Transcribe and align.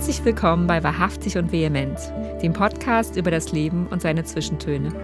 Herzlich 0.00 0.24
willkommen 0.24 0.66
bei 0.66 0.82
Wahrhaftig 0.82 1.36
und 1.36 1.52
Vehement, 1.52 1.98
dem 2.42 2.54
Podcast 2.54 3.16
über 3.16 3.30
das 3.30 3.52
Leben 3.52 3.86
und 3.88 4.00
seine 4.00 4.24
Zwischentöne. 4.24 4.94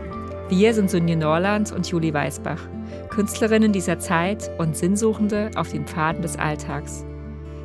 Wir 0.48 0.72
sind 0.72 0.90
Sunje 0.90 1.16
Norland 1.16 1.70
und 1.70 1.86
Julie 1.86 2.14
Weisbach, 2.14 2.62
Künstlerinnen 3.10 3.74
dieser 3.74 3.98
Zeit 3.98 4.50
und 4.56 4.74
Sinnsuchende 4.74 5.50
auf 5.54 5.70
den 5.70 5.86
Pfaden 5.86 6.22
des 6.22 6.38
Alltags. 6.38 7.04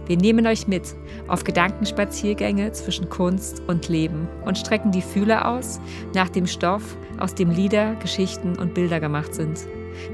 Wir 0.08 0.18
nehmen 0.18 0.46
euch 0.46 0.68
mit 0.68 0.94
auf 1.30 1.46
Gedankenspaziergänge 1.46 2.74
zwischen 2.74 3.08
Kunst 3.08 3.62
und 3.66 3.88
Leben 3.88 4.28
und 4.44 4.58
strecken 4.58 4.92
die 4.92 5.02
Fühler 5.02 5.48
aus 5.48 5.80
nach 6.14 6.28
dem 6.28 6.48
Stoff, 6.48 6.98
aus 7.18 7.34
dem 7.34 7.50
Lieder, 7.50 7.96
Geschichten 8.02 8.58
und 8.58 8.74
Bilder 8.74 9.00
gemacht 9.00 9.34
sind. 9.34 9.58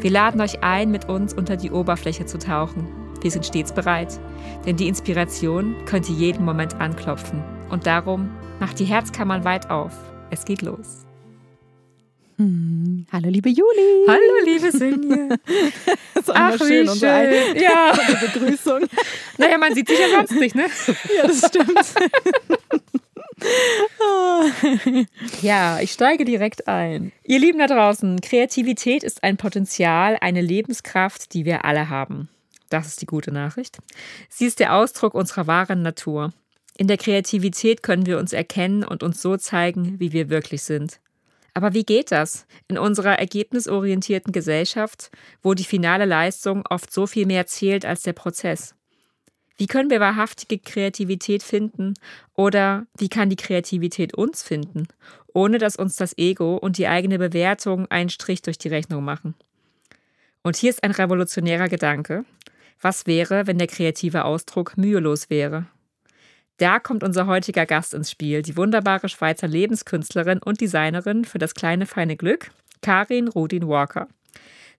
Wir 0.01 0.11
laden 0.11 0.39
euch 0.39 0.63
ein, 0.63 0.91
mit 0.91 1.09
uns 1.09 1.33
unter 1.33 1.57
die 1.57 1.71
Oberfläche 1.71 2.27
zu 2.27 2.37
tauchen. 2.37 2.87
Wir 3.21 3.31
sind 3.31 3.45
stets 3.45 3.71
bereit, 3.73 4.19
denn 4.65 4.77
die 4.77 4.87
Inspiration 4.87 5.75
könnte 5.85 6.11
jeden 6.11 6.45
Moment 6.45 6.75
anklopfen. 6.75 7.43
Und 7.69 7.85
darum 7.87 8.29
macht 8.59 8.79
die 8.79 8.85
Herzkammern 8.85 9.43
weit 9.43 9.69
auf. 9.69 9.93
Es 10.29 10.45
geht 10.45 10.61
los. 10.61 11.05
Hm. 12.37 13.07
Hallo, 13.11 13.29
liebe 13.29 13.49
Juli. 13.49 14.05
Hallo, 14.07 14.45
liebe 14.45 14.71
Sinje. 14.71 15.29
das 16.13 16.29
Ach, 16.29 16.55
schön, 16.57 16.87
wie 16.87 16.99
schön. 16.99 17.61
ja. 17.61 17.93
Begrüßung. 18.21 18.81
Naja, 19.39 19.57
man 19.57 19.73
sieht 19.73 19.87
sich 19.87 19.99
ja 19.99 20.09
sonst 20.09 20.39
nicht, 20.39 20.55
ne? 20.55 20.67
Ja, 21.17 21.27
das 21.27 21.47
stimmt. 21.47 21.93
ja, 25.41 25.79
ich 25.79 25.91
steige 25.91 26.25
direkt 26.25 26.67
ein. 26.67 27.11
Ihr 27.23 27.39
Lieben 27.39 27.57
da 27.57 27.65
draußen, 27.65 28.21
Kreativität 28.21 29.03
ist 29.03 29.23
ein 29.23 29.37
Potenzial, 29.37 30.17
eine 30.21 30.41
Lebenskraft, 30.41 31.33
die 31.33 31.45
wir 31.45 31.65
alle 31.65 31.89
haben. 31.89 32.29
Das 32.69 32.87
ist 32.87 33.01
die 33.01 33.05
gute 33.05 33.31
Nachricht. 33.31 33.77
Sie 34.29 34.45
ist 34.45 34.59
der 34.59 34.75
Ausdruck 34.75 35.13
unserer 35.13 35.47
wahren 35.47 35.81
Natur. 35.81 36.33
In 36.77 36.87
der 36.87 36.97
Kreativität 36.97 37.81
können 37.81 38.05
wir 38.05 38.19
uns 38.19 38.33
erkennen 38.33 38.83
und 38.83 39.03
uns 39.03 39.21
so 39.21 39.37
zeigen, 39.37 39.99
wie 39.99 40.11
wir 40.11 40.29
wirklich 40.29 40.63
sind. 40.63 40.99
Aber 41.53 41.73
wie 41.73 41.83
geht 41.83 42.11
das 42.11 42.45
in 42.67 42.77
unserer 42.77 43.17
ergebnisorientierten 43.17 44.31
Gesellschaft, 44.31 45.09
wo 45.41 45.55
die 45.55 45.63
finale 45.63 46.05
Leistung 46.05 46.63
oft 46.69 46.93
so 46.93 47.07
viel 47.07 47.25
mehr 47.25 47.47
zählt 47.47 47.83
als 47.83 48.03
der 48.03 48.13
Prozess? 48.13 48.75
Wie 49.57 49.65
können 49.65 49.89
wir 49.89 49.99
wahrhaftige 49.99 50.59
Kreativität 50.59 51.41
finden 51.41 51.95
oder 52.35 52.85
wie 52.99 53.09
kann 53.09 53.31
die 53.31 53.35
Kreativität 53.35 54.15
uns 54.15 54.43
finden, 54.43 54.87
ohne 55.33 55.57
dass 55.57 55.77
uns 55.77 55.95
das 55.95 56.15
Ego 56.19 56.57
und 56.57 56.77
die 56.77 56.87
eigene 56.87 57.17
Bewertung 57.17 57.87
einen 57.89 58.11
Strich 58.11 58.43
durch 58.43 58.59
die 58.59 58.67
Rechnung 58.67 59.03
machen? 59.03 59.33
Und 60.43 60.57
hier 60.57 60.69
ist 60.69 60.83
ein 60.83 60.91
revolutionärer 60.91 61.69
Gedanke. 61.69 62.23
Was 62.81 63.07
wäre, 63.07 63.47
wenn 63.47 63.57
der 63.57 63.67
kreative 63.67 64.25
Ausdruck 64.25 64.77
mühelos 64.77 65.29
wäre? 65.29 65.65
Da 66.57 66.79
kommt 66.79 67.03
unser 67.03 67.27
heutiger 67.27 67.65
Gast 67.65 67.93
ins 67.93 68.09
Spiel, 68.09 68.41
die 68.41 68.57
wunderbare 68.57 69.09
Schweizer 69.09 69.47
Lebenskünstlerin 69.47 70.39
und 70.39 70.59
Designerin 70.59 71.23
für 71.23 71.37
das 71.37 71.53
kleine 71.53 71.85
feine 71.85 72.17
Glück, 72.17 72.49
Karin 72.81 73.27
Rudin 73.27 73.67
Walker. 73.67 74.07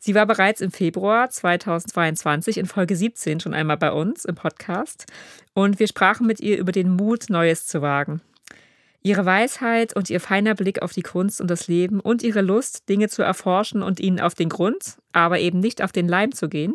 Sie 0.00 0.14
war 0.14 0.26
bereits 0.26 0.60
im 0.60 0.70
Februar 0.70 1.28
2022 1.28 2.58
in 2.58 2.66
Folge 2.66 2.94
17 2.94 3.41
schon 3.41 3.54
einmal 3.54 3.76
bei 3.76 3.91
uns 3.91 4.24
im 4.24 4.36
Podcast 4.36 5.06
und 5.54 5.80
wir 5.80 5.88
sprachen 5.88 6.26
mit 6.26 6.41
ihr 6.41 6.58
über 6.58 6.70
den 6.70 6.91
Mut, 6.91 7.30
Neues 7.30 7.66
zu 7.66 7.82
wagen. 7.82 8.20
Ihre 9.09 9.25
Weisheit 9.25 9.97
und 9.97 10.11
ihr 10.11 10.20
feiner 10.20 10.55
Blick 10.55 10.83
auf 10.83 10.92
die 10.92 11.01
Kunst 11.01 11.41
und 11.41 11.51
das 11.51 11.67
Leben 11.67 11.98
und 11.98 12.23
ihre 12.23 12.42
Lust, 12.42 12.91
Dinge 12.91 13.09
zu 13.09 13.23
erforschen 13.23 13.83
und 13.83 14.00
ihnen 14.00 14.20
auf 14.20 14.34
den 14.34 14.50
Grund, 14.50 14.98
aber 15.12 15.39
eben 15.39 15.61
nicht 15.61 15.81
auf 15.81 15.92
den 15.92 16.06
Leim 16.06 16.33
zu 16.33 16.50
gehen, 16.50 16.75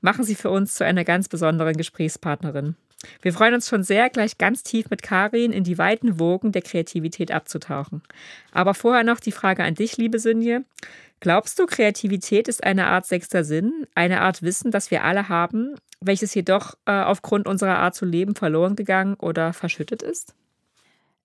machen 0.00 0.24
sie 0.24 0.36
für 0.36 0.48
uns 0.48 0.72
zu 0.72 0.86
einer 0.86 1.04
ganz 1.04 1.28
besonderen 1.28 1.76
Gesprächspartnerin. 1.76 2.76
Wir 3.20 3.34
freuen 3.34 3.52
uns 3.52 3.68
schon 3.68 3.82
sehr, 3.82 4.08
gleich 4.08 4.38
ganz 4.38 4.62
tief 4.62 4.88
mit 4.88 5.02
Karin 5.02 5.52
in 5.52 5.64
die 5.64 5.76
weiten 5.76 6.18
Wogen 6.18 6.50
der 6.50 6.62
Kreativität 6.62 7.30
abzutauchen. 7.30 8.02
Aber 8.52 8.72
vorher 8.72 9.04
noch 9.04 9.20
die 9.20 9.30
Frage 9.30 9.62
an 9.62 9.74
dich, 9.74 9.98
liebe 9.98 10.18
Sünje. 10.18 10.64
Glaubst 11.20 11.58
du, 11.58 11.66
Kreativität 11.66 12.48
ist 12.48 12.64
eine 12.64 12.86
Art 12.86 13.04
sechster 13.04 13.44
Sinn, 13.44 13.86
eine 13.94 14.22
Art 14.22 14.40
Wissen, 14.40 14.70
das 14.70 14.90
wir 14.90 15.04
alle 15.04 15.28
haben, 15.28 15.74
welches 16.00 16.32
jedoch 16.32 16.72
äh, 16.86 16.92
aufgrund 16.92 17.46
unserer 17.46 17.80
Art 17.80 17.94
zu 17.94 18.06
leben 18.06 18.34
verloren 18.34 18.76
gegangen 18.76 19.16
oder 19.16 19.52
verschüttet 19.52 20.00
ist? 20.02 20.34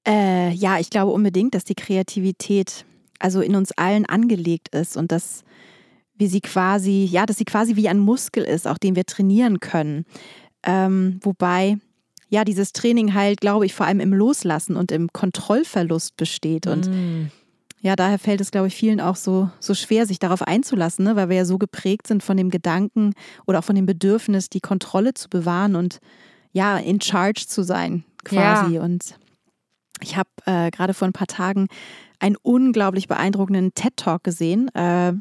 Äh, 0.07 0.51
ja, 0.53 0.79
ich 0.79 0.89
glaube 0.89 1.12
unbedingt, 1.12 1.53
dass 1.56 1.63
die 1.63 1.75
Kreativität 1.75 2.85
also 3.19 3.41
in 3.41 3.56
uns 3.56 3.72
allen 3.73 4.06
angelegt 4.06 4.73
ist 4.73 4.97
und 4.97 5.12
dass 5.12 5.44
wir 6.16 6.28
sie 6.28 6.41
quasi, 6.41 7.07
ja, 7.09 7.25
dass 7.25 7.38
sie 7.38 7.45
quasi 7.45 7.75
wie 7.75 7.88
ein 7.88 8.00
Muskel 8.00 8.44
ist, 8.44 8.67
auch 8.67 8.78
den 8.78 8.95
wir 8.95 9.06
trainieren 9.06 9.59
können. 9.59 10.06
Ähm, 10.63 11.19
wobei 11.22 11.78
ja 12.29 12.44
dieses 12.44 12.73
Training 12.73 13.13
halt, 13.13 13.41
glaube 13.41 13.66
ich, 13.66 13.73
vor 13.73 13.85
allem 13.85 14.00
im 14.00 14.13
Loslassen 14.13 14.75
und 14.75 14.91
im 14.91 15.12
Kontrollverlust 15.12 16.18
besteht 16.18 16.68
und 16.68 16.89
mm 16.89 17.31
ja, 17.81 17.95
daher 17.95 18.19
fällt 18.19 18.41
es, 18.41 18.51
glaube 18.51 18.68
ich, 18.68 18.75
vielen 18.75 19.01
auch 19.01 19.16
so, 19.16 19.50
so 19.59 19.73
schwer, 19.73 20.06
sich 20.06 20.19
darauf 20.19 20.44
einzulassen, 20.44 21.03
ne? 21.03 21.16
weil 21.16 21.29
wir 21.29 21.38
ja 21.38 21.45
so 21.45 21.57
geprägt 21.57 22.06
sind 22.06 22.22
von 22.22 22.38
dem 22.38 22.51
Gedanken 22.51 23.13
oder 23.47 23.59
auch 23.59 23.63
von 23.63 23.75
dem 23.75 23.88
Bedürfnis, 23.88 24.50
die 24.50 24.59
Kontrolle 24.59 25.16
zu 25.16 25.29
bewahren 25.29 25.75
und 25.75 26.00
ja, 26.53 26.78
in 26.78 27.01
charge 27.01 27.45
zu 27.47 27.63
sein, 27.63 28.03
quasi. 28.23 28.75
Ja. 28.75 28.83
Und 28.83 29.16
ich 30.01 30.17
habe 30.17 30.29
äh, 30.45 30.72
gerade 30.72 30.94
vor 30.94 31.07
ein 31.07 31.13
paar 31.13 31.28
Tagen 31.28 31.67
einen 32.19 32.35
unglaublich 32.41 33.07
beeindruckenden 33.07 33.73
TED-Talk 33.73 34.23
gesehen 34.23 34.73
äh, 34.75 35.13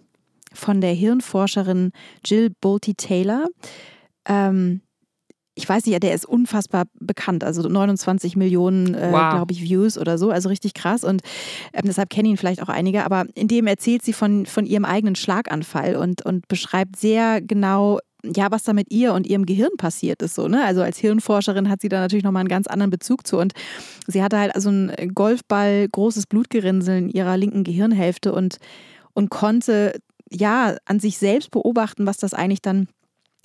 von 0.52 0.80
der 0.80 0.92
Hirnforscherin 0.92 1.92
Jill 2.24 2.50
Bolte 2.60 2.94
Taylor. 2.94 3.46
Ähm, 4.26 4.82
ich 5.54 5.68
weiß 5.68 5.84
nicht, 5.86 6.02
der 6.02 6.14
ist 6.14 6.24
unfassbar 6.24 6.86
bekannt, 6.94 7.44
also 7.44 7.62
29 7.62 8.36
Millionen, 8.36 8.94
äh, 8.94 9.10
wow. 9.12 9.34
glaube 9.34 9.52
ich, 9.52 9.62
Views 9.62 9.98
oder 9.98 10.16
so, 10.16 10.30
also 10.30 10.48
richtig 10.48 10.74
krass 10.74 11.04
und 11.04 11.22
ähm, 11.72 11.82
deshalb 11.84 12.08
kennen 12.08 12.30
ihn 12.30 12.36
vielleicht 12.36 12.62
auch 12.62 12.68
einige, 12.68 13.04
aber 13.04 13.26
in 13.34 13.48
dem 13.48 13.66
erzählt 13.66 14.02
sie 14.02 14.12
von, 14.12 14.46
von 14.46 14.64
ihrem 14.64 14.84
eigenen 14.84 15.16
Schlaganfall 15.16 15.96
und, 15.96 16.24
und 16.24 16.48
beschreibt 16.48 16.96
sehr 16.96 17.42
genau, 17.42 17.98
ja, 18.24 18.50
was 18.50 18.62
da 18.64 18.72
mit 18.72 18.92
ihr 18.92 19.12
und 19.12 19.26
ihrem 19.26 19.46
Gehirn 19.46 19.76
passiert 19.76 20.22
ist. 20.22 20.34
So, 20.34 20.48
ne? 20.48 20.64
Also 20.64 20.82
als 20.82 20.98
Hirnforscherin 20.98 21.68
hat 21.68 21.80
sie 21.80 21.88
da 21.88 22.00
natürlich 22.00 22.24
nochmal 22.24 22.40
einen 22.40 22.48
ganz 22.48 22.66
anderen 22.66 22.90
Bezug 22.90 23.26
zu. 23.26 23.38
Und 23.38 23.52
sie 24.06 24.22
hatte 24.22 24.38
halt 24.38 24.54
also 24.54 24.70
ein 24.70 25.12
Golfball, 25.14 25.88
großes 25.88 26.26
Blutgerinnsel 26.26 26.98
in 26.98 27.08
ihrer 27.08 27.36
linken 27.36 27.64
Gehirnhälfte 27.64 28.32
und, 28.32 28.58
und 29.14 29.30
konnte 29.30 30.00
ja 30.30 30.76
an 30.84 31.00
sich 31.00 31.18
selbst 31.18 31.50
beobachten, 31.50 32.06
was 32.06 32.18
das 32.18 32.34
eigentlich 32.34 32.62
dann 32.62 32.88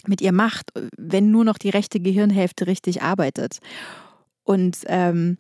mit 0.08 0.22
ihr 0.22 0.32
macht, 0.32 0.72
wenn 0.98 1.32
nur 1.32 1.46
noch 1.46 1.58
die 1.58 1.70
rechte 1.70 2.00
Gehirnhälfte 2.00 2.68
richtig 2.68 3.02
arbeitet. 3.02 3.60
Und 4.44 4.78
ähm, 4.86 5.38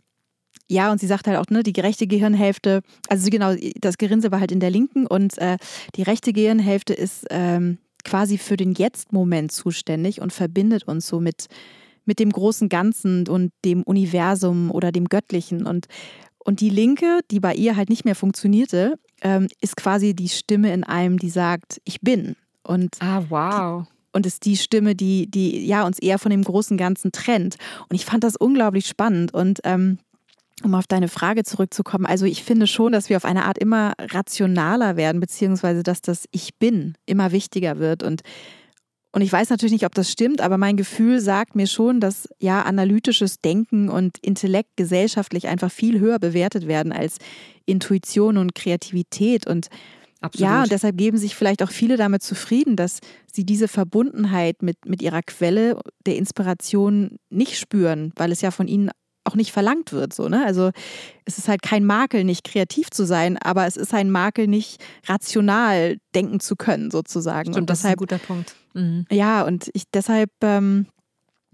ja, 0.68 0.91
und 0.91 1.00
sie 1.00 1.07
sagt 1.07 1.28
halt 1.28 1.38
auch, 1.38 1.45
ne, 1.50 1.62
die 1.62 1.79
rechte 1.79 2.07
Gehirnhälfte, 2.07 2.81
also 3.07 3.29
genau, 3.29 3.53
das 3.79 3.97
Gerinnsel 3.97 4.31
war 4.31 4.40
halt 4.40 4.51
in 4.51 4.59
der 4.59 4.72
linken 4.72 5.06
und 5.06 5.38
äh, 5.38 5.57
die 5.95 6.01
rechte 6.01 6.34
Gehirnhälfte 6.34 6.94
ist 6.94 7.28
ähm, 7.29 7.78
quasi 8.06 8.38
für 8.38 8.56
den 8.56 8.74
Jetzt-Moment 8.74 9.52
zuständig 9.52 10.22
und 10.22 10.32
verbindet 10.32 10.88
uns 10.88 11.08
so 11.08 11.20
mit, 11.20 11.48
mit 12.06 12.20
dem 12.20 12.32
großen 12.32 12.70
Ganzen 12.70 13.28
und 13.28 13.52
dem 13.66 13.84
Universum 13.84 14.72
oder 14.72 14.94
dem 14.94 15.10
Göttlichen. 15.10 15.66
Und, 15.66 15.88
und 16.38 16.62
die 16.62 16.70
linke, 16.70 17.20
die 17.32 17.42
bei 17.42 17.54
ihr 17.54 17.76
halt 17.76 17.90
nicht 17.90 18.06
mehr 18.06 18.16
funktionierte, 18.16 18.98
ähm, 19.22 19.48
ist 19.60 19.76
quasi 19.76 20.14
die 20.14 20.30
Stimme 20.30 20.74
in 20.74 20.86
einem, 20.86 21.20
die 21.20 21.30
sagt, 21.30 21.82
ich 21.84 22.00
bin. 22.00 22.38
Und 22.64 22.96
ah, 23.02 23.24
wow 23.28 23.88
und 24.16 24.26
ist 24.26 24.46
die 24.46 24.56
Stimme, 24.56 24.96
die, 24.96 25.30
die 25.30 25.68
ja 25.68 25.86
uns 25.86 26.00
eher 26.00 26.18
von 26.18 26.32
dem 26.32 26.42
großen 26.42 26.78
Ganzen 26.78 27.12
trennt. 27.12 27.58
Und 27.90 27.96
ich 27.96 28.06
fand 28.06 28.24
das 28.24 28.38
unglaublich 28.38 28.88
spannend 28.88 29.34
und 29.34 29.60
ähm, 29.66 30.00
um 30.66 30.76
auf 30.76 30.88
deine 30.88 31.08
Frage 31.08 31.44
zurückzukommen, 31.44 32.06
also 32.06 32.26
ich 32.26 32.44
finde 32.44 32.68
schon, 32.68 32.92
dass 32.92 33.10
wir 33.10 33.18
auf 33.18 33.25
eine 33.25 33.45
Art 33.45 33.57
immer 33.57 33.94
rationaler 34.00 34.98
werden, 34.98 35.22
beziehungsweise 35.22 35.84
dass 35.84 36.01
das 36.01 36.25
Ich 36.31 36.57
bin 36.57 36.95
immer 37.06 37.31
wichtiger 37.31 37.80
wird 37.80 38.04
und 38.04 38.22
und 39.12 39.22
ich 39.22 39.31
weiß 39.31 39.50
natürlich 39.50 39.72
nicht, 39.72 39.86
ob 39.86 39.95
das 39.95 40.12
stimmt, 40.12 40.42
aber 40.42 40.57
mein 40.57 40.75
Gefühl 40.75 41.22
sagt 41.22 41.56
mir 41.56 41.68
schon, 41.68 42.01
dass 42.01 42.28
ja 42.38 42.63
analytisches 42.63 43.39
Denken 43.39 43.88
und 43.88 44.18
Intellekt 44.18 44.72
gesellschaftlich 44.75 45.48
einfach 45.48 45.72
viel 45.72 46.01
höher 46.01 46.19
bewertet 46.19 46.68
werden 46.68 46.92
als 46.92 47.19
Intuition 47.66 48.36
und 48.36 48.56
Kreativität. 48.56 49.48
Und 49.48 49.69
Absolut. 50.19 50.51
Ja, 50.51 50.63
und 50.63 50.72
deshalb 50.74 50.98
geben 50.98 51.18
sich 51.18 51.34
vielleicht 51.34 51.63
auch 51.63 51.72
viele 51.72 51.95
damit 51.95 52.24
zufrieden, 52.24 52.75
dass 52.75 53.00
sie 53.31 53.45
diese 53.45 53.69
Verbundenheit 53.69 54.62
mit, 54.62 54.86
mit 54.86 55.01
ihrer 55.01 55.22
Quelle 55.22 55.80
der 56.06 56.18
Inspiration 56.18 57.16
nicht 57.30 57.57
spüren, 57.57 58.12
weil 58.18 58.34
es 58.34 58.42
ja 58.42 58.51
von 58.51 58.68
ihnen 58.68 58.89
auch 59.25 59.36
nicht 59.36 59.51
verlangt 59.51 59.92
wird. 59.92 60.13
So, 60.13 60.30
ne? 60.30 60.45
Also 60.45 60.72
es 61.25 61.38
ist 61.38 61.48
halt 61.48 61.62
kein 61.62 61.86
Makel, 61.86 62.24
nicht 62.24 62.44
kreativ 62.44 62.89
zu 62.89 63.06
sein, 63.06 63.38
aber 63.38 63.66
es 63.66 63.77
ist 63.77 63.94
ein 63.94 64.10
Makel, 64.10 64.48
nicht 64.48 64.81
rational 65.07 65.98
denken 66.13 66.39
zu 66.39 66.56
können, 66.56 66.92
sozusagen. 66.92 67.51
Stimmt, 67.51 67.57
und 67.57 67.69
das 67.69 67.80
deshalb, 67.80 67.95
ist 67.95 68.01
ein 68.01 68.18
guter 68.18 68.19
Punkt. 68.19 68.56
Mhm. 68.74 69.06
Ja, 69.12 69.44
und 69.44 69.69
ich 69.74 69.83
deshalb 69.92 70.31
ähm, 70.42 70.88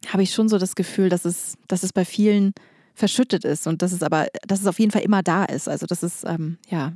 habe 0.08 0.24
ich 0.24 0.34
schon 0.34 0.50
so 0.50 0.58
das 0.58 0.76
Gefühl, 0.76 1.10
dass 1.10 1.26
es, 1.26 1.56
dass 1.68 1.84
es 1.84 1.94
bei 1.94 2.06
vielen 2.06 2.54
verschüttet 2.94 3.46
ist 3.46 3.68
und 3.68 3.82
dass 3.82 3.92
es 3.94 4.04
aber, 4.04 4.28
dass 4.48 4.62
es 4.62 4.68
auf 4.68 4.80
jeden 4.80 4.92
Fall 4.92 5.02
immer 5.02 5.24
da 5.24 5.46
ist. 5.46 5.70
Also 5.70 5.86
das 5.86 6.04
ist, 6.04 6.26
ähm, 6.26 6.58
ja. 6.68 6.94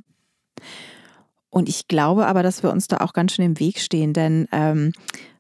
Und 1.50 1.70
ich 1.70 1.88
glaube 1.88 2.28
aber, 2.28 2.44
dass 2.44 2.64
wir 2.64 2.72
uns 2.72 2.88
da 2.88 2.98
auch 2.98 3.14
ganz 3.14 3.34
schön 3.34 3.46
im 3.46 3.60
Weg 3.60 3.80
stehen, 3.80 4.12
denn 4.14 4.48
ähm, 4.52 4.92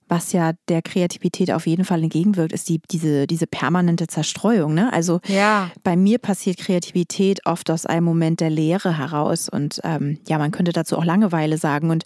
was 0.07 0.31
ja 0.33 0.53
der 0.67 0.81
Kreativität 0.81 1.51
auf 1.51 1.65
jeden 1.67 1.85
Fall 1.85 2.03
entgegenwirkt, 2.03 2.53
ist 2.53 2.69
die, 2.69 2.79
diese, 2.91 3.27
diese 3.27 3.47
permanente 3.47 4.07
Zerstreuung. 4.07 4.73
Ne? 4.73 4.91
Also 4.93 5.19
ja. 5.27 5.71
bei 5.83 5.95
mir 5.95 6.19
passiert 6.19 6.57
Kreativität 6.57 7.45
oft 7.45 7.71
aus 7.71 7.85
einem 7.85 8.05
Moment 8.05 8.39
der 8.39 8.49
Leere 8.49 8.97
heraus. 8.97 9.49
Und 9.49 9.81
ähm, 9.83 10.19
ja, 10.27 10.37
man 10.37 10.51
könnte 10.51 10.73
dazu 10.73 10.97
auch 10.97 11.05
Langeweile 11.05 11.57
sagen. 11.57 11.89
Und 11.89 12.03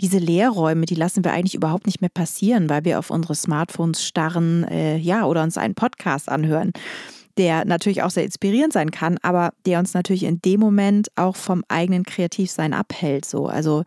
diese 0.00 0.18
Leerräume, 0.18 0.86
die 0.86 0.96
lassen 0.96 1.24
wir 1.24 1.32
eigentlich 1.32 1.54
überhaupt 1.54 1.86
nicht 1.86 2.00
mehr 2.00 2.10
passieren, 2.10 2.68
weil 2.68 2.84
wir 2.84 2.98
auf 2.98 3.10
unsere 3.10 3.34
Smartphones 3.34 4.04
starren, 4.04 4.64
äh, 4.64 4.96
ja, 4.96 5.24
oder 5.24 5.42
uns 5.42 5.56
einen 5.56 5.74
Podcast 5.74 6.28
anhören, 6.28 6.72
der 7.38 7.64
natürlich 7.64 8.02
auch 8.02 8.10
sehr 8.10 8.24
inspirierend 8.24 8.72
sein 8.72 8.90
kann, 8.90 9.18
aber 9.22 9.52
der 9.66 9.78
uns 9.78 9.94
natürlich 9.94 10.24
in 10.24 10.40
dem 10.42 10.60
Moment 10.60 11.08
auch 11.16 11.36
vom 11.36 11.64
eigenen 11.68 12.04
Kreativsein 12.04 12.74
abhält. 12.74 13.24
So, 13.24 13.46
also 13.46 13.84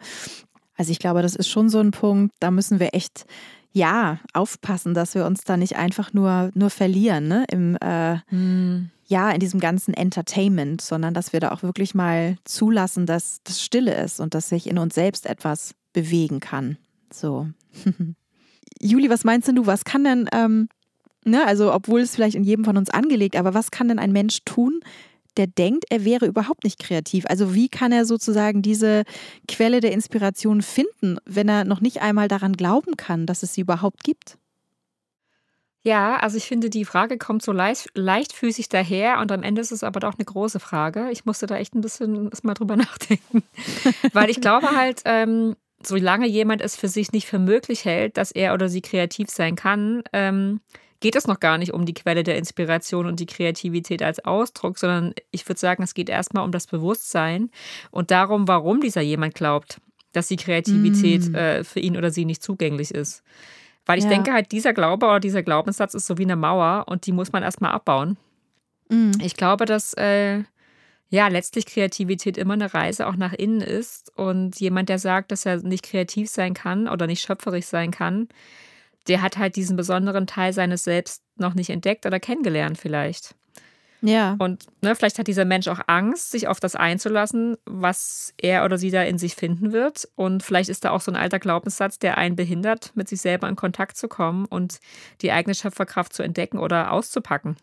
also 0.77 0.91
ich 0.91 0.99
glaube, 0.99 1.21
das 1.21 1.35
ist 1.35 1.49
schon 1.49 1.69
so 1.69 1.79
ein 1.79 1.91
Punkt, 1.91 2.33
da 2.39 2.51
müssen 2.51 2.79
wir 2.79 2.93
echt 2.93 3.25
ja 3.73 4.19
aufpassen, 4.33 4.93
dass 4.93 5.15
wir 5.15 5.25
uns 5.25 5.43
da 5.43 5.57
nicht 5.57 5.75
einfach 5.75 6.13
nur, 6.13 6.51
nur 6.53 6.69
verlieren, 6.69 7.27
ne? 7.27 7.45
Im 7.51 7.75
äh, 7.77 8.17
hm. 8.29 8.89
ja, 9.05 9.29
in 9.31 9.39
diesem 9.39 9.59
ganzen 9.59 9.93
Entertainment, 9.93 10.81
sondern 10.81 11.13
dass 11.13 11.33
wir 11.33 11.39
da 11.39 11.51
auch 11.51 11.63
wirklich 11.63 11.95
mal 11.95 12.37
zulassen, 12.45 13.05
dass 13.05 13.41
das 13.43 13.61
Stille 13.61 13.93
ist 14.01 14.19
und 14.19 14.33
dass 14.33 14.49
sich 14.49 14.67
in 14.67 14.77
uns 14.77 14.95
selbst 14.95 15.25
etwas 15.25 15.73
bewegen 15.93 16.39
kann. 16.39 16.77
So. 17.11 17.47
Juli, 18.81 19.09
was 19.09 19.23
meinst 19.23 19.47
denn 19.47 19.55
du, 19.55 19.65
was 19.65 19.83
kann 19.83 20.03
denn, 20.03 20.29
ähm, 20.31 20.69
ne, 21.25 21.45
also 21.45 21.73
obwohl 21.73 22.01
es 22.01 22.15
vielleicht 22.15 22.35
in 22.35 22.43
jedem 22.43 22.65
von 22.65 22.77
uns 22.77 22.89
angelegt, 22.89 23.35
aber 23.35 23.53
was 23.53 23.71
kann 23.71 23.87
denn 23.87 23.99
ein 23.99 24.11
Mensch 24.11 24.39
tun, 24.45 24.81
der 25.37 25.47
denkt, 25.47 25.85
er 25.89 26.05
wäre 26.05 26.25
überhaupt 26.25 26.63
nicht 26.63 26.79
kreativ. 26.79 27.25
Also 27.27 27.53
wie 27.53 27.69
kann 27.69 27.91
er 27.91 28.05
sozusagen 28.05 28.61
diese 28.61 29.03
Quelle 29.47 29.79
der 29.79 29.91
Inspiration 29.91 30.61
finden, 30.61 31.17
wenn 31.25 31.49
er 31.49 31.63
noch 31.63 31.81
nicht 31.81 32.01
einmal 32.01 32.27
daran 32.27 32.53
glauben 32.53 32.97
kann, 32.97 33.25
dass 33.25 33.43
es 33.43 33.53
sie 33.53 33.61
überhaupt 33.61 34.03
gibt? 34.03 34.37
Ja, 35.83 36.17
also 36.17 36.35
ich 36.35 36.47
finde, 36.47 36.69
die 36.69 36.83
Frage 36.83 37.17
kommt 37.17 37.43
so 37.43 37.53
leicht, 37.53 37.91
leichtfüßig 37.93 38.67
daher 38.67 39.19
und 39.19 39.31
am 39.31 39.41
Ende 39.41 39.61
ist 39.61 39.71
es 39.71 39.83
aber 39.83 40.01
doch 40.01 40.15
eine 40.15 40.25
große 40.25 40.59
Frage. 40.59 41.09
Ich 41.11 41.23
musste 41.23 41.45
da 41.45 41.55
echt 41.55 41.75
ein 41.75 41.81
bisschen 41.81 42.29
mal 42.43 42.55
drüber 42.55 42.75
nachdenken. 42.75 43.43
Weil 44.11 44.29
ich 44.29 44.41
glaube 44.41 44.75
halt, 44.75 45.03
ähm, 45.05 45.55
solange 45.81 46.27
jemand 46.27 46.61
es 46.61 46.75
für 46.75 46.89
sich 46.89 47.13
nicht 47.13 47.27
für 47.27 47.39
möglich 47.39 47.85
hält, 47.85 48.17
dass 48.17 48.31
er 48.31 48.53
oder 48.53 48.67
sie 48.67 48.81
kreativ 48.81 49.29
sein 49.29 49.55
kann, 49.55 50.03
ähm, 50.11 50.59
geht 50.99 51.15
es 51.15 51.27
noch 51.27 51.39
gar 51.39 51.57
nicht 51.57 51.73
um 51.73 51.85
die 51.85 51.93
Quelle 51.93 52.23
der 52.23 52.37
Inspiration 52.37 53.05
und 53.05 53.19
die 53.19 53.25
Kreativität 53.25 54.01
als 54.01 54.23
Ausdruck, 54.23 54.77
sondern 54.77 55.13
ich 55.31 55.47
würde 55.47 55.59
sagen, 55.59 55.83
es 55.83 55.93
geht 55.93 56.09
erstmal 56.09 56.43
um 56.43 56.51
das 56.51 56.67
Bewusstsein 56.67 57.51
und 57.91 58.11
darum, 58.11 58.47
warum 58.47 58.81
dieser 58.81 59.01
jemand 59.01 59.35
glaubt, 59.35 59.79
dass 60.13 60.27
die 60.27 60.37
Kreativität 60.37 61.29
mm. 61.29 61.35
äh, 61.35 61.63
für 61.63 61.79
ihn 61.79 61.97
oder 61.97 62.09
sie 62.09 62.25
nicht 62.25 62.41
zugänglich 62.41 62.91
ist. 62.91 63.23
Weil 63.85 63.99
ich 63.99 64.05
ja. 64.05 64.09
denke 64.09 64.33
halt, 64.33 64.51
dieser 64.51 64.73
Glaube 64.73 65.05
oder 65.05 65.19
dieser 65.19 65.43
Glaubenssatz 65.43 65.93
ist 65.93 66.07
so 66.07 66.17
wie 66.17 66.23
eine 66.23 66.35
Mauer 66.35 66.85
und 66.87 67.05
die 67.05 67.11
muss 67.11 67.31
man 67.31 67.43
erstmal 67.43 67.71
abbauen. 67.71 68.17
Mm. 68.89 69.11
Ich 69.21 69.35
glaube, 69.35 69.65
dass 69.65 69.93
äh, 69.93 70.43
ja 71.09 71.27
letztlich 71.27 71.65
Kreativität 71.65 72.37
immer 72.37 72.55
eine 72.55 72.73
Reise 72.73 73.07
auch 73.07 73.15
nach 73.15 73.33
innen 73.33 73.61
ist 73.61 74.11
und 74.17 74.59
jemand, 74.59 74.89
der 74.89 74.99
sagt, 74.99 75.31
dass 75.31 75.45
er 75.45 75.57
nicht 75.57 75.83
kreativ 75.83 76.29
sein 76.29 76.53
kann 76.53 76.87
oder 76.87 77.07
nicht 77.07 77.21
schöpferisch 77.21 77.65
sein 77.65 77.91
kann, 77.91 78.27
der 79.07 79.21
hat 79.21 79.37
halt 79.37 79.55
diesen 79.55 79.77
besonderen 79.77 80.27
Teil 80.27 80.53
seines 80.53 80.83
Selbst 80.83 81.23
noch 81.35 81.53
nicht 81.53 81.69
entdeckt 81.69 82.05
oder 82.05 82.19
kennengelernt 82.19 82.77
vielleicht. 82.77 83.35
Ja. 84.01 84.35
Und 84.39 84.65
ne, 84.81 84.95
vielleicht 84.95 85.17
hat 85.17 85.27
dieser 85.27 85.45
Mensch 85.45 85.67
auch 85.67 85.79
Angst, 85.87 86.31
sich 86.31 86.47
auf 86.47 86.59
das 86.59 86.75
einzulassen, 86.75 87.57
was 87.65 88.33
er 88.37 88.63
oder 88.63 88.77
sie 88.77 88.91
da 88.91 89.03
in 89.03 89.17
sich 89.17 89.35
finden 89.35 89.71
wird. 89.71 90.07
Und 90.15 90.43
vielleicht 90.43 90.69
ist 90.69 90.85
da 90.85 90.91
auch 90.91 91.01
so 91.01 91.11
ein 91.11 91.15
alter 91.15 91.39
Glaubenssatz, 91.39 91.97
der 91.97 92.17
einen 92.17 92.35
behindert, 92.35 92.91
mit 92.95 93.07
sich 93.09 93.21
selber 93.21 93.49
in 93.49 93.55
Kontakt 93.55 93.97
zu 93.97 94.07
kommen 94.07 94.45
und 94.45 94.79
die 95.21 95.31
eigene 95.31 95.55
Schöpferkraft 95.55 96.13
zu 96.13 96.23
entdecken 96.23 96.59
oder 96.59 96.91
auszupacken. 96.91 97.57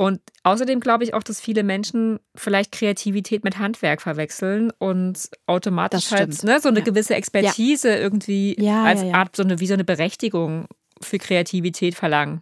Und 0.00 0.22
außerdem 0.44 0.80
glaube 0.80 1.04
ich 1.04 1.12
auch, 1.12 1.22
dass 1.22 1.42
viele 1.42 1.62
Menschen 1.62 2.20
vielleicht 2.34 2.72
Kreativität 2.72 3.44
mit 3.44 3.58
Handwerk 3.58 4.00
verwechseln 4.00 4.72
und 4.78 5.28
automatisch 5.44 6.10
halt 6.10 6.42
ne, 6.42 6.58
so 6.58 6.70
eine 6.70 6.78
ja. 6.78 6.86
gewisse 6.86 7.14
Expertise 7.14 7.90
ja. 7.90 7.96
irgendwie 7.98 8.56
ja, 8.58 8.82
als 8.82 9.02
Art 9.12 9.36
so 9.36 9.42
eine 9.42 9.60
wie 9.60 9.66
so 9.66 9.74
eine 9.74 9.84
Berechtigung 9.84 10.68
für 11.02 11.18
Kreativität 11.18 11.94
verlangen. 11.94 12.40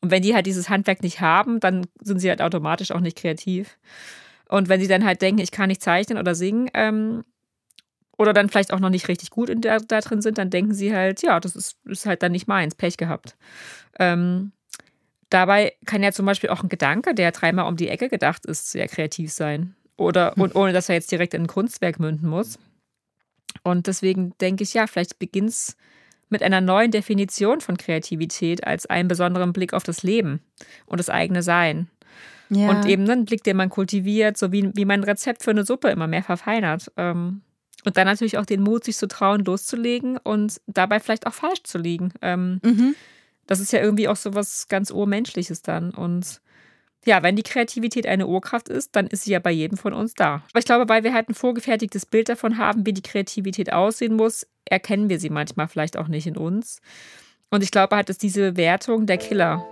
Und 0.00 0.10
wenn 0.10 0.22
die 0.22 0.34
halt 0.34 0.46
dieses 0.46 0.70
Handwerk 0.70 1.02
nicht 1.02 1.20
haben, 1.20 1.60
dann 1.60 1.86
sind 2.00 2.20
sie 2.20 2.30
halt 2.30 2.40
automatisch 2.40 2.90
auch 2.92 3.00
nicht 3.00 3.18
kreativ. 3.18 3.76
Und 4.48 4.70
wenn 4.70 4.80
sie 4.80 4.88
dann 4.88 5.04
halt 5.04 5.20
denken, 5.20 5.42
ich 5.42 5.50
kann 5.50 5.68
nicht 5.68 5.82
zeichnen 5.82 6.16
oder 6.16 6.34
singen, 6.34 6.70
ähm, 6.72 7.24
oder 8.16 8.32
dann 8.32 8.48
vielleicht 8.48 8.72
auch 8.72 8.80
noch 8.80 8.88
nicht 8.88 9.08
richtig 9.08 9.28
gut 9.28 9.50
in 9.50 9.60
der, 9.60 9.80
da 9.80 10.00
drin 10.00 10.22
sind, 10.22 10.38
dann 10.38 10.48
denken 10.48 10.72
sie 10.72 10.96
halt, 10.96 11.20
ja, 11.20 11.40
das 11.40 11.56
ist, 11.56 11.76
ist 11.84 12.06
halt 12.06 12.22
dann 12.22 12.32
nicht 12.32 12.48
meins, 12.48 12.74
Pech 12.74 12.96
gehabt. 12.96 13.36
Ähm, 13.98 14.52
Dabei 15.30 15.72
kann 15.86 16.02
ja 16.02 16.12
zum 16.12 16.26
Beispiel 16.26 16.50
auch 16.50 16.62
ein 16.62 16.68
Gedanke, 16.68 17.14
der 17.14 17.32
dreimal 17.32 17.66
um 17.66 17.76
die 17.76 17.88
Ecke 17.88 18.08
gedacht 18.08 18.46
ist, 18.46 18.70
sehr 18.70 18.88
kreativ 18.88 19.32
sein. 19.32 19.74
Oder 19.96 20.32
hm. 20.34 20.42
und 20.42 20.54
ohne 20.54 20.72
dass 20.72 20.88
er 20.88 20.94
jetzt 20.94 21.10
direkt 21.10 21.34
in 21.34 21.42
ein 21.42 21.48
Kunstwerk 21.48 21.98
münden 21.98 22.28
muss. 22.28 22.58
Und 23.62 23.86
deswegen 23.86 24.34
denke 24.40 24.62
ich, 24.62 24.74
ja, 24.74 24.86
vielleicht 24.86 25.18
beginnt 25.18 25.50
es 25.50 25.76
mit 26.28 26.42
einer 26.42 26.60
neuen 26.60 26.90
Definition 26.90 27.60
von 27.60 27.76
Kreativität 27.76 28.66
als 28.66 28.86
einen 28.86 29.08
besonderen 29.08 29.52
Blick 29.52 29.72
auf 29.72 29.84
das 29.84 30.02
Leben 30.02 30.40
und 30.86 30.98
das 30.98 31.08
eigene 31.08 31.42
Sein. 31.42 31.88
Ja. 32.48 32.70
Und 32.70 32.86
eben 32.86 33.08
einen 33.08 33.24
Blick, 33.24 33.42
den 33.42 33.56
man 33.56 33.70
kultiviert, 33.70 34.36
so 34.36 34.52
wie, 34.52 34.70
wie 34.74 34.84
man 34.84 35.00
ein 35.00 35.04
Rezept 35.04 35.42
für 35.42 35.50
eine 35.50 35.64
Suppe 35.64 35.88
immer 35.88 36.06
mehr 36.06 36.22
verfeinert. 36.22 36.92
Ähm, 36.96 37.42
und 37.84 37.96
dann 37.96 38.06
natürlich 38.06 38.38
auch 38.38 38.46
den 38.46 38.62
Mut, 38.62 38.84
sich 38.84 38.96
zu 38.96 39.08
trauen, 39.08 39.44
loszulegen 39.44 40.16
und 40.18 40.60
dabei 40.66 41.00
vielleicht 41.00 41.26
auch 41.26 41.34
falsch 41.34 41.62
zu 41.64 41.78
liegen. 41.78 42.12
Ähm, 42.22 42.60
mhm. 42.62 42.94
Das 43.46 43.60
ist 43.60 43.72
ja 43.72 43.80
irgendwie 43.80 44.08
auch 44.08 44.16
so 44.16 44.34
was 44.34 44.68
ganz 44.68 44.90
Urmenschliches 44.90 45.62
dann. 45.62 45.90
Und 45.90 46.40
ja, 47.04 47.22
wenn 47.22 47.36
die 47.36 47.42
Kreativität 47.42 48.06
eine 48.06 48.26
Urkraft 48.26 48.68
ist, 48.68 48.96
dann 48.96 49.06
ist 49.06 49.24
sie 49.24 49.32
ja 49.32 49.38
bei 49.38 49.52
jedem 49.52 49.78
von 49.78 49.92
uns 49.92 50.14
da. 50.14 50.42
Aber 50.50 50.58
ich 50.58 50.64
glaube, 50.64 50.88
weil 50.88 51.04
wir 51.04 51.14
halt 51.14 51.28
ein 51.28 51.34
vorgefertigtes 51.34 52.04
Bild 52.04 52.28
davon 52.28 52.58
haben, 52.58 52.84
wie 52.84 52.92
die 52.92 53.02
Kreativität 53.02 53.72
aussehen 53.72 54.16
muss, 54.16 54.46
erkennen 54.64 55.08
wir 55.08 55.20
sie 55.20 55.30
manchmal 55.30 55.68
vielleicht 55.68 55.96
auch 55.96 56.08
nicht 56.08 56.26
in 56.26 56.36
uns. 56.36 56.80
Und 57.50 57.62
ich 57.62 57.70
glaube 57.70 57.94
halt, 57.94 58.08
dass 58.08 58.18
diese 58.18 58.56
Wertung 58.56 59.06
der 59.06 59.18
Killer 59.18 59.64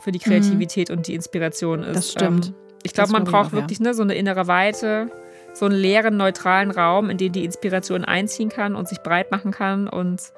für 0.00 0.10
die 0.10 0.18
Kreativität 0.18 0.88
mhm. 0.88 0.96
und 0.96 1.06
die 1.06 1.14
Inspiration 1.14 1.82
ist. 1.82 1.96
Das 1.96 2.12
stimmt. 2.12 2.48
Ähm, 2.48 2.54
ich 2.82 2.92
glaube, 2.92 3.12
man 3.12 3.24
braucht 3.24 3.48
auch, 3.48 3.52
wirklich 3.52 3.80
ne, 3.80 3.94
so 3.94 4.02
eine 4.02 4.14
innere 4.14 4.46
Weite, 4.46 5.10
so 5.54 5.66
einen 5.66 5.74
leeren, 5.74 6.16
neutralen 6.16 6.70
Raum, 6.70 7.10
in 7.10 7.18
den 7.18 7.32
die 7.32 7.44
Inspiration 7.44 8.04
einziehen 8.04 8.48
kann 8.48 8.74
und 8.74 8.88
sich 8.88 8.98
breit 8.98 9.30
machen 9.30 9.52
kann 9.52 9.88
und 9.88 10.32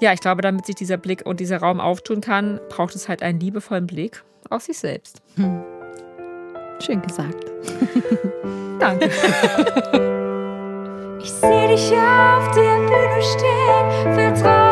ja, 0.00 0.12
ich 0.12 0.20
glaube, 0.20 0.42
damit 0.42 0.66
sich 0.66 0.74
dieser 0.74 0.96
Blick 0.96 1.24
und 1.24 1.40
dieser 1.40 1.58
Raum 1.58 1.80
auftun 1.80 2.20
kann, 2.20 2.60
braucht 2.68 2.94
es 2.94 3.08
halt 3.08 3.22
einen 3.22 3.40
liebevollen 3.40 3.86
Blick 3.86 4.22
auf 4.50 4.62
sich 4.62 4.78
selbst. 4.78 5.22
Hm. 5.36 5.62
Schön 6.80 7.00
gesagt. 7.02 7.44
Danke. 8.80 9.10
Ich 11.22 11.30
sehe 11.30 11.68
dich 11.68 11.92
auf 11.92 12.50
der 12.54 12.76
Bühne 12.78 13.22
stehen, 13.22 14.14
vertraut 14.14 14.63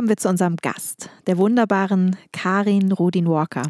kommen 0.00 0.08
wir 0.08 0.16
zu 0.16 0.30
unserem 0.30 0.56
Gast, 0.56 1.10
der 1.26 1.36
wunderbaren 1.36 2.16
Karin 2.32 2.90
Rudin 2.90 3.28
Walker. 3.28 3.64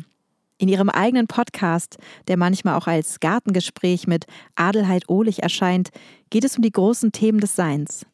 In 0.58 0.68
ihrem 0.68 0.88
eigenen 0.88 1.26
Podcast, 1.26 1.98
der 2.28 2.36
manchmal 2.36 2.76
auch 2.76 2.86
als 2.86 3.18
Gartengespräch 3.18 4.06
mit 4.06 4.26
Adelheid 4.54 5.08
Ohlich 5.08 5.42
erscheint, 5.42 5.90
geht 6.30 6.44
es 6.44 6.54
um 6.54 6.62
die 6.62 6.70
großen 6.70 7.10
Themen 7.10 7.40
des 7.40 7.56
Seins. 7.56 8.06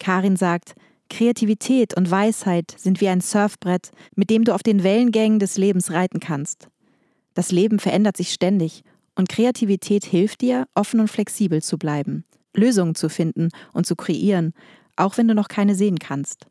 Karin 0.00 0.34
sagt, 0.34 0.74
Kreativität 1.08 1.96
und 1.96 2.10
Weisheit 2.10 2.74
sind 2.76 3.00
wie 3.00 3.08
ein 3.08 3.20
Surfbrett, 3.20 3.92
mit 4.16 4.28
dem 4.28 4.42
du 4.42 4.56
auf 4.56 4.64
den 4.64 4.82
Wellengängen 4.82 5.38
des 5.38 5.56
Lebens 5.56 5.92
reiten 5.92 6.18
kannst. 6.18 6.66
Das 7.34 7.52
Leben 7.52 7.78
verändert 7.78 8.16
sich 8.16 8.32
ständig 8.32 8.82
und 9.14 9.28
Kreativität 9.28 10.04
hilft 10.04 10.40
dir, 10.40 10.66
offen 10.74 10.98
und 10.98 11.12
flexibel 11.12 11.62
zu 11.62 11.78
bleiben, 11.78 12.24
Lösungen 12.56 12.96
zu 12.96 13.08
finden 13.08 13.50
und 13.72 13.86
zu 13.86 13.94
kreieren, 13.94 14.52
auch 14.96 15.16
wenn 15.16 15.28
du 15.28 15.34
noch 15.36 15.46
keine 15.46 15.76
sehen 15.76 16.00
kannst. 16.00 16.48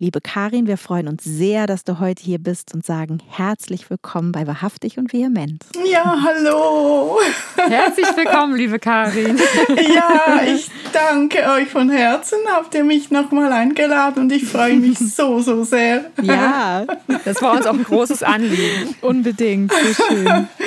Liebe 0.00 0.20
Karin, 0.20 0.68
wir 0.68 0.76
freuen 0.76 1.08
uns 1.08 1.24
sehr, 1.24 1.66
dass 1.66 1.82
du 1.82 1.98
heute 1.98 2.22
hier 2.22 2.38
bist 2.38 2.72
und 2.72 2.86
sagen 2.86 3.18
herzlich 3.30 3.90
willkommen 3.90 4.30
bei 4.30 4.46
Wahrhaftig 4.46 4.96
und 4.96 5.12
Vehement. 5.12 5.64
Ja, 5.90 6.16
hallo. 6.22 7.18
Herzlich 7.56 8.06
willkommen, 8.14 8.54
liebe 8.54 8.78
Karin. 8.78 9.36
Ja, 9.68 10.42
ich 10.44 10.70
danke 10.92 11.38
euch 11.50 11.68
von 11.68 11.90
Herzen. 11.90 12.38
Habt 12.48 12.76
ihr 12.76 12.84
mich 12.84 13.10
nochmal 13.10 13.50
eingeladen 13.50 14.22
und 14.22 14.32
ich 14.32 14.44
freue 14.46 14.76
mich 14.76 14.98
so, 15.16 15.40
so 15.40 15.64
sehr. 15.64 16.12
Ja, 16.22 16.84
das 17.24 17.42
war 17.42 17.56
uns 17.56 17.66
auch 17.66 17.74
ein 17.74 17.82
großes 17.82 18.22
Anliegen. 18.22 18.94
Unbedingt, 19.00 19.72
so 19.72 20.04
schön. 20.04 20.48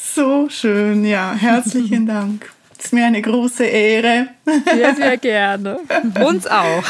So 0.00 0.48
schön, 0.48 1.04
ja. 1.04 1.34
Herzlichen 1.34 2.06
Dank. 2.06 2.50
Es 2.76 2.86
ist 2.86 2.92
mir 2.92 3.04
eine 3.04 3.20
große 3.20 3.64
Ehre. 3.64 4.28
Sehr, 4.64 4.94
sehr 4.96 5.16
gerne. 5.18 5.78
Uns 6.24 6.46
auch. 6.46 6.82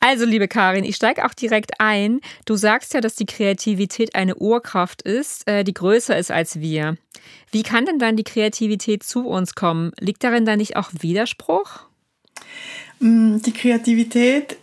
Also, 0.00 0.24
liebe 0.24 0.48
Karin, 0.48 0.84
ich 0.84 0.96
steige 0.96 1.26
auch 1.26 1.34
direkt 1.34 1.72
ein. 1.78 2.20
Du 2.46 2.56
sagst 2.56 2.94
ja, 2.94 3.02
dass 3.02 3.16
die 3.16 3.26
Kreativität 3.26 4.14
eine 4.14 4.36
Urkraft 4.36 5.02
ist, 5.02 5.46
äh, 5.46 5.62
die 5.62 5.74
größer 5.74 6.18
ist 6.18 6.30
als 6.30 6.58
wir. 6.58 6.96
Wie 7.52 7.62
kann 7.62 7.84
denn 7.84 7.98
dann 7.98 8.16
die 8.16 8.24
Kreativität 8.24 9.02
zu 9.02 9.26
uns 9.26 9.54
kommen? 9.54 9.92
Liegt 10.00 10.24
darin 10.24 10.46
dann 10.46 10.58
nicht 10.58 10.76
auch 10.76 10.90
Widerspruch? 10.98 11.80
Mm, 13.00 13.38
die 13.38 13.52
Kreativität 13.52 14.56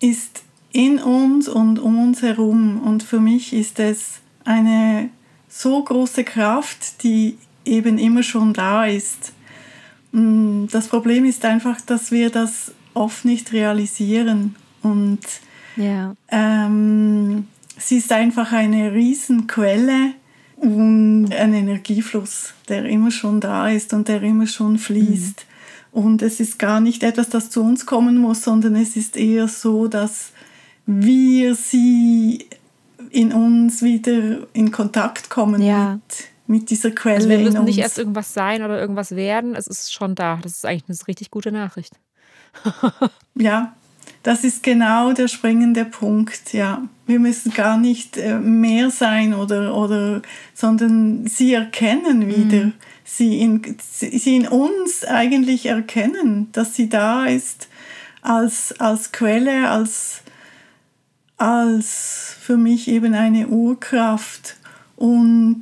ist 0.00 0.42
in 0.72 0.98
uns 0.98 1.48
und 1.48 1.78
um 1.78 1.98
uns 1.98 2.20
herum. 2.20 2.82
Und 2.82 3.02
für 3.02 3.20
mich 3.20 3.54
ist 3.54 3.80
es 3.80 4.20
eine 4.44 5.08
so 5.48 5.82
große 5.82 6.24
Kraft, 6.24 7.02
die 7.02 7.38
eben 7.64 7.96
immer 7.96 8.22
schon 8.22 8.52
da 8.52 8.84
ist. 8.84 9.32
Mm, 10.12 10.66
das 10.70 10.88
Problem 10.88 11.24
ist 11.24 11.44
einfach, 11.46 11.80
dass 11.80 12.10
wir 12.10 12.28
das 12.28 12.72
oft 12.94 13.24
nicht 13.24 13.52
realisieren. 13.52 14.56
Und 14.82 15.20
ja. 15.76 16.14
ähm, 16.28 17.46
sie 17.78 17.98
ist 17.98 18.12
einfach 18.12 18.52
eine 18.52 18.92
Riesenquelle 18.92 20.12
und 20.56 21.32
ein 21.32 21.54
Energiefluss, 21.54 22.54
der 22.68 22.84
immer 22.86 23.10
schon 23.10 23.40
da 23.40 23.68
ist 23.68 23.92
und 23.92 24.08
der 24.08 24.22
immer 24.22 24.46
schon 24.46 24.78
fließt. 24.78 25.46
Mhm. 25.92 25.98
Und 25.98 26.22
es 26.22 26.40
ist 26.40 26.58
gar 26.58 26.80
nicht 26.80 27.02
etwas, 27.02 27.28
das 27.28 27.50
zu 27.50 27.62
uns 27.62 27.86
kommen 27.86 28.18
muss, 28.18 28.42
sondern 28.42 28.76
es 28.76 28.96
ist 28.96 29.16
eher 29.16 29.48
so, 29.48 29.88
dass 29.88 30.32
wir 30.86 31.54
sie 31.54 32.46
in 33.10 33.32
uns 33.32 33.82
wieder 33.82 34.46
in 34.52 34.70
Kontakt 34.70 35.30
kommen 35.30 35.62
ja. 35.62 35.94
mit, 35.94 36.28
mit 36.46 36.70
dieser 36.70 36.90
Quelle. 36.90 37.16
Also 37.16 37.28
wir 37.28 37.38
müssen 37.38 37.64
nicht 37.64 37.78
erst 37.78 37.98
irgendwas 37.98 38.34
sein 38.34 38.62
oder 38.62 38.80
irgendwas 38.80 39.14
werden, 39.16 39.54
es 39.54 39.66
ist 39.66 39.92
schon 39.92 40.14
da. 40.14 40.38
Das 40.42 40.52
ist 40.52 40.66
eigentlich 40.66 40.84
eine 40.88 41.08
richtig 41.08 41.30
gute 41.30 41.52
Nachricht. 41.52 41.94
Ja, 43.34 43.74
das 44.22 44.44
ist 44.44 44.62
genau 44.62 45.12
der 45.12 45.28
springende 45.28 45.84
Punkt, 45.84 46.52
ja. 46.52 46.82
Wir 47.06 47.18
müssen 47.18 47.54
gar 47.54 47.78
nicht 47.78 48.18
äh, 48.18 48.38
mehr 48.38 48.90
sein 48.90 49.32
oder, 49.32 49.74
oder 49.74 50.20
sondern 50.52 51.26
sie 51.26 51.54
erkennen 51.54 52.28
wieder. 52.28 52.66
Mhm. 52.66 52.72
Sie, 53.04 53.40
in, 53.40 53.62
sie 53.80 54.36
in 54.36 54.46
uns 54.46 55.04
eigentlich 55.06 55.64
erkennen, 55.64 56.48
dass 56.52 56.74
sie 56.74 56.90
da 56.90 57.24
ist 57.24 57.68
als, 58.20 58.78
als 58.78 59.12
Quelle, 59.12 59.70
als, 59.70 60.20
als 61.38 62.36
für 62.38 62.58
mich 62.58 62.88
eben 62.88 63.14
eine 63.14 63.48
Urkraft. 63.48 64.56
Und 64.96 65.60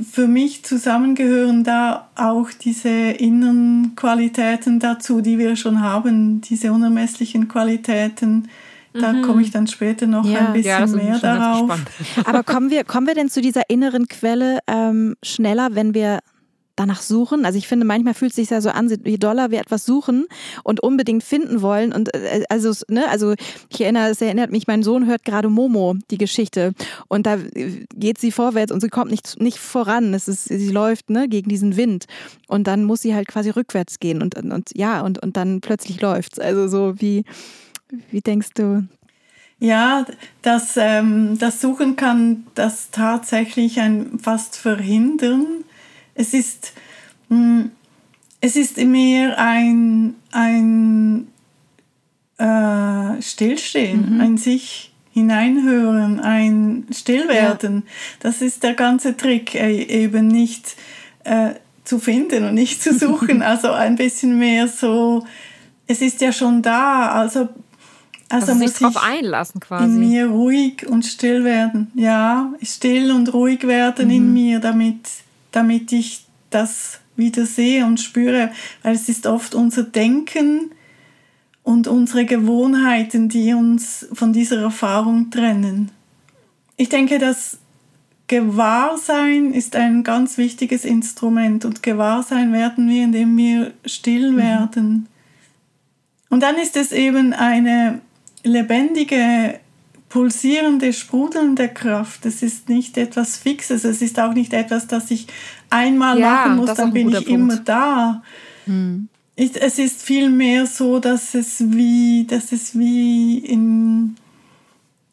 für 0.00 0.28
mich 0.28 0.64
zusammengehören 0.64 1.64
da 1.64 2.08
auch 2.14 2.50
diese 2.50 2.88
inneren 2.88 3.92
Qualitäten 3.96 4.78
dazu, 4.80 5.20
die 5.20 5.38
wir 5.38 5.56
schon 5.56 5.80
haben, 5.80 6.40
diese 6.40 6.72
unermesslichen 6.72 7.48
Qualitäten. 7.48 8.48
Da 8.92 9.12
mhm. 9.12 9.22
komme 9.22 9.42
ich 9.42 9.50
dann 9.50 9.66
später 9.66 10.06
noch 10.06 10.24
ja. 10.24 10.46
ein 10.46 10.52
bisschen 10.52 10.88
ja, 10.88 10.96
mehr 10.96 11.18
darauf. 11.18 11.70
Aber 12.24 12.42
kommen 12.42 12.70
wir, 12.70 12.84
kommen 12.84 13.06
wir 13.06 13.14
denn 13.14 13.28
zu 13.28 13.40
dieser 13.40 13.68
inneren 13.68 14.08
Quelle 14.08 14.60
ähm, 14.66 15.14
schneller, 15.22 15.70
wenn 15.72 15.94
wir 15.94 16.20
danach 16.78 17.02
suchen. 17.02 17.44
Also 17.44 17.58
ich 17.58 17.68
finde, 17.68 17.84
manchmal 17.84 18.14
fühlt 18.14 18.30
es 18.30 18.36
sich 18.36 18.50
ja 18.50 18.60
so 18.60 18.70
an, 18.70 18.88
je 19.04 19.16
doller 19.16 19.50
wir 19.50 19.60
etwas 19.60 19.84
suchen 19.84 20.26
und 20.62 20.80
unbedingt 20.80 21.24
finden 21.24 21.60
wollen. 21.60 21.92
Und 21.92 22.14
äh, 22.14 22.44
also, 22.48 22.72
ne, 22.88 23.08
also 23.08 23.34
ich 23.68 23.80
erinnere, 23.80 24.10
es 24.10 24.20
erinnert 24.20 24.50
mich, 24.50 24.66
mein 24.66 24.82
Sohn 24.82 25.06
hört 25.06 25.24
gerade 25.24 25.48
Momo, 25.48 25.96
die 26.10 26.18
Geschichte. 26.18 26.72
Und 27.08 27.26
da 27.26 27.36
äh, 27.36 27.84
geht 27.94 28.18
sie 28.18 28.32
vorwärts 28.32 28.72
und 28.72 28.80
sie 28.80 28.88
kommt 28.88 29.10
nicht, 29.10 29.40
nicht 29.40 29.58
voran. 29.58 30.14
Es 30.14 30.28
ist, 30.28 30.44
sie 30.44 30.70
läuft 30.70 31.10
ne, 31.10 31.28
gegen 31.28 31.48
diesen 31.48 31.76
Wind. 31.76 32.06
Und 32.46 32.66
dann 32.66 32.84
muss 32.84 33.02
sie 33.02 33.14
halt 33.14 33.28
quasi 33.28 33.50
rückwärts 33.50 33.98
gehen. 33.98 34.22
Und, 34.22 34.36
und 34.36 34.70
ja, 34.74 35.00
und, 35.00 35.18
und 35.18 35.36
dann 35.36 35.60
plötzlich 35.60 36.00
läuft's. 36.00 36.38
Also 36.38 36.68
so 36.68 37.00
wie, 37.00 37.24
wie 38.10 38.20
denkst 38.20 38.50
du? 38.54 38.86
Ja, 39.60 40.06
das, 40.42 40.76
ähm, 40.76 41.36
das 41.38 41.60
Suchen 41.60 41.96
kann 41.96 42.46
das 42.54 42.92
tatsächlich 42.92 43.80
ein 43.80 44.20
fast 44.20 44.56
verhindern 44.56 45.64
es 46.18 46.34
ist, 46.34 46.72
hm, 47.28 47.70
es 48.40 48.56
ist 48.56 48.76
mehr 48.76 49.38
ein, 49.38 50.16
ein 50.32 51.28
äh, 52.36 53.22
Stillstehen, 53.22 54.16
mhm. 54.16 54.20
ein 54.20 54.36
sich 54.36 54.92
hineinhören, 55.12 56.20
ein 56.20 56.86
Stillwerden. 56.92 57.84
Ja. 57.84 57.92
Das 58.20 58.42
ist 58.42 58.62
der 58.62 58.74
ganze 58.74 59.16
Trick, 59.16 59.54
äh, 59.54 59.82
eben 59.82 60.28
nicht 60.28 60.76
äh, 61.24 61.54
zu 61.84 61.98
finden 61.98 62.44
und 62.44 62.54
nicht 62.54 62.82
zu 62.82 62.92
suchen. 62.96 63.42
also 63.42 63.70
ein 63.70 63.96
bisschen 63.96 64.38
mehr 64.38 64.68
so, 64.68 65.24
es 65.86 66.02
ist 66.02 66.20
ja 66.20 66.32
schon 66.32 66.62
da, 66.62 67.12
also 67.12 67.48
also, 68.30 68.52
also 68.52 68.62
muss 68.62 68.72
sich 68.72 68.80
darauf 68.80 69.02
einlassen 69.02 69.58
quasi. 69.58 69.84
In 69.84 70.00
mir 70.00 70.26
ruhig 70.26 70.86
und 70.86 71.06
still 71.06 71.44
werden. 71.44 71.90
Ja, 71.94 72.52
still 72.62 73.10
und 73.10 73.32
ruhig 73.32 73.66
werden 73.66 74.08
mhm. 74.08 74.14
in 74.14 74.32
mir, 74.34 74.60
damit 74.60 75.00
damit 75.52 75.92
ich 75.92 76.26
das 76.50 77.00
wieder 77.16 77.46
sehe 77.46 77.84
und 77.84 78.00
spüre, 78.00 78.50
weil 78.82 78.94
es 78.94 79.08
ist 79.08 79.26
oft 79.26 79.54
unser 79.54 79.82
Denken 79.82 80.70
und 81.62 81.86
unsere 81.86 82.24
Gewohnheiten, 82.24 83.28
die 83.28 83.52
uns 83.52 84.06
von 84.12 84.32
dieser 84.32 84.62
Erfahrung 84.62 85.30
trennen. 85.30 85.90
Ich 86.76 86.88
denke, 86.88 87.18
das 87.18 87.58
Gewahrsein 88.28 89.52
ist 89.52 89.74
ein 89.74 90.04
ganz 90.04 90.38
wichtiges 90.38 90.84
Instrument 90.84 91.64
und 91.64 91.82
Gewahrsein 91.82 92.52
werden 92.52 92.88
wir, 92.88 93.04
indem 93.04 93.36
wir 93.36 93.72
still 93.84 94.32
mhm. 94.32 94.36
werden. 94.36 95.08
Und 96.30 96.42
dann 96.42 96.56
ist 96.56 96.76
es 96.76 96.92
eben 96.92 97.32
eine 97.32 98.00
lebendige 98.44 99.58
pulsierende, 100.08 100.92
sprudelnde 100.92 101.68
Kraft. 101.68 102.24
Es 102.26 102.42
ist 102.42 102.68
nicht 102.68 102.96
etwas 102.96 103.36
Fixes, 103.36 103.84
es 103.84 104.02
ist 104.02 104.18
auch 104.18 104.32
nicht 104.32 104.52
etwas, 104.52 104.86
das 104.86 105.10
ich 105.10 105.26
einmal 105.70 106.18
ja, 106.18 106.30
machen 106.30 106.56
muss, 106.56 106.74
dann 106.74 106.92
bin 106.92 107.08
ich 107.08 107.14
Punkt. 107.16 107.28
immer 107.28 107.56
da. 107.56 108.22
Hm. 108.64 109.08
Ich, 109.36 109.60
es 109.60 109.78
ist 109.78 110.02
vielmehr 110.02 110.66
so, 110.66 110.98
dass 110.98 111.34
es 111.34 111.70
wie, 111.72 112.26
dass 112.28 112.52
es 112.52 112.76
wie 112.76 113.38
in, 113.38 114.16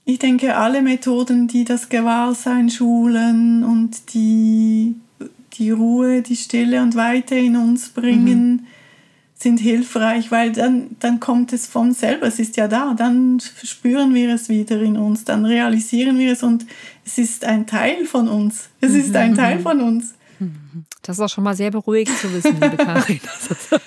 ich 0.06 0.20
denke, 0.20 0.56
alle 0.56 0.82
Methoden, 0.82 1.48
die 1.48 1.64
das 1.64 1.90
Gewahrsein 1.90 2.70
schulen 2.70 3.64
und 3.64 4.14
die, 4.14 4.96
die 5.54 5.72
Ruhe, 5.72 6.22
die 6.22 6.36
Stille 6.36 6.82
und 6.82 6.96
Weite 6.96 7.36
in 7.36 7.56
uns 7.56 7.90
bringen, 7.90 8.52
mhm 8.52 8.66
sind 9.38 9.60
hilfreich, 9.60 10.32
weil 10.32 10.54
dann, 10.54 10.96
dann 11.00 11.20
kommt 11.20 11.52
es 11.52 11.68
von 11.68 11.94
selber, 11.94 12.28
es 12.28 12.40
ist 12.40 12.56
ja 12.56 12.68
da, 12.68 12.94
dann 12.94 13.42
spüren 13.64 14.14
wir 14.14 14.34
es 14.34 14.48
wieder 14.48 14.82
in 14.82 14.98
uns, 14.98 15.26
dann 15.26 15.46
realisieren 15.46 16.18
wir 16.18 16.32
es 16.32 16.42
und 16.42 16.66
es 17.06 17.18
ist 17.18 17.44
ein 17.44 17.68
Teil 17.68 18.06
von 18.06 18.30
uns. 18.30 18.70
Es 18.80 18.94
ist 18.94 19.16
ein 19.16 19.32
mhm. 19.32 19.36
Teil 19.36 19.60
von 19.60 19.82
uns. 19.82 20.16
Das 21.02 21.18
ist 21.18 21.22
auch 21.22 21.30
schon 21.30 21.44
mal 21.44 21.56
sehr 21.56 21.70
beruhigend 21.70 22.18
zu 22.18 22.34
wissen, 22.34 22.60
liebe 22.60 22.78
Karin, 22.78 23.20
dass 23.24 23.52
es, 23.52 23.80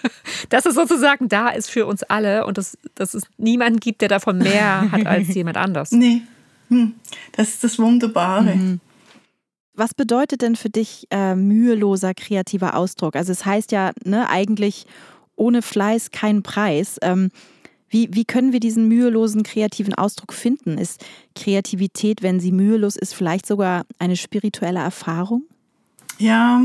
dass 0.48 0.66
es 0.66 0.74
sozusagen 0.74 1.28
da 1.28 1.48
ist 1.48 1.68
für 1.68 1.86
uns 1.86 2.02
alle 2.04 2.46
und 2.46 2.58
dass, 2.58 2.78
dass 2.94 3.14
es 3.14 3.24
niemanden 3.38 3.80
gibt, 3.80 4.02
der 4.02 4.08
davon 4.08 4.38
mehr 4.38 4.90
hat 4.90 5.04
als 5.04 5.28
jemand 5.34 5.56
anders. 5.56 5.90
Nee, 5.90 6.22
hm. 6.68 6.94
das 7.32 7.48
ist 7.48 7.64
das 7.64 7.78
Wunderbare. 7.78 8.54
Mhm. 8.54 8.80
Was 9.74 9.94
bedeutet 9.94 10.42
denn 10.42 10.56
für 10.56 10.70
dich 10.70 11.06
äh, 11.10 11.34
müheloser 11.34 12.14
kreativer 12.14 12.76
Ausdruck? 12.76 13.16
Also 13.16 13.32
es 13.32 13.44
heißt 13.44 13.72
ja 13.72 13.92
ne, 14.04 14.28
eigentlich 14.28 14.86
ohne 15.38 15.62
Fleiß 15.62 16.10
kein 16.10 16.42
Preis. 16.42 16.98
Ähm, 17.02 17.30
Wie, 17.90 18.10
wie 18.12 18.26
können 18.26 18.52
wir 18.52 18.60
diesen 18.60 18.86
mühelosen 18.86 19.42
kreativen 19.44 19.94
Ausdruck 19.94 20.34
finden? 20.34 20.76
Ist 20.76 21.02
Kreativität, 21.34 22.22
wenn 22.22 22.38
sie 22.38 22.52
mühelos 22.52 22.96
ist, 22.96 23.14
vielleicht 23.14 23.46
sogar 23.46 23.86
eine 23.98 24.16
spirituelle 24.16 24.80
Erfahrung? 24.80 25.44
Ja, 26.18 26.62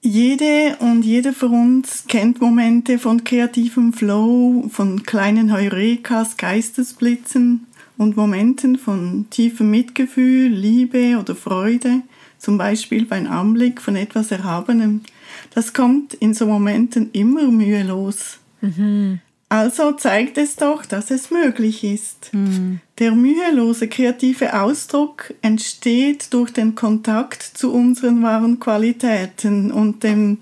jede 0.00 0.76
und 0.80 1.04
jeder 1.04 1.32
von 1.32 1.52
uns 1.52 2.06
kennt 2.08 2.40
Momente 2.40 2.98
von 2.98 3.22
kreativem 3.22 3.92
Flow, 3.92 4.68
von 4.70 5.02
kleinen 5.02 5.52
Heurekas, 5.52 6.36
Geistesblitzen 6.36 7.66
und 7.98 8.16
Momenten 8.16 8.78
von 8.78 9.26
tiefem 9.30 9.70
Mitgefühl, 9.70 10.48
Liebe 10.48 11.18
oder 11.20 11.36
Freude, 11.36 12.02
zum 12.38 12.56
Beispiel 12.58 13.04
beim 13.04 13.26
Anblick 13.26 13.80
von 13.80 13.94
etwas 13.94 14.30
Erhabenem. 14.30 15.02
Das 15.54 15.72
kommt 15.72 16.14
in 16.14 16.34
so 16.34 16.46
Momenten 16.46 17.10
immer 17.12 17.50
mühelos. 17.50 18.38
Mhm. 18.60 19.20
Also 19.48 19.92
zeigt 19.92 20.38
es 20.38 20.56
doch, 20.56 20.86
dass 20.86 21.10
es 21.10 21.30
möglich 21.30 21.84
ist. 21.84 22.32
Mhm. 22.32 22.80
Der 22.98 23.12
mühelose 23.12 23.86
kreative 23.86 24.58
Ausdruck 24.58 25.34
entsteht 25.42 26.32
durch 26.32 26.52
den 26.52 26.74
Kontakt 26.74 27.42
zu 27.42 27.70
unseren 27.70 28.22
wahren 28.22 28.60
Qualitäten 28.60 29.70
und 29.70 30.04
dem 30.04 30.38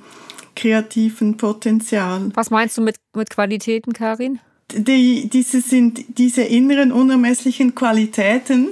kreativen 0.54 1.37
Potenzial. 1.37 2.30
Was 2.35 2.50
meinst 2.50 2.78
du 2.78 2.83
mit, 2.83 2.97
mit 3.16 3.30
Qualitäten, 3.30 3.92
Karin? 3.92 4.38
Die, 4.73 5.28
diese 5.28 5.61
sind 5.61 6.04
diese 6.19 6.42
inneren 6.42 6.92
unermesslichen 6.92 7.75
Qualitäten, 7.75 8.69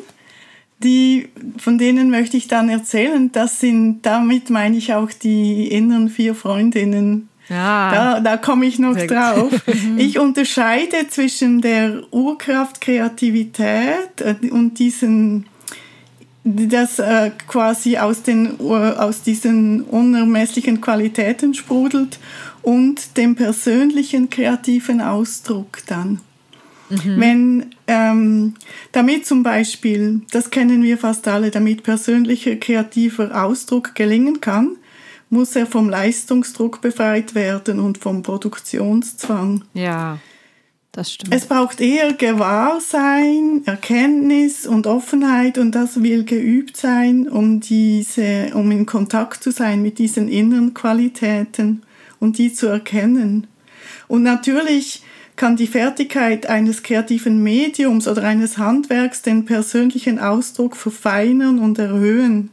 die, 0.79 1.29
von 1.59 1.79
denen 1.79 2.11
möchte 2.11 2.37
ich 2.37 2.49
dann 2.49 2.69
erzählen. 2.69 3.33
Das 3.33 3.61
sind, 3.61 4.03
damit 4.03 4.51
meine 4.51 4.77
ich 4.77 4.95
auch 4.95 5.11
die 5.11 5.69
inneren 5.69 6.09
vier 6.09 6.35
Freundinnen, 6.35 7.29
ja. 7.49 7.91
Da, 7.91 8.21
da 8.21 8.37
komme 8.37 8.67
ich 8.67 8.79
noch 8.79 8.97
drauf. 8.97 9.53
Mhm. 9.69 9.99
ich 9.99 10.19
unterscheide 10.19 11.09
zwischen 11.09 11.61
der 11.61 12.03
Urkraft 12.11 12.81
Kreativität 12.81 14.21
äh, 14.21 14.35
und 14.51 14.79
diesen 14.79 15.47
das 16.45 16.99
äh, 16.99 17.31
quasi 17.47 17.99
aus, 17.99 18.23
den, 18.23 18.59
aus 18.61 19.23
diesen 19.23 19.83
unermesslichen 19.83 20.81
Qualitäten 20.81 21.53
sprudelt 21.53 22.19
und 22.63 23.17
dem 23.19 23.35
persönlichen 23.35 24.31
kreativen 24.31 25.01
Ausdruck 25.03 25.81
dann. 25.87 26.21
Mhm. 26.91 27.21
Wenn 27.21 27.67
ähm, 27.87 28.55
damit 28.93 29.27
zum 29.27 29.43
Beispiel, 29.43 30.23
das 30.31 30.51
kennen 30.51 30.83
wir 30.83 30.99
fast 30.99 31.29
alle, 31.29 31.51
damit 31.51 31.83
persönlicher 31.83 32.57
kreativer 32.57 33.45
Ausdruck 33.45 33.95
gelingen 33.95 34.41
kann, 34.41 34.77
muss 35.31 35.57
er 35.57 35.67
vom 35.67 35.91
Leistungsdruck 35.91 36.81
befreit 36.81 37.35
werden 37.35 37.81
und 37.81 37.99
vom 37.99 38.23
Produktionszwang. 38.23 39.65
Ja, 39.75 40.19
das 40.93 41.13
stimmt. 41.13 41.35
Es 41.35 41.47
braucht 41.47 41.81
eher 41.81 42.15
Gewahrsein, 42.15 43.63
Erkenntnis 43.67 44.67
und 44.67 44.87
Offenheit 44.87 45.59
und 45.59 45.73
das 45.73 46.03
will 46.03 46.25
geübt 46.25 46.77
sein, 46.77 47.29
um 47.29 47.61
diese, 47.61 48.53
um 48.55 48.71
in 48.71 48.87
Kontakt 48.87 49.43
zu 49.43 49.51
sein 49.51 49.83
mit 49.83 49.99
diesen 49.99 50.29
inneren 50.29 50.73
Qualitäten 50.73 51.83
und 52.21 52.39
die 52.39 52.53
zu 52.53 52.67
erkennen. 52.67 53.47
Und 54.09 54.23
natürlich 54.23 55.03
kann 55.39 55.57
die 55.57 55.67
Fertigkeit 55.67 56.47
eines 56.47 56.83
kreativen 56.83 57.43
Mediums 57.43 58.07
oder 58.07 58.25
eines 58.25 58.59
Handwerks 58.59 59.23
den 59.23 59.47
persönlichen 59.47 60.19
Ausdruck 60.19 60.77
verfeinern 60.77 61.59
und 61.59 61.79
erhöhen. 61.79 62.51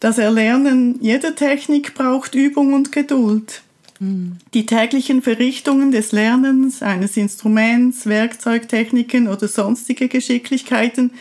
Das 0.00 0.18
Erlernen 0.18 0.98
jeder 1.00 1.36
Technik 1.36 1.94
braucht 1.94 2.34
Übung 2.34 2.74
und 2.74 2.90
Geduld. 2.90 3.62
Mhm. 4.00 4.38
Die 4.52 4.66
täglichen 4.66 5.22
Verrichtungen 5.22 5.92
des 5.92 6.10
Lernens 6.10 6.82
eines 6.82 7.16
Instruments, 7.16 8.06
Werkzeugtechniken 8.06 9.28
oder 9.28 9.46
sonstige 9.46 10.08
Geschicklichkeiten 10.08 11.12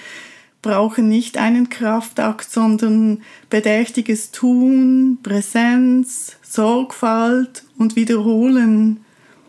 brauchen 0.63 1.09
nicht 1.09 1.37
einen 1.37 1.69
Kraftakt, 1.69 2.49
sondern 2.49 3.21
bedächtiges 3.51 4.31
Tun, 4.31 5.19
Präsenz, 5.21 6.37
Sorgfalt 6.41 7.65
und 7.77 7.95
Wiederholen. 7.95 9.01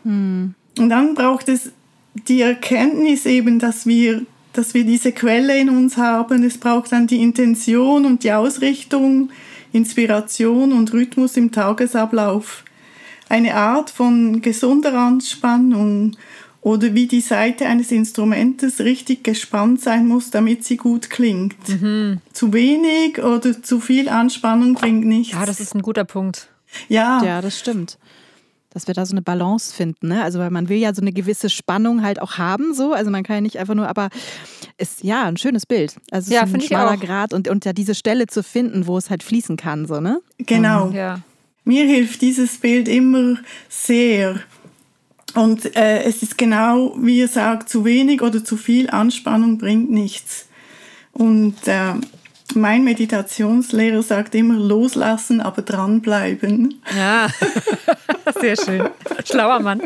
Mhm. 0.03 0.53
Und 0.77 0.89
dann 0.89 1.15
braucht 1.15 1.49
es 1.49 1.71
die 2.13 2.41
Erkenntnis 2.41 3.25
eben, 3.25 3.59
dass 3.59 3.85
wir 3.85 4.25
dass 4.55 4.73
wir 4.73 4.85
diese 4.85 5.11
Quelle 5.11 5.57
in 5.59 5.69
uns 5.69 5.97
haben. 5.97 6.43
Es 6.43 6.57
braucht 6.57 6.91
dann 6.91 7.07
die 7.07 7.21
Intention 7.21 8.05
und 8.05 8.23
die 8.23 8.31
Ausrichtung, 8.31 9.29
Inspiration 9.73 10.71
und 10.71 10.93
Rhythmus 10.93 11.37
im 11.37 11.51
Tagesablauf. 11.51 12.63
Eine 13.27 13.55
Art 13.55 13.89
von 13.89 14.41
gesunder 14.41 14.93
Anspannung 14.93 16.15
oder 16.61 16.93
wie 16.93 17.07
die 17.07 17.21
Seite 17.21 17.65
eines 17.65 17.91
Instrumentes 17.91 18.79
richtig 18.79 19.23
gespannt 19.23 19.81
sein 19.81 20.07
muss, 20.07 20.31
damit 20.31 20.63
sie 20.63 20.77
gut 20.77 21.09
klingt. 21.09 21.67
Mhm. 21.67 22.21
Zu 22.31 22.53
wenig 22.53 23.21
oder 23.21 23.61
zu 23.61 23.79
viel 23.79 24.09
Anspannung 24.09 24.75
bringt 24.75 25.05
nichts. 25.05 25.33
Ja, 25.33 25.45
das 25.45 25.59
ist 25.59 25.75
ein 25.75 25.81
guter 25.81 26.05
Punkt. 26.05 26.47
Ja, 26.87 27.21
ja 27.23 27.41
das 27.41 27.59
stimmt 27.59 27.97
dass 28.75 28.87
wir 28.87 28.93
da 28.93 29.05
so 29.05 29.13
eine 29.13 29.21
Balance 29.21 29.73
finden. 29.73 30.09
Ne? 30.09 30.21
Also 30.21 30.37
weil 30.37 30.49
man 30.51 30.67
will 30.67 30.77
ja 30.77 30.93
so 30.93 31.01
eine 31.01 31.13
gewisse 31.13 31.49
Spannung 31.49 32.03
halt 32.03 32.21
auch 32.21 32.37
haben, 32.37 32.73
so. 32.73 32.91
Also 32.91 33.09
man 33.09 33.23
kann 33.23 33.37
ja 33.37 33.41
nicht 33.41 33.57
einfach 33.57 33.73
nur, 33.73 33.87
aber 33.87 34.09
ist 34.77 35.01
ja 35.01 35.23
ein 35.23 35.37
schönes 35.37 35.65
Bild. 35.65 35.95
Also 36.11 36.33
ja, 36.33 36.41
ein 36.41 36.59
schmaler 36.59 36.97
Grad 36.97 37.33
und, 37.33 37.47
und 37.47 37.63
ja 37.63 37.71
diese 37.71 37.95
Stelle 37.95 38.27
zu 38.27 38.43
finden, 38.43 38.85
wo 38.85 38.97
es 38.97 39.09
halt 39.09 39.23
fließen 39.23 39.55
kann, 39.55 39.85
so, 39.85 40.01
ne? 40.01 40.19
Genau. 40.39 40.89
Ja. 40.89 41.21
Mir 41.63 41.85
hilft 41.85 42.21
dieses 42.21 42.57
Bild 42.57 42.89
immer 42.89 43.37
sehr. 43.69 44.41
Und 45.35 45.73
äh, 45.77 46.03
es 46.03 46.21
ist 46.21 46.37
genau, 46.37 46.97
wie 46.99 47.19
ihr 47.19 47.29
sagt, 47.29 47.69
zu 47.69 47.85
wenig 47.85 48.21
oder 48.21 48.43
zu 48.43 48.57
viel 48.57 48.89
Anspannung 48.89 49.57
bringt 49.57 49.89
nichts. 49.89 50.47
Und 51.13 51.65
äh, 51.65 51.93
mein 52.53 52.83
Meditationslehrer 52.83 54.03
sagt 54.03 54.35
immer 54.35 54.55
loslassen, 54.55 55.41
aber 55.41 55.61
dranbleiben. 55.61 56.81
Ja, 56.95 57.27
sehr 58.39 58.55
schön. 58.55 58.89
Schlauer 59.25 59.59
Mann. 59.59 59.81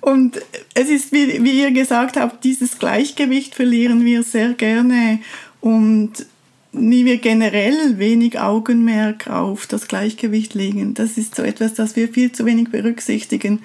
Und 0.00 0.40
es 0.74 0.90
ist, 0.90 1.12
wie, 1.12 1.42
wie 1.44 1.62
ihr 1.62 1.70
gesagt 1.70 2.16
habt, 2.16 2.44
dieses 2.44 2.78
Gleichgewicht 2.78 3.54
verlieren 3.54 4.04
wir 4.04 4.22
sehr 4.22 4.52
gerne 4.52 5.20
und 5.60 6.12
wie 6.72 7.04
wir 7.04 7.18
generell 7.18 7.98
wenig 7.98 8.38
Augenmerk 8.38 9.28
auf 9.28 9.66
das 9.66 9.88
Gleichgewicht 9.88 10.54
legen. 10.54 10.94
Das 10.94 11.16
ist 11.16 11.36
so 11.36 11.42
etwas, 11.42 11.74
das 11.74 11.96
wir 11.96 12.08
viel 12.08 12.32
zu 12.32 12.44
wenig 12.44 12.70
berücksichtigen. 12.70 13.62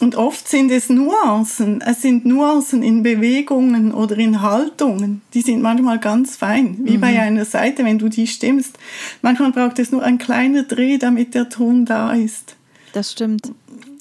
Und 0.00 0.16
oft 0.16 0.48
sind 0.48 0.70
es 0.72 0.88
Nuancen. 0.88 1.80
Es 1.80 2.02
sind 2.02 2.26
Nuancen 2.26 2.82
in 2.82 3.02
Bewegungen 3.04 3.92
oder 3.92 4.18
in 4.18 4.42
Haltungen. 4.42 5.22
Die 5.34 5.40
sind 5.40 5.62
manchmal 5.62 6.00
ganz 6.00 6.36
fein, 6.36 6.78
wie 6.82 6.96
mhm. 6.96 7.00
bei 7.00 7.20
einer 7.20 7.44
Seite, 7.44 7.84
wenn 7.84 7.98
du 7.98 8.08
die 8.08 8.26
stimmst. 8.26 8.76
Manchmal 9.22 9.52
braucht 9.52 9.78
es 9.78 9.92
nur 9.92 10.02
ein 10.02 10.18
kleiner 10.18 10.64
Dreh, 10.64 10.98
damit 10.98 11.34
der 11.34 11.48
Ton 11.48 11.84
da 11.84 12.12
ist. 12.12 12.56
Das 12.92 13.12
stimmt. 13.12 13.52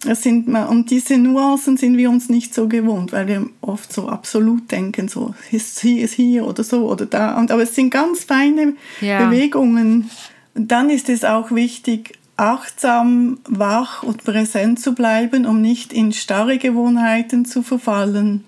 Es 0.05 0.23
sind, 0.23 0.47
und 0.49 0.89
diese 0.89 1.17
Nuancen 1.17 1.77
sind 1.77 1.95
wir 1.95 2.09
uns 2.09 2.27
nicht 2.27 2.53
so 2.53 2.67
gewohnt, 2.67 3.13
weil 3.13 3.27
wir 3.27 3.47
oft 3.61 3.93
so 3.93 4.09
absolut 4.09 4.71
denken, 4.71 5.07
so 5.07 5.33
ist 5.51 5.79
hier, 5.79 6.03
ist 6.03 6.15
hier 6.15 6.45
oder 6.45 6.63
so 6.63 6.89
oder 6.89 7.05
da. 7.05 7.37
Und, 7.37 7.51
aber 7.51 7.63
es 7.63 7.75
sind 7.75 7.91
ganz 7.91 8.23
feine 8.23 8.73
ja. 8.99 9.25
Bewegungen. 9.25 10.09
Und 10.55 10.71
dann 10.71 10.89
ist 10.89 11.07
es 11.07 11.23
auch 11.23 11.51
wichtig, 11.51 12.17
achtsam, 12.37 13.39
wach 13.47 14.03
und 14.03 14.23
präsent 14.23 14.79
zu 14.79 14.93
bleiben, 14.93 15.45
um 15.45 15.61
nicht 15.61 15.93
in 15.93 16.13
starre 16.13 16.57
Gewohnheiten 16.57 17.45
zu 17.45 17.63
verfallen. 17.63 18.45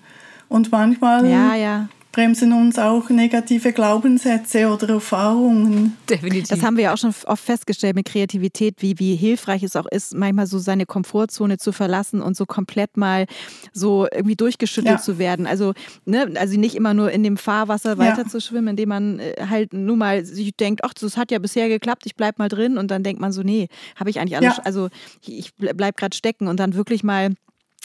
Und 0.48 0.72
manchmal 0.72 1.26
ja, 1.26 1.54
ja 1.54 1.88
bremsen 2.16 2.54
uns 2.54 2.78
auch 2.78 3.10
negative 3.10 3.74
Glaubenssätze 3.74 4.68
oder 4.72 4.88
Erfahrungen. 4.88 5.98
Definitiv. 6.08 6.48
Das 6.48 6.62
haben 6.62 6.78
wir 6.78 6.84
ja 6.84 6.94
auch 6.94 6.96
schon 6.96 7.14
oft 7.26 7.44
festgestellt 7.44 7.94
mit 7.94 8.06
Kreativität, 8.06 8.76
wie, 8.78 8.98
wie 8.98 9.16
hilfreich 9.16 9.62
es 9.62 9.76
auch 9.76 9.84
ist, 9.84 10.14
manchmal 10.14 10.46
so 10.46 10.58
seine 10.58 10.86
Komfortzone 10.86 11.58
zu 11.58 11.72
verlassen 11.72 12.22
und 12.22 12.34
so 12.34 12.46
komplett 12.46 12.96
mal 12.96 13.26
so 13.74 14.06
irgendwie 14.10 14.34
durchgeschüttelt 14.34 14.96
ja. 14.96 14.98
zu 14.98 15.18
werden. 15.18 15.46
Also, 15.46 15.74
ne, 16.06 16.32
also 16.36 16.58
nicht 16.58 16.74
immer 16.74 16.94
nur 16.94 17.10
in 17.10 17.22
dem 17.22 17.36
Fahrwasser 17.36 17.98
weiter 17.98 18.22
ja. 18.22 18.28
zu 18.28 18.40
schwimmen, 18.40 18.68
indem 18.68 18.88
man 18.88 19.18
äh, 19.18 19.34
halt 19.50 19.74
nur 19.74 19.96
mal 19.96 20.24
sich 20.24 20.56
denkt, 20.56 20.84
ach, 20.84 20.94
das 20.94 21.18
hat 21.18 21.30
ja 21.30 21.38
bisher 21.38 21.68
geklappt, 21.68 22.04
ich 22.06 22.16
bleib 22.16 22.38
mal 22.38 22.48
drin 22.48 22.78
und 22.78 22.90
dann 22.90 23.02
denkt 23.02 23.20
man 23.20 23.30
so, 23.30 23.42
nee, 23.42 23.68
habe 23.94 24.08
ich 24.08 24.20
eigentlich 24.20 24.38
alles, 24.38 24.56
ja. 24.56 24.62
also 24.62 24.88
ich 25.20 25.52
bleib 25.56 25.98
gerade 25.98 26.16
stecken 26.16 26.48
und 26.48 26.58
dann 26.60 26.72
wirklich 26.76 27.04
mal 27.04 27.34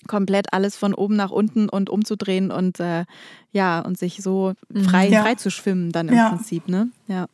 komplett 0.07 0.53
alles 0.53 0.75
von 0.75 0.93
oben 0.93 1.15
nach 1.15 1.31
unten 1.31 1.69
und 1.69 1.89
umzudrehen 1.89 2.51
und 2.51 2.79
äh, 2.79 3.05
ja, 3.51 3.79
und 3.79 3.97
sich 3.97 4.21
so 4.21 4.53
mhm. 4.69 4.83
frei, 4.83 5.07
ja. 5.07 5.21
frei 5.21 5.35
zu 5.35 5.49
schwimmen 5.49 5.91
dann 5.91 6.09
im 6.09 6.15
ja. 6.15 6.29
Prinzip, 6.29 6.67
ne? 6.67 6.89
Ja. 7.07 7.27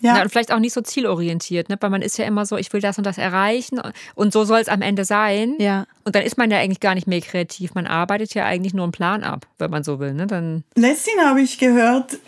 Ja. 0.00 0.16
ja. 0.16 0.22
und 0.22 0.30
vielleicht 0.30 0.52
auch 0.52 0.58
nicht 0.58 0.72
so 0.72 0.80
zielorientiert, 0.80 1.68
ne? 1.68 1.76
weil 1.80 1.90
man 1.90 2.02
ist 2.02 2.18
ja 2.18 2.24
immer 2.26 2.46
so, 2.46 2.56
ich 2.56 2.72
will 2.72 2.80
das 2.80 2.98
und 2.98 3.04
das 3.04 3.18
erreichen 3.18 3.80
und 4.14 4.32
so 4.32 4.44
soll 4.44 4.60
es 4.60 4.68
am 4.68 4.82
Ende 4.82 5.04
sein. 5.04 5.54
Ja. 5.58 5.86
Und 6.04 6.14
dann 6.14 6.22
ist 6.22 6.36
man 6.36 6.50
ja 6.50 6.58
eigentlich 6.58 6.80
gar 6.80 6.94
nicht 6.94 7.06
mehr 7.06 7.20
kreativ. 7.20 7.74
Man 7.74 7.86
arbeitet 7.86 8.34
ja 8.34 8.44
eigentlich 8.44 8.74
nur 8.74 8.84
einen 8.84 8.92
Plan 8.92 9.24
ab, 9.24 9.46
wenn 9.58 9.70
man 9.70 9.84
so 9.84 9.98
will. 9.98 10.14
Ne? 10.14 10.26
Dann 10.26 10.64
Letztens 10.74 11.24
habe 11.24 11.40
ich 11.40 11.58
gehört 11.58 12.18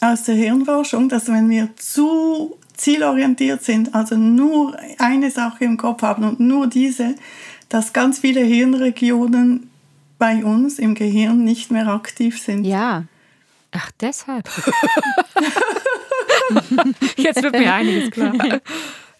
aus 0.00 0.24
der 0.24 0.34
Hirnforschung, 0.34 1.08
dass 1.08 1.28
wenn 1.28 1.48
wir 1.48 1.70
zu 1.76 2.56
zielorientiert 2.74 3.64
sind, 3.64 3.94
also 3.94 4.14
nur 4.14 4.76
eine 4.98 5.30
Sache 5.30 5.64
im 5.64 5.76
Kopf 5.76 6.02
haben 6.02 6.22
und 6.22 6.38
nur 6.40 6.68
diese, 6.68 7.16
dass 7.68 7.92
ganz 7.92 8.18
viele 8.18 8.40
Hirnregionen 8.40 9.70
bei 10.18 10.44
uns 10.44 10.78
im 10.78 10.94
Gehirn 10.94 11.44
nicht 11.44 11.70
mehr 11.70 11.88
aktiv 11.88 12.40
sind. 12.40 12.64
Ja. 12.64 13.04
Ach, 13.70 13.90
deshalb. 14.00 14.48
Jetzt 17.16 17.42
wird 17.42 17.58
mir 17.58 17.72
einiges 17.72 18.10
klar. 18.10 18.32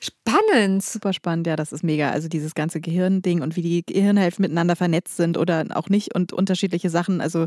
Spannend. 0.01 0.85
Super 0.85 1.13
spannend, 1.13 1.47
ja, 1.47 1.57
das 1.57 1.73
ist 1.73 1.83
mega. 1.83 2.11
Also 2.11 2.29
dieses 2.29 2.55
ganze 2.55 2.81
Gehirnding 2.81 3.43
und 3.43 3.57
wie 3.57 3.63
die 3.63 3.85
Gehirnhälften 3.85 4.43
miteinander 4.43 4.77
vernetzt 4.77 5.17
sind 5.17 5.37
oder 5.37 5.67
auch 5.75 5.89
nicht 5.89 6.15
und 6.15 6.33
unterschiedliche 6.33 6.89
Sachen. 6.89 7.21
Also 7.21 7.47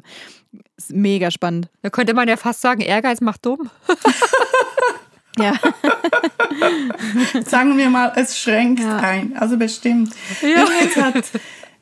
ist 0.78 0.92
mega 0.92 1.32
spannend. 1.32 1.70
Da 1.82 1.90
könnte 1.90 2.14
man 2.14 2.28
ja 2.28 2.38
fast 2.38 2.62
sagen, 2.62 2.82
Ehrgeiz 2.82 3.22
macht 3.22 3.46
dumm. 3.46 3.70
Ja. 5.42 5.54
Sagen 7.46 7.78
wir 7.78 7.90
mal, 7.90 8.12
es 8.16 8.38
schränkt 8.38 8.82
Ja. 8.82 8.98
ein. 8.98 9.36
Also 9.38 9.58
bestimmt. 9.58 10.14
Ja. 10.42 11.04
Hat 11.04 11.24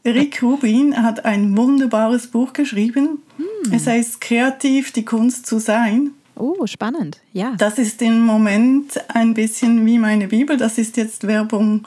Rick 0.05 0.41
Rubin 0.41 1.01
hat 1.01 1.25
ein 1.25 1.55
wunderbares 1.57 2.27
Buch 2.27 2.53
geschrieben. 2.53 3.21
Hm. 3.37 3.73
Es 3.73 3.87
heißt 3.87 4.21
Kreativ, 4.21 4.91
die 4.91 5.05
Kunst 5.05 5.45
zu 5.45 5.59
sein. 5.59 6.11
Oh, 6.35 6.65
spannend. 6.67 7.19
Ja. 7.33 7.53
Das 7.57 7.77
ist 7.77 8.01
im 8.01 8.25
Moment 8.25 8.99
ein 9.13 9.33
bisschen 9.33 9.85
wie 9.85 9.97
meine 9.97 10.27
Bibel. 10.27 10.55
Das 10.55 10.77
ist 10.77 10.95
jetzt 10.95 11.27
Werbung 11.27 11.85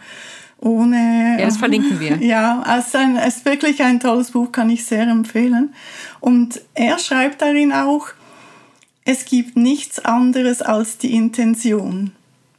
ohne. 0.58 1.36
Ja, 1.38 1.46
das 1.46 1.56
verlinken 1.56 1.98
wir. 2.00 2.16
Ja, 2.20 2.62
es 2.78 2.88
ist, 2.88 2.96
ein, 2.96 3.16
es 3.16 3.36
ist 3.38 3.44
wirklich 3.46 3.82
ein 3.82 3.98
tolles 3.98 4.30
Buch, 4.32 4.52
kann 4.52 4.68
ich 4.68 4.84
sehr 4.84 5.06
empfehlen. 5.08 5.72
Und 6.20 6.60
er 6.74 6.98
schreibt 6.98 7.40
darin 7.40 7.72
auch, 7.72 8.08
es 9.04 9.24
gibt 9.24 9.56
nichts 9.56 9.98
anderes 9.98 10.62
als 10.62 10.98
die 10.98 11.14
Intention. 11.14 12.12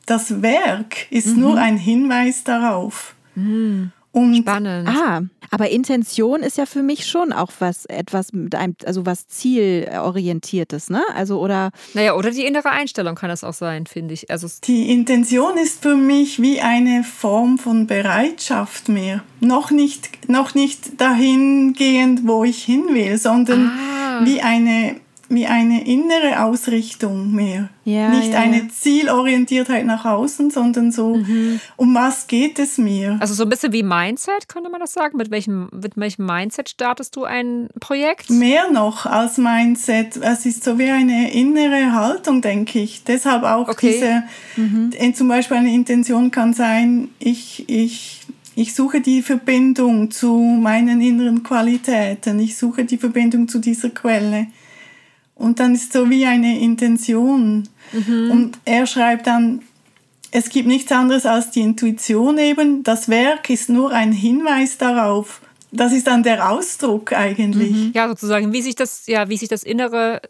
Das 0.06 0.42
Werk 0.42 1.10
ist 1.12 1.36
Mhm. 1.36 1.40
nur 1.42 1.58
ein 1.58 1.78
Hinweis 1.78 2.44
darauf. 2.44 3.16
Und 3.36 4.36
Spannend. 4.38 4.88
Ah, 4.88 5.22
aber 5.50 5.70
Intention 5.72 6.42
ist 6.44 6.58
ja 6.60 6.66
für 6.68 6.84
mich 6.84 7.08
schon 7.08 7.32
auch 7.34 7.52
was, 7.60 7.86
etwas 7.86 8.32
mit 8.32 8.54
einem, 8.54 8.76
also 8.86 9.06
was 9.08 9.28
zielorientiertes, 9.28 10.90
ne? 10.90 11.02
Also 11.16 11.40
oder 11.40 11.72
Naja, 11.96 12.14
oder 12.16 12.30
die 12.32 12.46
innere 12.46 12.70
Einstellung 12.70 13.16
kann 13.16 13.30
das 13.30 13.44
auch 13.44 13.54
sein, 13.54 13.88
finde 13.88 14.14
ich. 14.14 14.30
Also 14.30 14.48
Die 14.66 14.92
Intention 14.92 15.58
ist 15.58 15.82
für 15.82 15.96
mich 15.96 16.40
wie 16.42 16.62
eine 16.62 17.04
Form 17.04 17.58
von 17.58 17.88
Bereitschaft 17.88 18.88
mehr. 18.90 19.24
Noch 19.40 19.72
nicht, 19.72 20.30
noch 20.30 20.54
nicht 20.54 21.00
dahingehend, 21.02 22.28
wo 22.28 22.44
ich 22.44 22.64
hin 22.64 22.84
will, 22.92 23.18
sondern 23.18 23.72
Ah. 23.72 24.26
wie, 24.26 24.42
eine, 24.42 24.98
wie 25.36 25.46
eine 25.48 25.86
innere 25.88 26.44
Ausrichtung 26.44 27.32
mehr. 27.34 27.70
Ja, 27.86 28.10
nicht 28.10 28.32
ja, 28.32 28.40
eine 28.40 28.58
ja. 28.60 28.70
Zielorientiertheit 28.70 29.86
nach 29.86 30.06
außen, 30.06 30.52
sondern 30.52 30.92
so, 30.92 31.20
um 31.76 31.94
was 31.96 32.28
geht 32.28 32.58
es 32.60 32.78
mir? 32.78 33.14
Mhm. 33.16 33.22
also 33.22 33.34
so 33.34 33.44
ein 33.44 33.50
bisschen 33.50 33.74
wie 33.74 33.84
Mindset, 33.84 34.48
könnte 34.48 34.70
man 34.70 34.80
das 34.80 34.94
sagen? 34.94 35.18
Mit 35.18 35.32
welchem, 35.32 35.70
mit 35.74 35.98
welchem 35.98 36.26
Mindset 36.26 36.70
startest 36.70 37.16
du 37.16 37.26
ein 37.26 37.68
Projekt? 37.80 38.30
Mehr 38.30 38.72
noch 38.72 39.06
als 39.06 39.38
Mindset. 39.38 40.18
Es 40.18 40.46
ist 40.46 40.64
so 40.64 40.80
wie 40.80 40.90
eine 40.90 41.34
innere 41.34 41.92
Haltung, 41.94 42.42
denke 42.42 42.80
ich. 42.80 43.04
Deshalb 43.04 43.44
auch 43.44 43.68
Okay. 43.68 44.24
diese, 44.56 44.98
äh, 44.98 45.14
zum 45.14 45.28
Beispiel 45.28 45.58
eine 45.58 45.74
Intention 45.74 46.32
kann 46.32 46.54
sein, 46.54 47.10
ich, 47.20 47.68
ich, 47.68 48.22
ich 48.56 48.74
suche 48.76 49.02
die 49.02 49.22
Verbindung 49.22 50.12
zu 50.12 50.38
meinen 50.38 51.02
inneren 51.02 51.44
Qualitäten. 51.44 52.40
Ich 52.40 52.56
suche 52.56 52.86
die 52.86 52.98
Verbindung 52.98 53.48
zu 53.48 53.60
dieser 53.60 53.90
Quelle. 53.90 54.48
Und 55.36 55.60
dann 55.60 55.74
ist 55.74 55.94
so 55.94 56.10
wie 56.10 56.26
eine 56.26 56.60
Intention. 56.60 57.68
Und 57.94 58.58
er 58.66 58.86
schreibt 58.88 59.28
dann, 59.28 59.62
es 60.32 60.50
gibt 60.50 60.68
nichts 60.68 60.92
anderes 60.92 61.26
als 61.26 61.52
die 61.52 61.62
Intuition 61.62 62.38
eben. 62.38 62.84
Das 62.84 63.10
Werk 63.10 63.50
ist 63.50 63.70
nur 63.70 63.92
ein 63.92 64.12
Hinweis 64.12 64.78
darauf. 64.78 65.42
Das 65.72 65.92
ist 65.92 66.08
dann 66.08 66.24
der 66.24 66.50
Ausdruck 66.52 67.14
eigentlich. 67.14 67.94
Ja, 67.94 68.08
sozusagen, 68.08 68.54
wie 68.54 68.62
sich 68.62 68.76
das, 68.76 69.08
ja, 69.08 69.28
wie 69.30 69.38
sich 69.38 69.50
das 69.50 69.64
innere, 69.64 70.22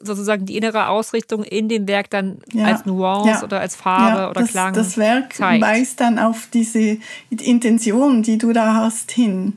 sozusagen 0.00 0.46
die 0.46 0.56
innere 0.56 0.88
Ausrichtung 0.88 1.42
in 1.44 1.68
dem 1.68 1.86
Werk 1.88 2.08
dann 2.10 2.38
Ja. 2.52 2.66
als 2.66 2.86
Nuance 2.86 3.28
Ja. 3.30 3.42
oder 3.44 3.60
als 3.60 3.76
Farbe 3.76 4.18
Ja, 4.18 4.30
oder 4.30 4.40
das, 4.40 4.50
Klang 4.50 4.74
Das 4.74 4.96
Werk 4.96 5.32
zeigt. 5.34 5.62
weist 5.62 6.00
dann 6.00 6.18
auf 6.18 6.48
diese 6.52 6.98
Intention, 7.30 8.22
die 8.22 8.38
du 8.38 8.52
da 8.52 8.74
hast, 8.74 9.10
hin. 9.12 9.54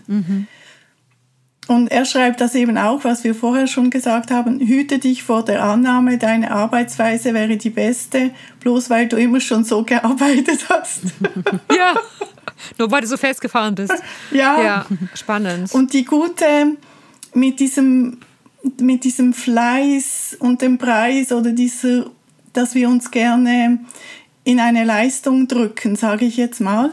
Und 1.70 1.92
er 1.92 2.04
schreibt 2.04 2.42
das 2.42 2.56
eben 2.56 2.80
auch, 2.80 3.04
was 3.04 3.24
wir 3.24 3.36
vorher 3.36 3.68
schon 3.68 3.92
gesagt 3.92 4.32
haben, 4.32 4.60
hüte 4.60 4.98
dich 4.98 5.22
vor 5.22 5.46
der 5.46 5.64
Annahme, 5.64 6.18
deine 6.18 6.50
Arbeitsweise 6.50 7.36
wäre 7.36 7.58
die 7.58 7.70
beste, 7.70 8.32
bloß 8.60 8.90
weil 8.90 9.08
du 9.08 9.18
immer 9.18 9.40
schon 9.40 9.64
so 9.64 9.84
gearbeitet 9.84 10.68
hast. 10.68 11.02
Ja, 11.72 11.94
nur 12.80 12.90
weil 12.90 13.02
du 13.02 13.08
so 13.08 13.18
festgefahren 13.18 13.76
bist. 13.76 13.94
ja. 14.32 14.62
Ja, 14.62 14.86
spannend. 15.14 15.72
Und 15.72 15.94
die 15.94 16.06
gute, 16.06 16.76
mit 17.36 17.60
diesem, 17.60 18.18
mit 18.82 19.04
diesem 19.04 19.34
Fleiß 19.34 20.38
und 20.40 20.64
dem 20.64 20.80
Preis 20.80 21.32
oder 21.32 21.52
dieser, 21.52 22.08
dass 22.52 22.74
wir 22.74 22.90
uns 22.90 23.12
gerne 23.12 23.80
in 24.50 24.60
eine 24.60 24.84
Leistung 24.84 25.48
drücken, 25.48 25.96
sage 25.96 26.26
ich 26.26 26.36
jetzt 26.36 26.60
mal, 26.60 26.90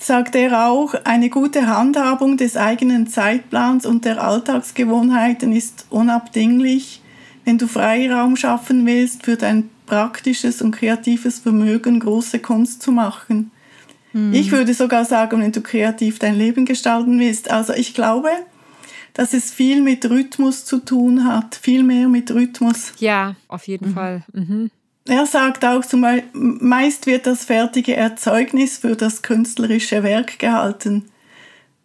sagt 0.00 0.34
er 0.34 0.68
auch, 0.68 0.94
eine 1.04 1.28
gute 1.28 1.66
Handhabung 1.66 2.38
des 2.38 2.56
eigenen 2.56 3.06
Zeitplans 3.06 3.84
und 3.84 4.06
der 4.06 4.24
Alltagsgewohnheiten 4.24 5.52
ist 5.52 5.84
unabdinglich, 5.90 7.02
wenn 7.44 7.58
du 7.58 7.66
Freiraum 7.66 8.34
schaffen 8.36 8.86
willst, 8.86 9.24
für 9.24 9.36
dein 9.36 9.68
praktisches 9.84 10.62
und 10.62 10.70
kreatives 10.70 11.38
Vermögen 11.38 12.00
große 12.00 12.38
Kunst 12.38 12.80
zu 12.80 12.92
machen. 12.92 13.50
Ich 14.32 14.50
würde 14.50 14.72
sogar 14.72 15.04
sagen, 15.04 15.42
wenn 15.42 15.52
du 15.52 15.60
kreativ 15.60 16.18
dein 16.18 16.36
Leben 16.36 16.64
gestalten 16.64 17.20
willst. 17.20 17.50
Also 17.50 17.74
ich 17.74 17.92
glaube, 17.92 18.30
dass 19.12 19.34
es 19.34 19.50
viel 19.50 19.82
mit 19.82 20.08
Rhythmus 20.08 20.64
zu 20.64 20.78
tun 20.78 21.26
hat, 21.26 21.56
viel 21.56 21.82
mehr 21.82 22.08
mit 22.08 22.30
Rhythmus. 22.30 22.94
ja, 22.98 23.36
auf 23.48 23.66
jeden 23.66 23.92
Fall. 23.92 24.24
Mhm. 24.32 24.70
Er 25.08 25.26
sagt 25.26 25.64
auch 25.64 25.84
zum 25.84 26.00
Beispiel, 26.00 26.28
meist 26.32 27.06
wird 27.06 27.26
das 27.26 27.44
fertige 27.44 27.94
Erzeugnis 27.96 28.78
für 28.78 28.96
das 28.96 29.22
künstlerische 29.22 30.02
Werk 30.02 30.38
gehalten. 30.38 31.10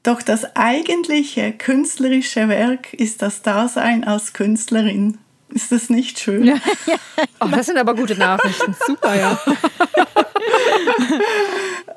Doch 0.03 0.21
das 0.23 0.55
eigentliche 0.55 1.51
künstlerische 1.51 2.47
Werk 2.49 2.93
ist 2.93 3.21
das 3.21 3.43
Dasein 3.43 4.03
als 4.03 4.33
Künstlerin. 4.33 5.19
Ist 5.49 5.71
das 5.71 5.89
nicht 5.89 6.19
schön? 6.19 6.59
Oh, 7.39 7.47
das 7.47 7.65
sind 7.67 7.77
aber 7.77 7.93
gute 7.95 8.15
Nachrichten. 8.15 8.75
Super, 8.85 9.15
ja. 9.15 9.39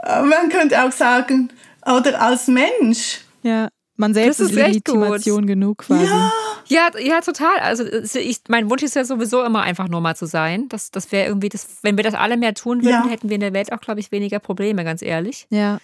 Man 0.23 0.49
könnte 0.49 0.83
auch 0.83 0.93
sagen, 0.93 1.51
oder 1.87 2.21
als 2.21 2.47
Mensch. 2.47 3.21
ja, 3.43 3.69
man 3.97 4.13
selbst 4.15 4.41
Das 4.41 4.47
ist 4.51 4.57
ist 4.57 4.59
Legitimation 4.59 5.47
genug 5.47 5.79
quasi. 5.79 6.05
Ja, 6.05 6.33
ja, 6.69 7.21
total. 7.21 7.59
Also 7.61 7.85
ich, 7.85 8.41
mein 8.49 8.71
Wunsch 8.71 8.83
ist 8.83 8.97
ja 8.97 9.05
sowieso 9.05 9.43
immer 9.45 9.63
einfach 9.63 9.89
nur 9.89 10.01
mal 10.01 10.17
zu 10.17 10.27
sein. 10.27 10.69
Das, 10.69 10.91
das 10.91 11.13
wäre 11.13 11.27
irgendwie 11.27 11.49
das, 11.49 11.67
wenn 11.83 11.97
wir 11.97 12.05
das 12.05 12.15
alle 12.15 12.37
mehr 12.37 12.55
tun 12.55 12.83
würden, 12.85 13.05
Ja. 13.05 13.09
hätten 13.09 13.29
wir 13.29 13.35
in 13.35 13.41
der 13.41 13.53
Welt 13.53 13.73
auch, 13.73 13.81
glaube 13.81 14.01
ich, 14.01 14.11
weniger 14.13 14.39
Probleme, 14.39 14.85
ganz 14.85 15.03
ehrlich. 15.03 15.47
Ja. 15.51 15.79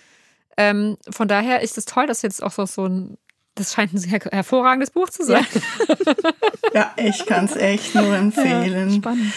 Ähm, 0.57 0.97
von 1.11 1.29
daher 1.29 1.61
ist 1.61 1.79
es 1.79 1.85
toll, 1.85 2.07
dass 2.07 2.23
jetzt 2.23 2.43
auch 2.43 2.51
so, 2.53 2.67
so 2.67 2.87
ein, 2.87 3.17
das 3.55 3.73
scheint 3.75 3.93
ein 3.95 3.99
sehr 3.99 4.21
hervorragendes 4.31 4.91
Buch 4.91 5.09
zu 5.09 5.25
sein. 5.25 5.47
Ja, 6.75 6.93
ich 6.97 7.27
kann 7.27 7.47
es 7.47 7.57
echt 7.57 7.95
nur 7.95 8.15
empfehlen. 8.17 8.93
Spannend. 8.95 9.33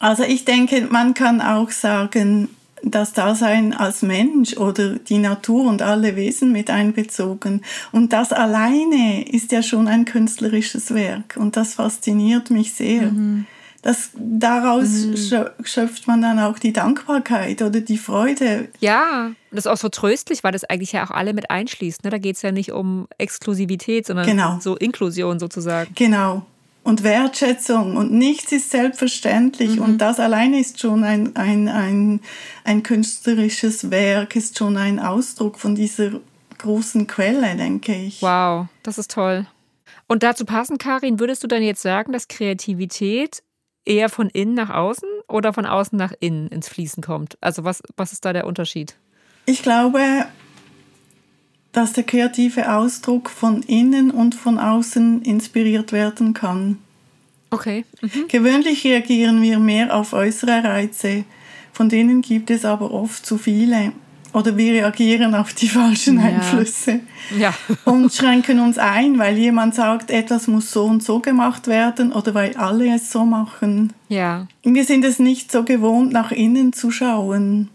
Also 0.00 0.22
ich 0.22 0.44
denke, 0.44 0.86
man 0.90 1.14
kann 1.14 1.40
auch 1.40 1.70
sagen, 1.70 2.48
das 2.82 3.12
Dasein 3.12 3.72
als 3.74 4.02
Mensch 4.02 4.56
oder 4.56 4.96
die 4.98 5.18
Natur 5.18 5.66
und 5.66 5.82
alle 5.82 6.16
Wesen 6.16 6.52
mit 6.52 6.70
einbezogen. 6.70 7.62
Und 7.92 8.12
das 8.12 8.32
alleine 8.32 9.28
ist 9.28 9.52
ja 9.52 9.62
schon 9.62 9.88
ein 9.88 10.04
künstlerisches 10.04 10.94
Werk 10.94 11.36
und 11.38 11.56
das 11.56 11.74
fasziniert 11.74 12.50
mich 12.50 12.72
sehr. 12.74 13.10
Das, 13.82 14.10
daraus 14.16 14.86
schö- 15.14 15.50
schöpft 15.62 16.08
man 16.08 16.20
dann 16.20 16.40
auch 16.40 16.58
die 16.58 16.72
Dankbarkeit 16.72 17.62
oder 17.62 17.80
die 17.80 17.96
Freude. 17.98 18.68
Ja, 18.80 19.26
und 19.26 19.36
das 19.52 19.66
ist 19.66 19.70
auch 19.70 19.76
so 19.76 19.88
tröstlich, 19.88 20.42
weil 20.42 20.50
das 20.52 20.64
eigentlich 20.64 20.92
ja 20.92 21.04
auch 21.06 21.12
alle 21.12 21.32
mit 21.32 21.50
einschließt. 21.50 22.02
Ne? 22.04 22.10
Da 22.10 22.18
geht 22.18 22.34
es 22.36 22.42
ja 22.42 22.50
nicht 22.50 22.72
um 22.72 23.06
Exklusivität, 23.18 24.04
sondern 24.06 24.26
Genau. 24.26 24.58
so 24.60 24.76
Inklusion 24.76 25.38
sozusagen. 25.38 25.92
Genau. 25.94 26.44
Und 26.88 27.02
Wertschätzung 27.02 27.98
und 27.98 28.12
nichts 28.12 28.50
ist 28.50 28.70
selbstverständlich 28.70 29.78
und 29.78 29.98
das 29.98 30.18
alleine 30.18 30.58
ist 30.58 30.80
schon 30.80 31.04
ein, 31.04 31.36
ein, 31.36 31.68
ein, 31.68 32.20
ein 32.64 32.82
künstlerisches 32.82 33.90
Werk, 33.90 34.34
ist 34.36 34.56
schon 34.56 34.78
ein 34.78 34.98
Ausdruck 34.98 35.58
von 35.58 35.74
dieser 35.74 36.12
großen 36.56 37.06
Quelle, 37.06 37.56
denke 37.56 37.94
ich. 37.94 38.22
Wow, 38.22 38.68
das 38.82 38.96
ist 38.96 39.10
toll. 39.10 39.46
Und 40.06 40.22
dazu 40.22 40.46
passend, 40.46 40.78
Karin, 40.78 41.20
würdest 41.20 41.44
du 41.44 41.46
dann 41.46 41.62
jetzt 41.62 41.82
sagen, 41.82 42.10
dass 42.10 42.26
Kreativität 42.26 43.42
eher 43.84 44.08
von 44.08 44.30
innen 44.30 44.54
nach 44.54 44.70
außen 44.70 45.10
oder 45.28 45.52
von 45.52 45.66
außen 45.66 45.98
nach 45.98 46.14
innen 46.20 46.48
ins 46.48 46.70
Fließen 46.70 47.02
kommt? 47.02 47.36
Also 47.42 47.64
was, 47.64 47.82
was 47.98 48.14
ist 48.14 48.24
da 48.24 48.32
der 48.32 48.46
Unterschied? 48.46 48.96
Ich 49.44 49.62
glaube, 49.62 50.00
dass 51.78 51.92
der 51.92 52.02
kreative 52.02 52.72
Ausdruck 52.72 53.30
von 53.30 53.62
innen 53.62 54.10
und 54.10 54.34
von 54.34 54.58
außen 54.58 55.22
inspiriert 55.22 55.92
werden 55.92 56.34
kann. 56.34 56.78
Okay. 57.50 57.84
Mhm. 58.02 58.26
Gewöhnlich 58.26 58.82
reagieren 58.82 59.40
wir 59.42 59.60
mehr 59.60 59.94
auf 59.94 60.12
äußere 60.12 60.64
Reize, 60.64 61.22
von 61.72 61.88
denen 61.88 62.20
gibt 62.20 62.50
es 62.50 62.64
aber 62.64 62.90
oft 62.90 63.24
zu 63.24 63.38
viele. 63.38 63.92
oder 64.32 64.56
wir 64.56 64.72
reagieren 64.72 65.36
auf 65.36 65.54
die 65.54 65.68
falschen 65.78 66.18
Einflüsse 66.18 66.98
ja. 67.38 67.54
und 67.84 68.12
schränken 68.12 68.58
uns 68.58 68.76
ein, 68.76 69.16
weil 69.16 69.38
jemand 69.38 69.76
sagt, 69.76 70.10
etwas 70.10 70.48
muss 70.48 70.72
so 70.72 70.84
und 70.84 71.04
so 71.04 71.20
gemacht 71.20 71.68
werden 71.68 72.10
oder 72.12 72.34
weil 72.34 72.56
alle 72.56 72.92
es 72.92 73.12
so 73.12 73.24
machen. 73.24 73.92
Ja. 74.08 74.48
Wir 74.64 74.84
sind 74.84 75.04
es 75.04 75.20
nicht 75.20 75.52
so 75.52 75.62
gewohnt, 75.62 76.12
nach 76.12 76.32
innen 76.32 76.72
zu 76.72 76.90
schauen. 76.90 77.68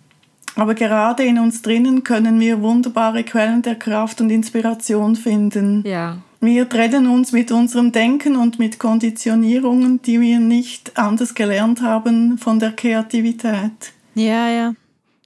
Aber 0.56 0.76
gerade 0.76 1.24
in 1.24 1.39
uns 1.39 1.62
drinnen 1.62 2.04
können 2.04 2.39
wir 2.39 2.62
wunderbare 2.62 3.24
Quellen 3.24 3.62
der 3.62 3.76
Kraft 3.76 4.22
und 4.22 4.30
Inspiration 4.30 5.16
finden. 5.16 5.84
Ja. 5.86 6.18
Wir 6.42 6.68
trennen 6.68 7.08
uns 7.08 7.32
mit 7.32 7.52
unserem 7.52 7.92
Denken 7.92 8.36
und 8.36 8.60
mit 8.60 8.78
Konditionierungen, 8.78 10.02
die 10.02 10.20
wir 10.20 10.39
nicht 10.39 10.98
anders 10.98 11.34
gelernt 11.36 11.82
haben, 11.82 12.38
von 12.38 12.60
der 12.60 12.74
Kreativität. 12.74 13.94
Ja, 14.16 14.50
ja. 14.50 14.74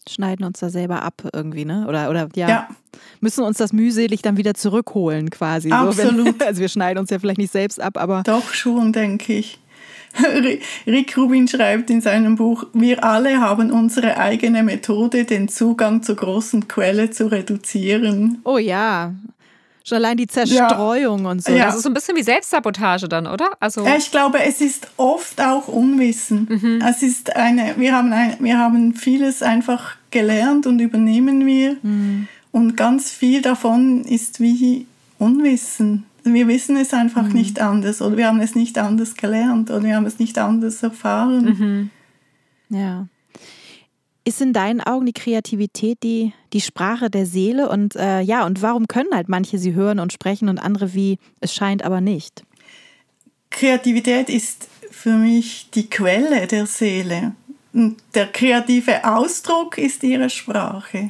Schneiden 0.07 0.45
uns 0.45 0.59
da 0.59 0.69
selber 0.69 1.01
ab 1.01 1.27
irgendwie, 1.33 1.65
ne? 1.65 1.85
Oder, 1.89 2.09
oder 2.09 2.29
ja, 2.35 2.47
Ja. 2.47 2.67
müssen 3.19 3.43
uns 3.43 3.57
das 3.57 3.73
mühselig 3.73 4.21
dann 4.21 4.37
wieder 4.37 4.53
zurückholen 4.53 5.29
quasi. 5.29 5.69
So, 5.69 5.75
Absolut. 5.75 6.39
wenn, 6.39 6.47
also 6.47 6.61
wir 6.61 6.69
schneiden 6.69 6.99
uns 6.99 7.09
ja 7.09 7.19
vielleicht 7.19 7.39
nicht 7.39 7.51
selbst 7.51 7.81
ab, 7.81 7.97
aber 7.97 8.23
Doch 8.23 8.53
schon, 8.53 8.93
denke 8.93 9.33
ich. 9.33 9.59
Rick 10.87 11.17
Rubin 11.17 11.47
schreibt 11.47 11.89
in 11.89 12.01
seinem 12.01 12.35
Buch, 12.35 12.65
wir 12.73 13.03
alle 13.03 13.39
haben 13.39 13.71
unsere 13.71 14.17
eigene 14.17 14.63
Methode, 14.63 15.25
den 15.25 15.47
Zugang 15.47 16.03
zur 16.03 16.15
großen 16.15 16.67
Quelle 16.67 17.09
zu 17.11 17.27
reduzieren. 17.27 18.39
oh 18.43 18.57
ja. 18.57 19.13
Schon 19.83 19.99
allein 19.99 20.17
die 20.17 20.27
Zerstreuung 20.27 21.23
und 21.25 21.41
so. 21.41 21.53
Ja. 21.53 21.67
Das 21.67 21.77
ist 21.77 21.83
so 21.83 21.89
ein 21.89 21.93
bisschen 21.93 22.17
wie 22.17 22.23
Selbstsabotage 22.23 23.07
dann, 23.07 23.25
oder? 23.25 23.51
Also, 23.61 23.85
Ja, 23.85 23.95
Ich 23.95 24.11
glaube, 24.11 24.43
es 24.43 24.59
ist 24.59 24.89
oft 24.97 25.39
auch 25.39 25.69
Unwissen. 25.69 26.81
Es 26.85 27.03
ist 27.03 27.33
eine, 27.37 27.75
wir 27.77 27.95
haben, 27.95 28.11
ein, 28.11 28.35
wir 28.41 28.57
haben 28.57 28.93
vieles 28.95 29.41
einfach 29.41 29.95
gelernt 30.11 30.67
und 30.67 30.79
übernehmen 30.79 31.45
wir. 31.45 31.77
Und 32.51 32.75
ganz 32.75 33.11
viel 33.11 33.41
davon 33.41 34.03
ist 34.03 34.41
wie 34.41 34.87
Unwissen. 35.19 36.03
Wir 36.33 36.47
wissen 36.47 36.77
es 36.77 36.93
einfach 36.93 37.27
nicht 37.29 37.59
anders 37.59 38.01
oder 38.01 38.17
wir 38.17 38.27
haben 38.27 38.39
es 38.39 38.55
nicht 38.55 38.77
anders 38.77 39.15
gelernt 39.15 39.69
oder 39.69 39.83
wir 39.83 39.95
haben 39.95 40.05
es 40.05 40.19
nicht 40.19 40.37
anders 40.37 40.83
erfahren. 40.83 41.89
Ja. 42.69 43.07
Ist 44.23 44.41
in 44.41 44.51
deinen 44.51 44.81
Augen 44.81 45.05
die 45.05 45.13
Kreativität 45.13 46.03
die, 46.03 46.33
die 46.51 46.59
Sprache 46.59 47.09
der 47.09 47.25
Seele? 47.25 47.69
Und 47.69 47.95
äh, 47.95 48.19
ja, 48.19 48.45
und 48.45 48.61
warum 48.61 48.87
können 48.87 49.13
halt 49.13 49.29
manche 49.29 49.57
sie 49.57 49.73
hören 49.73 49.99
und 49.99 50.11
sprechen 50.11 50.49
und 50.49 50.59
andere 50.59 50.93
wie 50.93 51.17
es 51.39 51.53
scheint 51.53 51.81
aber 51.83 52.01
nicht? 52.01 52.43
Kreativität 53.49 54.29
ist 54.29 54.67
für 54.91 55.13
mich 55.13 55.69
die 55.73 55.89
Quelle 55.89 56.45
der 56.47 56.65
Seele. 56.65 57.35
Und 57.71 57.97
der 58.15 58.27
kreative 58.27 59.05
Ausdruck 59.05 59.77
ist 59.77 60.03
ihre 60.03 60.29
Sprache. 60.29 61.07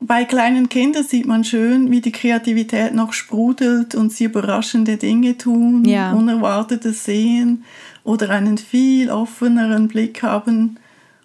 Bei 0.00 0.24
kleinen 0.24 0.68
Kindern 0.68 1.02
sieht 1.02 1.26
man 1.26 1.42
schön, 1.42 1.90
wie 1.90 2.00
die 2.00 2.12
Kreativität 2.12 2.94
noch 2.94 3.12
sprudelt 3.12 3.94
und 3.96 4.12
sie 4.12 4.24
überraschende 4.24 4.96
Dinge 4.96 5.36
tun, 5.36 5.84
Ja. 5.84 6.12
Unerwartetes 6.12 7.04
sehen 7.04 7.64
oder 8.04 8.30
einen 8.30 8.58
viel 8.58 9.10
offeneren 9.10 9.88
Blick 9.88 10.22
haben 10.22 10.78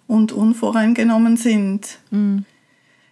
und 0.08 0.32
unvoreingenommen 0.32 1.36
sind. 1.36 1.98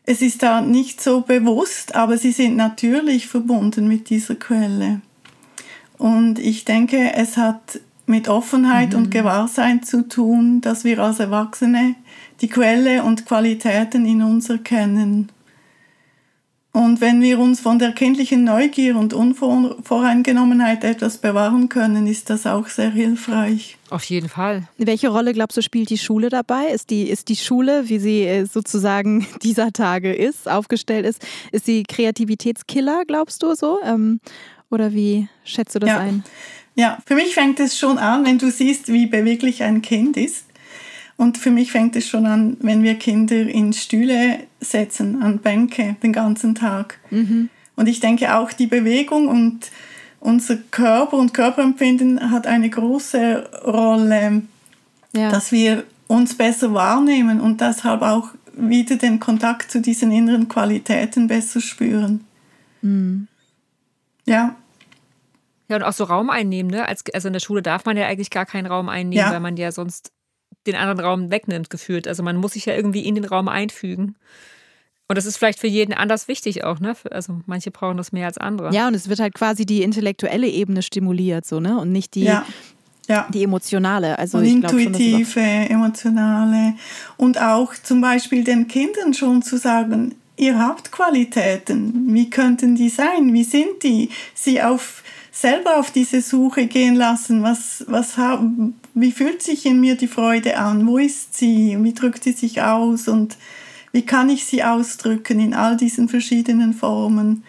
Es 0.04 0.20
ist 0.20 0.42
da 0.42 0.60
nicht 0.60 1.00
so 1.00 1.20
bewusst, 1.20 1.94
aber 1.94 2.18
sie 2.18 2.32
sind 2.32 2.56
natürlich 2.56 3.28
verbunden 3.28 3.86
mit 3.86 4.10
dieser 4.10 4.34
Quelle. 4.34 5.00
Und 5.96 6.40
ich 6.40 6.64
denke, 6.64 7.14
es 7.14 7.36
hat 7.36 7.78
mit 8.06 8.28
Offenheit 8.28 8.96
und 8.96 9.12
Gewahrsein 9.12 9.84
zu 9.84 10.08
tun, 10.08 10.60
dass 10.60 10.82
wir 10.82 10.98
als 10.98 11.20
Erwachsene 11.20 11.94
die 12.40 12.48
Quelle 12.48 13.04
und 13.04 13.26
Qualitäten 13.26 14.04
in 14.04 14.22
uns 14.22 14.50
erkennen. 14.50 15.28
Und 16.74 17.02
wenn 17.02 17.20
wir 17.20 17.38
uns 17.38 17.60
von 17.60 17.78
der 17.78 17.92
kindlichen 17.92 18.44
Neugier 18.44 18.96
und 18.96 19.12
Unvoreingenommenheit 19.12 20.84
etwas 20.84 21.18
bewahren 21.18 21.68
können, 21.68 22.06
ist 22.06 22.30
das 22.30 22.46
auch 22.46 22.66
sehr 22.66 22.90
hilfreich. 22.90 23.76
auf 23.90 24.04
jeden 24.04 24.30
Fall. 24.30 24.66
Welche 24.78 25.08
Rolle, 25.10 25.34
glaubst 25.34 25.56
du, 25.58 25.62
spielt 25.62 25.90
die 25.90 25.98
Schule 25.98 26.30
dabei? 26.30 26.68
Ist 26.68 26.88
die, 26.88 27.02
ist 27.10 27.28
die 27.28 27.36
Schule, 27.36 27.88
wie 27.90 27.98
sie 27.98 28.22
äh, 28.22 28.46
sozusagen 28.46 29.26
dieser 29.42 29.72
Tage 29.72 30.14
ist, 30.14 30.48
aufgestellt 30.48 31.04
ist, 31.04 31.22
ist 31.52 31.66
sie 31.66 31.82
Kreativitätskiller, 31.82 33.02
glaubst 33.06 33.42
du 33.42 33.54
so? 33.54 33.78
Ähm, 33.84 34.20
oder 34.70 34.92
wie 34.94 35.28
schätzt 35.44 35.74
du 35.74 35.78
das 35.78 35.90
Ja. 35.90 35.98
ein? 35.98 36.24
Ja, 36.74 36.96
für 37.04 37.16
mich 37.16 37.34
fängt 37.34 37.60
es 37.60 37.78
schon 37.78 37.98
an, 37.98 38.24
wenn 38.24 38.38
du 38.38 38.50
siehst, 38.50 38.90
wie 38.90 39.04
beweglich 39.04 39.62
ein 39.62 39.82
Kind 39.82 40.16
ist. 40.16 40.46
Und 41.16 41.38
für 41.38 41.50
mich 41.50 41.70
fängt 41.72 41.94
es 41.96 42.08
schon 42.08 42.26
an, 42.26 42.56
wenn 42.60 42.82
wir 42.82 42.94
Kinder 42.96 43.36
in 43.36 43.72
Stühle 43.72 44.40
setzen, 44.60 45.22
an 45.22 45.38
Bänke 45.38 45.96
den 46.02 46.12
ganzen 46.12 46.54
Tag. 46.54 46.98
Und 47.10 47.86
ich 47.86 48.00
denke 48.00 48.34
auch 48.36 48.52
die 48.52 48.66
Bewegung 48.66 49.28
und 49.28 49.70
unser 50.20 50.56
Körper 50.70 51.16
und 51.18 51.34
Körperempfinden 51.34 52.30
hat 52.30 52.46
eine 52.46 52.70
große 52.70 53.62
Rolle, 53.64 54.42
Ja. 55.14 55.30
dass 55.30 55.52
wir 55.52 55.84
uns 56.06 56.36
besser 56.36 56.72
wahrnehmen 56.74 57.40
und 57.40 57.60
deshalb 57.60 58.02
auch 58.02 58.28
wieder 58.54 58.96
den 58.96 59.18
Kontakt 59.20 59.70
zu 59.70 59.80
diesen 59.80 60.10
inneren 60.12 60.48
Qualitäten 60.48 61.26
besser 61.26 61.60
spüren. 61.60 62.24
Ja, 64.26 64.56
Ja, 65.68 65.76
und 65.76 65.82
auch 65.84 65.92
so 65.92 66.04
Raum 66.04 66.28
einnehmen, 66.30 66.70
ne? 66.70 66.86
Als, 66.86 67.02
also 67.14 67.28
in 67.28 67.32
der 67.32 67.40
Schule 67.40 67.62
darf 67.62 67.84
man 67.86 67.96
ja 67.96 68.06
eigentlich 68.06 68.30
gar 68.30 68.44
keinen 68.44 68.66
Raum 68.66 68.88
einnehmen, 68.88 69.24
Ja. 69.26 69.32
weil 69.32 69.40
man 69.40 69.56
ja 69.56 69.72
sonst 69.72 70.12
den 70.66 70.76
anderen 70.76 71.00
Raum 71.00 71.30
wegnimmt, 71.30 71.70
gefühlt. 71.70 72.06
Also 72.06 72.22
man 72.22 72.36
muss 72.36 72.52
sich 72.52 72.66
ja 72.66 72.74
irgendwie 72.74 73.04
in 73.04 73.14
den 73.14 73.24
Raum 73.24 73.48
einfügen. 73.48 74.16
Und 75.08 75.16
das 75.16 75.26
ist 75.26 75.36
vielleicht 75.36 75.58
für 75.60 75.66
jeden 75.66 75.92
anders 75.92 76.28
wichtig 76.28 76.64
auch, 76.64 76.80
ne? 76.80 76.94
Also 77.10 77.40
manche 77.46 77.70
brauchen 77.70 77.98
das 77.98 78.12
mehr 78.12 78.26
als 78.26 78.38
andere. 78.38 78.72
ja, 78.72 78.88
und 78.88 78.94
es 78.94 79.08
wird 79.08 79.20
halt 79.20 79.34
quasi 79.34 79.66
die 79.66 79.82
intellektuelle 79.82 80.48
Ebene 80.48 80.82
stimuliert, 80.82 81.44
so, 81.44 81.60
ne? 81.60 81.78
Und 81.78 81.92
nicht 81.92 82.14
die, 82.14 82.24
ja, 82.24 82.46
ja. 83.08 83.28
die 83.32 83.42
emotionale. 83.42 84.18
Also 84.18 84.38
und 84.38 84.44
ich 84.44 84.60
glaube 84.60 84.80
schon, 84.80 84.94
intuitive, 84.94 85.40
emotionale 85.40 86.74
und 87.18 87.38
auch 87.40 87.74
zum 87.82 88.00
Beispiel 88.00 88.44
den 88.44 88.68
Kindern 88.68 89.12
schon 89.12 89.42
zu 89.42 89.58
sagen, 89.58 90.14
ihr 90.36 90.58
habt 90.58 90.92
Qualitäten, 90.92 92.14
wie 92.14 92.30
könnten 92.30 92.74
die 92.74 92.88
sein, 92.88 93.34
wie 93.34 93.44
sind 93.44 93.82
die, 93.82 94.08
sie 94.34 94.62
auf 94.62 95.02
selber 95.30 95.78
auf 95.78 95.90
diese 95.90 96.20
Suche 96.20 96.66
gehen 96.66 96.94
lassen, 96.94 97.42
was, 97.42 97.84
was 97.88 98.16
haben, 98.16 98.74
wie 98.94 99.12
fühlt 99.12 99.42
sich 99.42 99.66
in 99.66 99.80
mir 99.80 99.96
die 99.96 100.08
Freude 100.08 100.58
an, 100.58 100.86
wo 100.86 100.98
ist 100.98 101.36
sie, 101.36 101.76
wie 101.80 101.94
drückt 101.94 102.24
sie 102.24 102.32
sich 102.32 102.62
aus 102.62 103.08
und 103.08 103.36
wie 103.92 104.02
kann 104.02 104.28
ich 104.28 104.44
sie 104.44 104.64
ausdrücken 104.64 105.40
in 105.40 105.54
all 105.54 105.76
diesen 105.76 106.08
verschiedenen 106.08 106.74
Formen. 106.74 107.44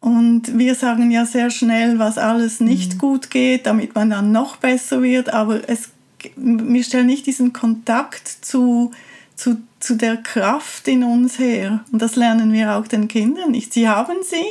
Und 0.00 0.58
wir 0.58 0.74
sagen 0.74 1.10
ja 1.10 1.26
sehr 1.26 1.50
schnell, 1.50 1.98
was 1.98 2.18
alles 2.18 2.60
nicht 2.60 2.98
gut 2.98 3.30
geht, 3.30 3.66
damit 3.66 3.94
man 3.94 4.10
dann 4.10 4.30
noch 4.32 4.56
besser 4.56 5.02
wird, 5.02 5.32
aber 5.32 5.68
es, 5.68 5.90
wir 6.36 6.84
stellen 6.84 7.06
nicht 7.06 7.26
diesen 7.26 7.52
Kontakt 7.52 8.28
zu, 8.28 8.92
zu, 9.34 9.58
zu 9.80 9.96
der 9.96 10.18
Kraft 10.18 10.86
in 10.86 11.02
uns 11.02 11.38
her. 11.38 11.84
Und 11.90 12.00
das 12.00 12.14
lernen 12.14 12.52
wir 12.52 12.76
auch 12.76 12.86
den 12.86 13.08
Kindern 13.08 13.50
nicht. 13.50 13.72
Sie 13.72 13.88
haben 13.88 14.18
sie, 14.22 14.44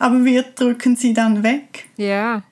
aber 0.00 0.24
wir 0.24 0.42
drücken 0.42 0.96
sie 0.96 1.12
dann 1.12 1.44
weg. 1.44 1.86
Ja. 1.96 2.42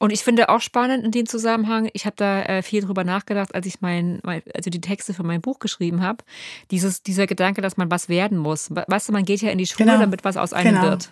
Und 0.00 0.12
ich 0.12 0.24
finde 0.24 0.48
auch 0.48 0.62
spannend 0.62 1.04
in 1.04 1.10
dem 1.10 1.26
Zusammenhang, 1.26 1.90
ich 1.92 2.06
habe 2.06 2.16
da 2.16 2.42
äh, 2.42 2.62
viel 2.62 2.80
drüber 2.82 3.04
nachgedacht, 3.04 3.54
als 3.54 3.66
ich 3.66 3.82
mein, 3.82 4.18
mein, 4.24 4.40
also 4.54 4.70
die 4.70 4.80
Texte 4.80 5.12
für 5.12 5.22
mein 5.22 5.42
Buch 5.42 5.58
geschrieben 5.58 6.00
habe, 6.02 6.24
dieses, 6.70 7.02
dieser 7.02 7.26
Gedanke, 7.26 7.60
dass 7.60 7.76
man 7.76 7.90
was 7.90 8.08
werden 8.08 8.38
muss. 8.38 8.70
Weißt 8.70 9.08
du, 9.10 9.12
man 9.12 9.26
geht 9.26 9.42
ja 9.42 9.50
in 9.50 9.58
die 9.58 9.66
Schule, 9.66 9.84
Genau. 9.90 10.00
damit 10.00 10.24
was 10.24 10.38
aus 10.38 10.54
einem 10.54 10.74
Genau. 10.76 10.88
wird. 10.88 11.10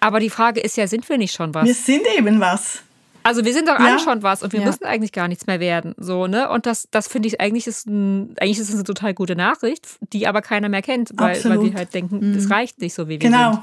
Aber 0.00 0.20
die 0.20 0.28
Frage 0.28 0.60
ist 0.60 0.76
ja, 0.76 0.86
sind 0.86 1.08
wir 1.08 1.16
nicht 1.16 1.34
schon 1.34 1.54
was? 1.54 1.64
Wir 1.66 1.74
sind 1.74 2.02
eben 2.18 2.38
was. 2.38 2.82
Also 3.22 3.46
wir 3.46 3.54
sind 3.54 3.66
doch 3.68 3.78
Ja. 3.78 3.86
alle 3.86 3.98
schon 3.98 4.22
was 4.22 4.42
und 4.42 4.52
wir 4.52 4.60
Ja. 4.60 4.66
müssen 4.66 4.84
eigentlich 4.84 5.12
gar 5.12 5.28
nichts 5.28 5.46
mehr 5.46 5.58
werden. 5.60 5.94
So, 5.96 6.26
ne? 6.26 6.50
Und 6.50 6.66
das, 6.66 6.88
das 6.90 7.08
finde 7.08 7.28
ich 7.28 7.40
eigentlich 7.40 7.66
ist 7.66 7.86
ein, 7.86 8.34
eigentlich 8.40 8.58
ist 8.58 8.68
es 8.68 8.74
eine 8.74 8.84
total 8.84 9.14
gute 9.14 9.36
Nachricht, 9.36 9.86
die 10.12 10.26
aber 10.26 10.42
keiner 10.42 10.68
mehr 10.68 10.82
kennt, 10.82 11.12
weil, 11.14 11.42
weil 11.44 11.62
wir 11.62 11.72
halt 11.74 11.94
denken, 11.94 12.34
es 12.36 12.50
reicht 12.50 12.80
nicht 12.82 12.92
so, 12.92 13.06
wie 13.08 13.12
wir 13.12 13.18
Genau. 13.30 13.52
sind. 13.52 13.62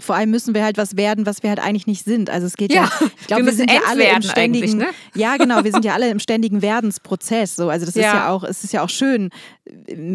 Vor 0.00 0.16
allem 0.16 0.30
müssen 0.30 0.54
wir 0.54 0.64
halt 0.64 0.76
was 0.76 0.96
werden, 0.96 1.24
was 1.24 1.42
wir 1.44 1.50
halt 1.50 1.60
eigentlich 1.60 1.86
nicht 1.86 2.04
sind. 2.04 2.28
Also 2.28 2.48
es 2.48 2.56
geht 2.56 2.72
ja, 2.72 2.82
Ja, 2.84 2.90
ich 3.20 3.26
glaube, 3.28 3.42
wir 3.42 3.52
wir, 3.52 3.56
sind 3.56 3.70
ja 3.70 3.80
alle 3.88 4.04
im 4.08 4.22
ständigen, 4.22 4.78
ne? 4.78 4.86
ja 5.14 5.36
genau, 5.36 5.62
wir 5.62 5.70
sind 5.70 5.84
ja 5.84 5.94
alle 5.94 6.10
im 6.10 6.18
ständigen 6.18 6.62
Werdensprozess. 6.62 7.54
So, 7.54 7.68
also 7.68 7.86
das 7.86 7.94
ist 7.94 8.02
Ja. 8.02 8.14
ja 8.14 8.28
auch, 8.30 8.42
es 8.42 8.64
ist 8.64 8.72
ja 8.72 8.82
auch 8.82 8.88
schön, 8.88 9.30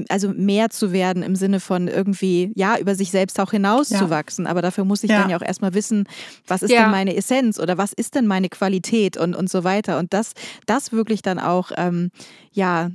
also 0.10 0.30
mehr 0.30 0.70
zu 0.70 0.92
werden 0.92 1.24
im 1.24 1.36
Sinne 1.36 1.60
von 1.62 1.88
irgendwie 1.88 2.52
ja 2.56 2.78
über 2.78 2.94
sich 2.96 3.10
selbst 3.12 3.40
auch 3.40 3.52
hinauszuwachsen. 3.52 4.48
Aber 4.48 4.62
dafür 4.62 4.84
muss 4.84 5.04
ich 5.04 5.12
Ja. 5.12 5.22
dann 5.22 5.30
ja 5.30 5.38
auch 5.38 5.42
erstmal 5.42 5.74
wissen, 5.74 6.06
was 6.46 6.62
ist 6.62 6.72
Ja. 6.72 6.82
denn 6.84 6.92
meine 6.92 7.16
Essenz 7.16 7.58
oder 7.58 7.78
was 7.78 7.94
ist 7.94 8.16
denn 8.16 8.28
meine 8.28 8.50
Qualität 8.50 9.16
und 9.16 9.34
und 9.36 9.50
so 9.50 9.64
weiter. 9.64 9.98
Und 9.98 10.14
das, 10.14 10.34
das 10.66 10.92
wirklich 10.92 11.22
dann 11.22 11.40
auch 11.40 11.72
ähm, 11.78 12.12
ja 12.52 12.90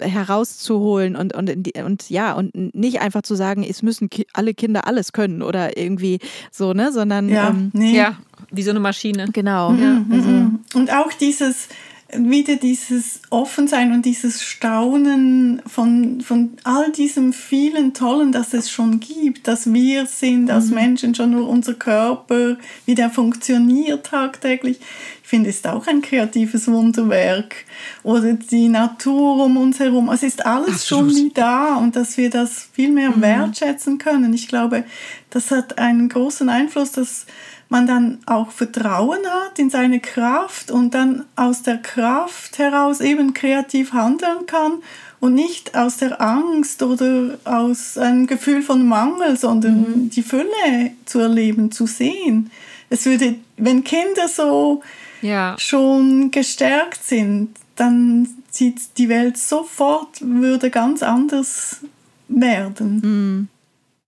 herauszuholen 0.00 1.16
und, 1.16 1.34
und, 1.34 1.48
in 1.50 1.62
die- 1.62 1.72
und 1.82 2.08
ja, 2.10 2.32
und 2.32 2.54
nicht 2.74 3.00
einfach 3.00 3.22
zu 3.22 3.34
sagen, 3.34 3.64
es 3.68 3.82
müssen 3.82 4.10
ki 4.10 4.26
alle 4.32 4.54
Kinder 4.54 4.86
alles 4.86 5.12
können 5.12 5.42
oder 5.42 5.76
irgendwie 5.76 6.18
so, 6.50 6.72
ne, 6.72 6.92
sondern 6.92 7.28
Ja, 7.28 7.48
ähm, 7.50 7.70
nee. 7.72 7.96
Ja, 7.96 8.16
wie 8.50 8.62
so 8.62 8.70
eine 8.70 8.80
Maschine. 8.80 9.26
genau. 9.32 9.70
Mhm, 9.70 9.82
Ja, 9.82 10.02
also, 10.16 10.28
mhm. 10.28 10.60
Und 10.74 10.92
auch 10.92 11.12
dieses, 11.12 11.68
wieder 12.14 12.56
dieses 12.56 13.20
Offensein 13.28 13.92
und 13.92 14.06
dieses 14.06 14.42
Staunen 14.42 15.60
von, 15.66 16.22
von 16.22 16.56
all 16.64 16.90
diesem 16.90 17.34
vielen 17.34 17.92
Tollen, 17.92 18.32
das 18.32 18.54
es 18.54 18.70
schon 18.70 18.98
gibt, 18.98 19.46
dass 19.46 19.72
wir 19.74 20.06
sind 20.06 20.50
als 20.50 20.70
Menschen 20.70 21.14
schon 21.14 21.32
nur 21.32 21.46
unser 21.46 21.74
Körper, 21.74 22.56
wie 22.86 22.94
der 22.94 23.10
funktioniert 23.10 24.06
tagtäglich. 24.06 24.78
Ich 25.22 25.28
finde, 25.28 25.50
ist 25.50 25.66
auch 25.66 25.86
ein 25.86 26.00
kreatives 26.00 26.66
Wunderwerk. 26.68 27.54
Oder 28.02 28.32
die 28.32 28.68
Natur 28.68 29.44
um 29.44 29.58
uns 29.58 29.78
herum. 29.78 30.08
Es 30.08 30.22
ist 30.22 30.46
alles 30.46 30.76
Absolut. 30.76 31.12
schon 31.12 31.14
wie 31.14 31.30
da 31.34 31.76
und 31.76 31.94
dass 31.94 32.16
wir 32.16 32.30
das 32.30 32.70
viel 32.72 32.90
mehr 32.90 33.20
wertschätzen 33.20 33.98
können. 33.98 34.32
Ich 34.32 34.48
glaube, 34.48 34.84
das 35.28 35.50
hat 35.50 35.76
einen 35.76 36.08
großen 36.08 36.48
Einfluss, 36.48 36.92
dass 36.92 37.26
man 37.68 37.86
dann 37.86 38.18
auch 38.26 38.50
Vertrauen 38.50 39.20
hat 39.26 39.58
in 39.58 39.70
seine 39.70 40.00
Kraft 40.00 40.70
und 40.70 40.94
dann 40.94 41.26
aus 41.36 41.62
der 41.62 41.78
Kraft 41.78 42.58
heraus 42.58 43.00
eben 43.00 43.34
kreativ 43.34 43.92
handeln 43.92 44.46
kann 44.46 44.74
und 45.20 45.34
nicht 45.34 45.76
aus 45.76 45.98
der 45.98 46.20
Angst 46.20 46.82
oder 46.82 47.38
aus 47.44 47.98
einem 47.98 48.26
Gefühl 48.26 48.62
von 48.62 48.86
Mangel, 48.86 49.36
sondern 49.36 50.08
die 50.10 50.22
Fülle 50.22 50.92
zu 51.04 51.18
erleben, 51.18 51.70
zu 51.70 51.86
sehen. 51.86 52.50
Es 52.88 53.04
würde, 53.04 53.34
wenn 53.56 53.84
Kinder 53.84 54.28
so 54.28 54.82
Ja. 55.20 55.56
schon 55.58 56.30
gestärkt 56.30 57.04
sind, 57.04 57.56
dann 57.76 58.28
sieht 58.50 58.96
die 58.96 59.08
Welt 59.08 59.36
sofort, 59.36 60.20
würde 60.20 60.70
ganz 60.70 61.02
anders 61.02 61.80
werden. 62.28 63.48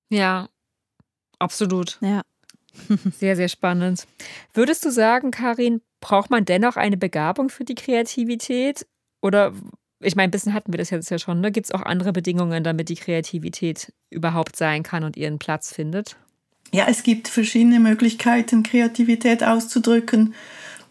Ja. 0.08 0.48
Absolut. 1.38 1.98
Ja. 2.00 2.22
Sehr, 3.18 3.36
sehr 3.36 3.48
spannend. 3.48 4.06
Würdest 4.54 4.84
du 4.84 4.90
sagen, 4.90 5.30
Karin, 5.30 5.80
braucht 6.00 6.30
man 6.30 6.44
dennoch 6.44 6.76
eine 6.76 6.96
Begabung 6.96 7.48
für 7.48 7.64
die 7.64 7.74
Kreativität? 7.74 8.86
Oder, 9.22 9.52
ich 10.00 10.16
meine, 10.16 10.28
ein 10.28 10.30
bisschen 10.30 10.54
hatten 10.54 10.72
wir 10.72 10.78
das 10.78 10.90
jetzt 10.90 11.10
ja 11.10 11.18
schon, 11.18 11.40
ne? 11.40 11.52
Gibt 11.52 11.66
es 11.66 11.72
auch 11.72 11.82
andere 11.82 12.12
Bedingungen, 12.12 12.64
damit 12.64 12.88
die 12.88 12.94
Kreativität 12.96 13.92
überhaupt 14.10 14.56
sein 14.56 14.82
kann 14.82 15.04
und 15.04 15.16
ihren 15.16 15.38
Platz 15.38 15.72
findet? 15.72 16.16
Ja, 16.72 16.86
es 16.88 17.02
gibt 17.02 17.28
verschiedene 17.28 17.80
Möglichkeiten, 17.80 18.62
Kreativität 18.62 19.42
auszudrücken. 19.42 20.34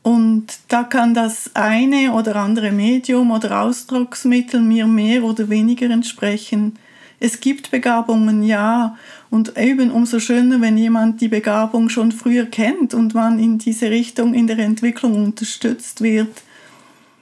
Und 0.01 0.47
da 0.69 0.83
kann 0.83 1.13
das 1.13 1.51
eine 1.55 2.13
oder 2.13 2.35
andere 2.37 2.71
Medium 2.71 3.31
oder 3.31 3.61
Ausdrucksmittel 3.61 4.61
mir 4.61 4.87
mehr 4.87 5.23
oder 5.23 5.49
weniger 5.49 5.89
entsprechen. 5.89 6.77
Es 7.19 7.41
gibt 7.41 7.71
Begabungen, 7.71 8.43
ja. 8.43 8.97
Und 9.29 9.57
eben 9.57 9.91
umso 9.91 10.19
schöner, 10.19 10.59
wenn 10.61 10.77
jemand 10.77 11.21
die 11.21 11.27
Begabung 11.27 11.89
schon 11.89 12.11
früher 12.11 12.45
kennt 12.45 12.93
und 12.93 13.13
man 13.13 13.37
in 13.37 13.59
diese 13.59 13.91
Richtung 13.91 14.33
in 14.33 14.47
der 14.47 14.57
Entwicklung 14.59 15.13
unterstützt 15.25 16.01
wird. 16.01 16.29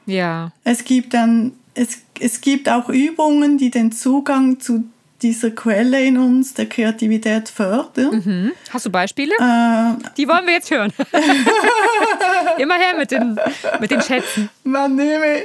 Ja. 0.06 0.52
Es 0.64 0.86
gibt 0.86 1.14
dann, 1.14 1.52
es, 1.74 2.00
es 2.20 2.40
gibt 2.40 2.70
auch 2.70 2.88
Übungen, 2.90 3.58
die 3.58 3.70
den 3.70 3.92
Zugang 3.92 4.60
zu 4.62 4.86
dieser 5.22 5.50
Quelle 5.52 6.02
in 6.04 6.18
uns, 6.18 6.54
der 6.54 6.68
Kreativität 6.68 7.50
fördern. 7.50 8.24
Hm? 8.24 8.52
Hast 8.70 8.86
du 8.86 8.90
Beispiele? 8.92 9.34
Äh, 9.34 9.94
Die 10.16 10.28
wollen 10.28 10.46
wir 10.46 10.54
jetzt 10.54 10.70
hören. 10.70 10.94
Immer 12.58 12.76
her 12.76 12.96
mit 12.98 13.12
den, 13.12 13.38
mit 13.80 13.92
den 13.92 14.02
Schätzen. 14.02 14.50
man 14.64 14.96
nehme, 14.96 15.44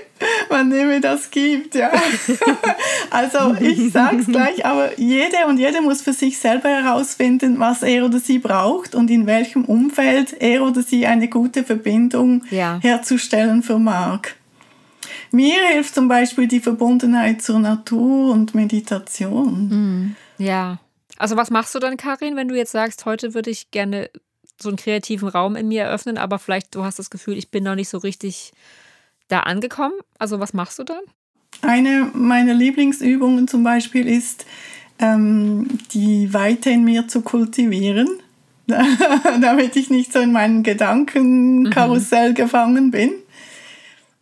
man 0.52 0.68
nehme 0.68 1.00
das 1.00 1.30
gibt, 1.30 1.74
ja. 1.74 1.90
also 3.10 3.56
ich 3.60 3.90
sag's 3.92 4.26
gleich, 4.26 4.64
aber 4.64 4.98
jede 4.98 5.46
und 5.48 5.58
jede 5.58 5.80
muss 5.82 6.02
für 6.02 6.12
sich 6.12 6.38
selber 6.38 6.68
herausfinden, 6.68 7.58
was 7.58 7.82
er 7.82 8.04
oder 8.04 8.20
sie 8.20 8.38
braucht 8.38 8.94
und 8.94 9.10
in 9.10 9.26
welchem 9.26 9.64
Umfeld 9.64 10.34
er 10.40 10.62
oder 10.62 10.82
sie 10.82 11.06
eine 11.06 11.28
gute 11.28 11.64
Verbindung 11.64 12.44
Ja. 12.50 12.78
herzustellen 12.80 13.62
vermag. 13.64 14.20
Mir 15.32 15.58
hilft 15.72 15.94
zum 15.94 16.08
Beispiel 16.08 16.46
die 16.46 16.60
Verbundenheit 16.60 17.42
zur 17.42 17.58
Natur 17.58 18.32
und 18.32 18.54
Meditation. 18.54 20.14
Ja. 20.38 20.78
Also 21.18 21.36
was 21.36 21.50
machst 21.50 21.74
du 21.74 21.78
dann, 21.78 21.96
Karin, 21.96 22.36
wenn 22.36 22.48
du 22.48 22.54
jetzt 22.56 22.72
sagst, 22.72 23.04
heute 23.06 23.32
würde 23.34 23.50
ich 23.50 23.70
gerne 23.70 24.10
so 24.60 24.68
einen 24.68 24.76
kreativen 24.76 25.28
Raum 25.28 25.56
in 25.56 25.68
mir 25.68 25.82
eröffnen, 25.84 26.18
aber 26.18 26.38
vielleicht 26.38 26.74
du 26.74 26.84
hast 26.84 26.98
das 26.98 27.10
Gefühl, 27.10 27.36
ich 27.38 27.50
bin 27.50 27.64
noch 27.64 27.74
nicht 27.74 27.88
so 27.88 27.98
richtig 27.98 28.52
da 29.32 29.40
angekommen. 29.40 29.94
Also 30.18 30.40
was 30.40 30.52
machst 30.52 30.78
du 30.78 30.84
dann? 30.84 31.02
Eine 31.62 32.10
meiner 32.14 32.54
Lieblingsübungen 32.54 33.48
zum 33.48 33.62
Beispiel 33.62 34.08
ist, 34.08 34.46
ähm, 34.98 35.66
die 35.92 36.32
Weite 36.32 36.70
in 36.70 36.84
mir 36.84 37.08
zu 37.08 37.22
kultivieren, 37.22 38.08
damit 39.40 39.76
ich 39.76 39.90
nicht 39.90 40.12
so 40.12 40.20
in 40.20 40.32
meinem 40.32 40.62
Gedankenkarussell 40.62 42.34
gefangen 42.34 42.90
bin. 42.90 43.12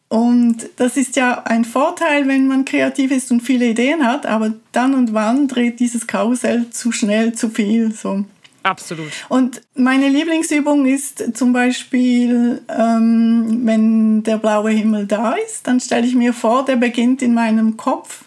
Und 0.08 0.68
das 0.76 0.96
ist 0.96 1.14
ja 1.14 1.44
ein 1.44 1.64
Vorteil, 1.64 2.26
wenn 2.26 2.48
man 2.48 2.64
kreativ 2.64 3.12
ist 3.12 3.30
und 3.30 3.42
viele 3.42 3.68
Ideen 3.68 4.04
hat, 4.04 4.26
aber 4.26 4.52
dann 4.72 4.94
und 4.94 5.14
wann 5.14 5.46
dreht 5.46 5.78
dieses 5.78 6.08
Karussell 6.08 6.70
zu 6.70 6.90
schnell, 6.90 7.32
zu 7.32 7.48
viel. 7.48 7.92
So. 7.92 8.24
Absolut. 8.62 9.10
Und 9.28 9.62
meine 9.74 10.08
Lieblingsübung 10.08 10.86
ist 10.86 11.36
zum 11.36 11.52
Beispiel, 11.52 12.60
ähm, 12.68 13.60
wenn 13.64 14.22
der 14.22 14.38
blaue 14.38 14.70
Himmel 14.70 15.06
da 15.06 15.32
ist, 15.32 15.66
dann 15.66 15.80
stelle 15.80 16.06
ich 16.06 16.14
mir 16.14 16.32
vor, 16.32 16.64
der 16.64 16.76
beginnt 16.76 17.22
in 17.22 17.34
meinem 17.34 17.76
Kopf. 17.76 18.24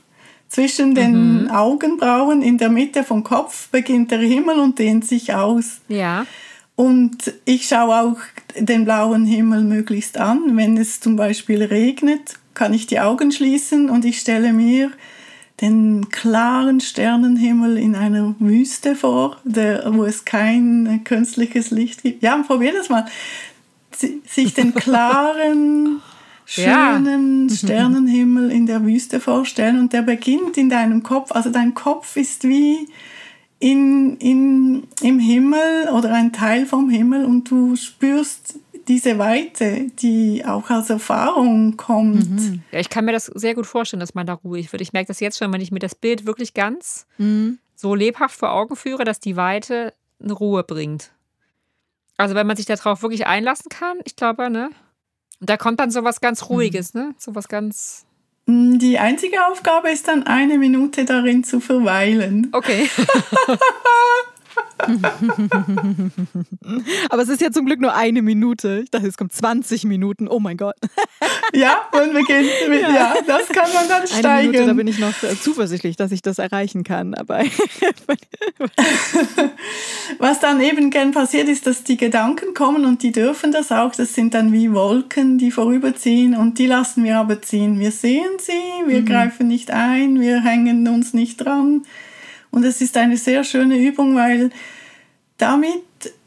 Zwischen 0.50 0.94
den 0.94 1.50
Augenbrauen 1.50 2.44
in 2.44 2.60
der 2.60 2.70
Mitte 2.70 3.04
vom 3.04 3.24
Kopf 3.24 3.70
beginnt 3.70 4.12
der 4.12 4.20
Himmel 4.20 4.60
und 4.60 4.78
dehnt 4.78 5.04
sich 5.04 5.34
aus. 5.34 5.82
Ja. 5.88 6.28
Und 6.76 7.34
ich 7.46 7.68
schaue 7.68 7.96
auch 7.96 8.18
den 8.56 8.86
blauen 8.86 9.26
Himmel 9.26 9.64
möglichst 9.64 10.18
an. 10.18 10.56
Wenn 10.56 10.78
es 10.78 11.00
zum 11.00 11.16
Beispiel 11.16 11.64
regnet, 11.64 12.36
kann 12.54 12.74
ich 12.74 12.86
die 12.86 13.00
Augen 13.00 13.32
schließen 13.32 13.90
und 13.90 14.06
ich 14.06 14.20
stelle 14.20 14.54
mir 14.54 14.92
den 15.64 16.10
klaren 16.10 16.82
Sternenhimmel 16.82 17.78
in 17.78 17.96
einer 17.96 18.36
Wüste 18.40 18.96
vor, 18.96 19.38
der, 19.46 19.94
wo 19.96 20.04
es 20.04 20.26
kein 20.26 21.02
künstliches 21.06 21.72
Licht 21.72 22.04
gibt. 22.04 22.22
Ja, 22.22 22.38
probier 22.46 22.74
das 22.74 22.90
mal. 22.90 23.06
Si- 23.96 24.22
Sich 24.28 24.54
den 24.54 24.74
klaren, 24.86 26.02
Ja. 26.56 26.96
schönen 26.98 27.50
Sternenhimmel 27.60 28.52
in 28.52 28.66
der 28.66 28.84
Wüste 28.86 29.20
vorstellen 29.22 29.80
und 29.80 29.94
der 29.94 30.02
beginnt 30.02 30.58
in 30.58 30.70
deinem 30.70 31.02
Kopf. 31.02 31.32
Also 31.32 31.50
dein 31.50 31.74
Kopf 31.74 32.18
ist 32.18 32.44
wie 32.44 32.90
in, 33.60 34.18
in, 34.18 34.84
im 35.02 35.20
Himmel 35.20 35.88
oder 35.94 36.12
ein 36.14 36.34
Teil 36.34 36.66
vom 36.66 36.90
Himmel 36.90 37.24
und 37.24 37.50
du 37.50 37.78
spürst 37.78 38.60
diese 38.88 39.18
Weite, 39.18 39.90
die 40.00 40.44
auch 40.46 40.70
als 40.70 40.90
Erfahrung 40.90 41.78
kommt. 41.78 42.62
Ja, 42.72 42.80
ich 42.80 42.90
kann 42.90 43.06
mir 43.06 43.12
das 43.12 43.26
sehr 43.28 43.56
gut 43.56 43.66
vorstellen, 43.66 44.00
dass 44.00 44.14
man 44.14 44.26
da 44.28 44.34
ruhig 44.34 44.72
wird. 44.72 44.82
Ich 44.82 44.94
merke 44.94 45.08
das 45.08 45.20
jetzt 45.20 45.38
schon, 45.38 45.52
wenn 45.54 45.62
ich 45.62 45.72
mir 45.72 45.80
das 45.80 45.96
Bild 45.96 46.26
wirklich 46.26 46.54
ganz 46.54 47.06
so 47.76 47.96
lebhaft 47.96 48.38
vor 48.38 48.52
Augen 48.54 48.76
führe, 48.76 49.04
dass 49.04 49.20
die 49.20 49.36
Weite 49.36 49.94
eine 50.22 50.34
Ruhe 50.34 50.64
bringt. 50.64 51.12
Also 52.18 52.36
wenn 52.36 52.48
man 52.48 52.56
sich 52.56 52.66
darauf 52.66 53.02
wirklich 53.02 53.28
einlassen 53.28 53.70
kann, 53.70 53.98
ich 54.06 54.16
glaube, 54.16 54.50
ne? 54.50 54.70
Da 55.40 55.58
kommt 55.58 55.80
dann 55.80 55.92
sowas 55.92 56.22
ganz 56.22 56.50
Ruhiges, 56.50 56.94
ne? 56.94 57.14
Sowas 57.18 57.48
ganz. 57.48 58.06
Die 58.48 59.00
einzige 59.00 59.46
Aufgabe 59.48 59.90
ist 59.90 60.08
dann, 60.08 60.24
eine 60.24 60.58
Minute 60.58 61.06
darin 61.06 61.44
zu 61.44 61.60
verweilen. 61.60 62.50
Okay. 62.52 62.90
Aber 67.10 67.22
es 67.22 67.30
ist 67.30 67.42
ja 67.42 67.52
zum 67.52 67.66
Glück 67.66 67.80
nur 67.80 67.96
eine 67.96 68.22
Minute. 68.22 68.82
Ich 68.84 68.92
dachte, 68.92 69.08
es 69.08 69.18
kommt 69.18 69.34
20 69.34 69.86
Minuten. 69.86 70.28
Oh 70.28 70.40
mein 70.40 70.58
Gott. 70.58 70.76
Ja, 71.54 71.88
man 71.92 72.14
beginnt 72.14 72.50
mit, 72.68 72.82
ja. 72.82 73.14
das 73.28 73.48
kann 73.48 73.72
man 73.74 73.88
dann 73.88 74.04
Eine 74.26 74.48
Minute, 74.48 74.66
da 74.66 74.74
bin 74.74 74.88
ich 74.88 74.98
noch 74.98 75.14
zuversichtlich, 75.40 75.96
dass 75.96 76.12
ich 76.12 76.24
das 76.24 76.40
erreichen 76.40 76.84
kann. 76.84 77.14
Aber 77.14 77.44
Was 80.20 80.40
dann 80.40 80.60
eben 80.62 80.90
gern 80.90 81.12
passiert 81.12 81.48
ist, 81.50 81.68
dass 81.68 81.84
die 81.84 81.98
Gedanken 81.98 82.54
kommen 82.54 82.86
und 82.86 83.04
die 83.04 83.12
dürfen 83.12 83.52
das 83.52 83.72
auch. 83.72 83.94
Das 83.96 84.16
sind 84.16 84.34
dann 84.34 84.52
wie 84.52 84.74
Wolken, 84.74 85.38
die 85.38 85.52
vorüberziehen 85.52 86.36
und 86.36 86.58
die 86.58 86.66
lassen 86.66 87.04
wir 87.04 87.18
aber 87.18 87.42
ziehen. 87.42 87.80
Wir 87.80 87.92
sehen 87.92 88.40
sie, 88.40 88.52
wir 88.88 89.04
greifen 89.04 89.48
nicht 89.48 89.70
ein, 89.72 90.20
wir 90.20 90.44
hängen 90.44 90.88
uns 90.88 91.14
nicht 91.14 91.38
dran. 91.38 91.86
Und 92.54 92.64
es 92.64 92.82
ist 92.82 92.96
eine 92.98 93.18
sehr 93.18 93.44
schöne 93.44 93.80
Übung, 93.80 94.16
weil 94.16 94.52
damit, 95.38 95.82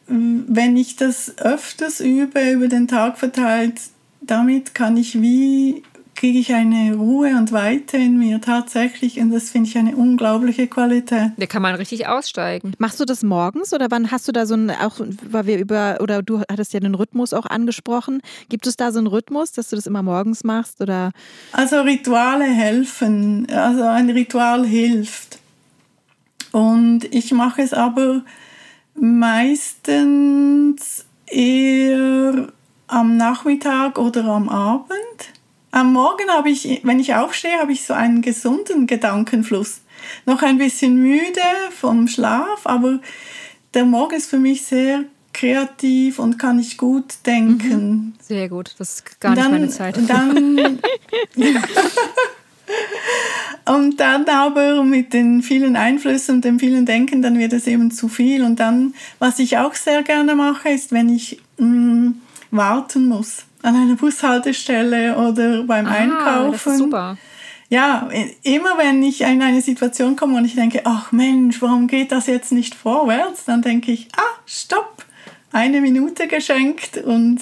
wenn 0.09 0.77
ich 0.77 0.97
das 0.97 1.39
öfters 1.39 2.01
übe, 2.01 2.51
über 2.51 2.67
den 2.67 2.89
Tag 2.89 3.17
verteilt, 3.17 3.75
damit 4.21 4.75
kann 4.75 4.97
ich 4.97 5.23
wie, 5.23 5.85
kriege 6.17 6.41
ich 6.41 6.53
eine 6.53 6.97
Ruhe 6.97 7.37
und 7.37 7.53
Weite 7.53 7.97
in 7.97 8.19
mir 8.19 8.41
tatsächlich. 8.41 9.21
Und 9.21 9.31
das 9.31 9.51
finde 9.51 9.69
ich 9.69 9.79
eine 9.79 9.95
unglaubliche 9.95 10.67
Qualität. 10.67 11.31
Da 11.37 11.47
kann 11.47 11.63
man 11.63 11.77
richtig 11.77 12.09
aussteigen. 12.09 12.73
machst 12.79 12.99
du 12.99 13.05
das 13.05 13.23
morgens 13.23 13.73
oder 13.73 13.87
wann 13.91 14.11
hast 14.11 14.27
du 14.27 14.33
da 14.33 14.47
so 14.47 14.55
einen, 14.55 14.71
auch 14.71 14.99
weil 15.31 15.47
wir 15.47 15.61
über, 15.61 15.99
oder 16.01 16.25
du 16.25 16.41
hattest 16.51 16.73
ja 16.73 16.81
den 16.81 16.97
Rhythmus 16.97 17.35
auch 17.35 17.47
angesprochen. 17.47 18.21
Gibt 18.49 18.67
es 18.67 18.77
da 18.77 18.91
so 18.91 18.99
einen 18.99 19.07
Rhythmus, 19.07 19.53
dass 19.53 19.69
du 19.69 19.77
das 19.77 19.87
immer 19.87 20.03
morgens 20.03 20.43
machst 20.43 20.81
oder? 20.81 21.13
Also 21.53 21.83
Rituale 21.83 22.47
helfen, 22.47 23.47
also 23.49 23.85
ein 23.85 24.11
Ritual 24.11 24.67
hilft. 24.67 25.39
Und 26.57 27.01
ich 27.11 27.33
mache 27.33 27.61
es 27.61 27.75
aber 27.75 28.23
meistens 28.95 31.05
eher 31.27 32.49
am 32.87 33.19
Nachmittag 33.19 33.99
oder 33.99 34.25
am 34.25 34.49
Abend. 34.49 34.89
am 35.71 35.93
Morgen 35.93 36.31
habe 36.31 36.49
ich, 36.49 36.81
wenn 36.83 36.99
ich 36.99 37.15
aufstehe, 37.15 37.61
habe 37.61 37.73
ich 37.73 37.85
so 37.85 37.93
einen 37.93 38.23
gesunden 38.23 38.87
Gedankenfluss. 38.87 39.83
Noch 40.25 40.43
ein 40.43 40.57
bisschen 40.57 40.97
müde 40.97 41.43
vom 41.79 42.09
Schlaf, 42.09 42.63
aber 42.65 43.01
der 43.75 43.85
Morgen 43.85 44.17
ist 44.17 44.31
für 44.31 44.39
mich 44.39 44.63
sehr 44.63 45.05
kreativ 45.35 46.19
und 46.19 46.39
kann 46.39 46.59
ich 46.59 46.79
gut 46.79 47.17
denken. 47.27 47.91
Mhm. 47.91 48.15
Sehr 48.19 48.49
gut, 48.49 48.75
das 48.79 48.95
ist 48.95 49.21
gar 49.21 49.35
dann, 49.35 49.51
nicht 49.51 49.61
meine 49.61 49.69
Zeit. 49.69 49.99
Dann, 50.09 50.57
und 53.67 53.99
dann 53.99 54.25
aber 54.27 54.85
mit 54.85 55.13
den 55.13 55.43
vielen 55.43 55.77
Einflüssen 55.77 56.37
und 56.37 56.45
dem 56.45 56.59
vielen 56.59 56.87
Denken, 56.87 57.21
dann 57.21 57.39
wird 57.39 57.53
es 57.53 57.67
eben 57.67 57.91
zu 57.91 58.09
viel. 58.09 58.45
Und 58.45 58.61
dann, 58.61 58.95
was 59.19 59.39
ich 59.39 59.59
auch 59.59 59.75
sehr 59.75 60.03
gerne 60.03 60.35
mache, 60.37 60.69
ist, 60.69 60.93
wenn 60.93 61.09
ich 61.09 61.41
mh, 61.59 61.67
mm, 61.67 62.21
warten 62.53 63.07
muss 63.07 63.45
an 63.63 63.75
einer 63.75 63.97
Bushaltestelle 63.97 65.17
oder 65.17 65.65
beim 65.65 65.87
ah, 65.87 65.91
Einkaufen. 65.91 66.53
Das 66.53 66.67
ist 66.67 66.79
super. 66.79 67.19
Ja, 67.69 68.09
immer 68.45 68.79
wenn 68.79 69.03
ich 69.03 69.23
in 69.23 69.43
eine 69.43 69.61
Situation 69.61 70.15
komme 70.15 70.37
und 70.37 70.45
ich 70.45 70.55
denke, 70.55 70.83
ach 70.85 71.11
Mensch, 71.11 71.61
warum 71.61 71.89
geht 71.89 72.13
das 72.13 72.29
jetzt 72.29 72.53
nicht 72.53 72.77
vorwärts? 72.77 73.45
Dann 73.45 73.63
denke 73.63 73.91
ich, 73.91 74.07
ah, 74.17 74.41
stopp, 74.47 75.05
eine 75.51 75.81
Minute 75.81 76.29
geschenkt 76.29 76.99
und 76.99 77.41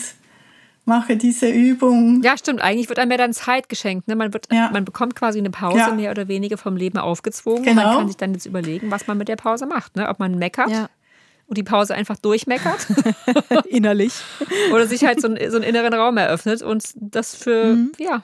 mache 0.86 1.16
diese 1.16 1.48
Übung. 1.48 2.22
Ja, 2.22 2.36
stimmt. 2.36 2.60
Eigentlich 2.60 2.88
wird 2.88 2.98
einem 2.98 3.10
ja 3.10 3.16
dann 3.16 3.32
Zeit 3.32 3.68
geschenkt. 3.68 4.06
Ne? 4.08 4.16
Man, 4.16 4.32
wird, 4.32 4.48
Ja. 4.52 4.70
man 4.72 4.84
bekommt 4.84 5.14
quasi 5.16 5.38
eine 5.38 5.50
Pause 5.50 5.78
Ja. 5.78 5.94
mehr 5.94 6.10
oder 6.10 6.28
weniger 6.28 6.58
vom 6.58 6.76
Leben 6.76 6.98
aufgezwungen. 6.98 7.62
Genau. 7.64 7.82
Man 7.84 7.96
kann 7.98 8.06
sich 8.08 8.16
dann 8.16 8.32
jetzt 8.34 8.46
überlegen, 8.46 8.90
was 8.90 9.06
man 9.06 9.16
mit 9.18 9.28
der 9.28 9.36
Pause 9.36 9.66
macht. 9.66 9.96
Ne? 9.96 10.08
Ob 10.08 10.18
man 10.18 10.36
meckert 10.38 10.70
Ja, 10.70 10.88
und 11.46 11.58
die 11.58 11.62
Pause 11.62 11.94
einfach 11.94 12.16
durchmeckert 12.18 12.86
innerlich. 13.68 14.12
oder 14.72 14.86
sich 14.86 15.04
halt 15.04 15.20
so, 15.20 15.28
einen, 15.28 15.50
so 15.50 15.56
einen 15.56 15.64
inneren 15.64 15.94
Raum 15.94 16.16
eröffnet 16.16 16.62
und 16.62 16.84
das 16.96 17.34
für, 17.34 17.74
Mhm. 17.74 17.92
ja, 17.98 18.22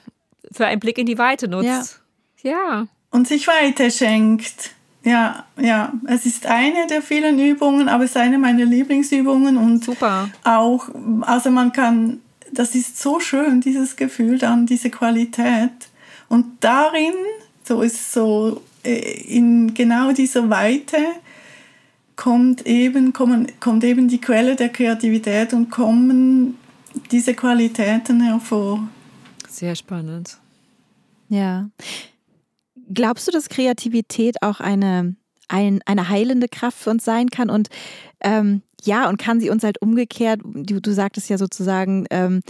für 0.53 0.67
einen 0.67 0.81
Blick 0.81 0.99
in 0.99 1.07
die 1.07 1.19
Weite 1.19 1.49
nutzt. 1.49 2.01
Ja. 2.43 2.87
und 3.11 3.27
sich 3.29 3.47
weiterschenkt. 3.49 4.71
Ja, 5.03 5.45
ja, 5.59 5.93
es 6.07 6.27
ist 6.27 6.47
eine 6.47 6.87
der 6.89 7.01
vielen 7.03 7.39
Übungen, 7.39 7.89
aber 7.89 8.05
es 8.05 8.11
ist 8.11 8.17
eine 8.19 8.39
meiner 8.39 8.65
Lieblingsübungen 8.67 9.57
und 9.57 9.83
super. 9.85 10.29
auch, 10.45 10.89
also 11.23 11.51
man 11.51 11.73
kann, 11.73 12.21
das 12.53 12.75
ist 12.75 12.99
so 12.99 13.21
schön, 13.21 13.61
dieses 13.61 13.97
Gefühl 13.97 14.39
dann, 14.39 14.67
diese 14.67 14.91
Qualität. 14.91 15.71
Und 16.29 16.47
darin, 16.61 17.15
so 17.65 17.83
ist 17.83 18.13
so, 18.13 18.63
äh, 18.85 19.23
in 19.23 19.75
genau 19.75 20.13
dieser 20.13 20.49
Weite 20.51 20.97
kommt 22.17 22.67
eben, 22.67 23.13
kommen, 23.13 23.47
kommt 23.61 23.83
eben 23.85 24.09
die 24.09 24.21
Quelle 24.21 24.57
der 24.57 24.69
Kreativität 24.69 25.55
und 25.55 25.71
kommen 25.71 26.59
diese 27.11 27.35
Qualitäten 27.35 28.21
hervor. 28.21 28.89
Sehr 29.49 29.75
spannend. 29.75 30.39
Ja. 31.29 31.71
Glaubst 32.93 33.29
du, 33.29 33.33
dass 33.33 33.49
Kreativität 33.49 34.43
auch 34.43 34.61
eine, 34.61 35.15
ein, 35.49 35.81
eine 35.87 36.09
heilende 36.09 36.49
Kraft 36.49 36.79
für 36.79 36.91
uns 36.91 37.05
sein 37.05 37.31
kann? 37.31 37.49
Und 37.49 37.69
ähm, 38.21 38.63
ja, 38.85 39.09
und 39.09 39.19
kann 39.19 39.41
sie 39.41 39.51
uns 39.51 39.65
halt 39.65 39.81
umgekehrt, 39.81 40.41
du, 40.45 40.81
du 40.81 40.93
sagtest 40.93 41.29
ja 41.29 41.39
sozusagen, 41.39 42.07
ähm, 42.11 42.43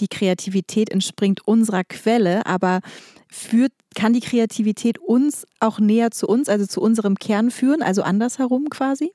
die 0.00 0.08
Kreativität 0.08 0.90
entspringt 0.90 1.46
unserer 1.46 1.84
Quelle, 1.84 2.44
aber 2.46 2.80
führt, 3.28 3.72
kann 3.94 4.12
die 4.12 4.20
Kreativität 4.20 4.98
uns 4.98 5.46
auch 5.58 5.78
näher 5.78 6.10
zu 6.10 6.26
uns, 6.26 6.48
also 6.48 6.66
zu 6.66 6.80
unserem 6.80 7.16
Kern 7.16 7.50
führen, 7.50 7.82
also 7.82 8.02
andersherum 8.02 8.68
quasi? 8.68 9.12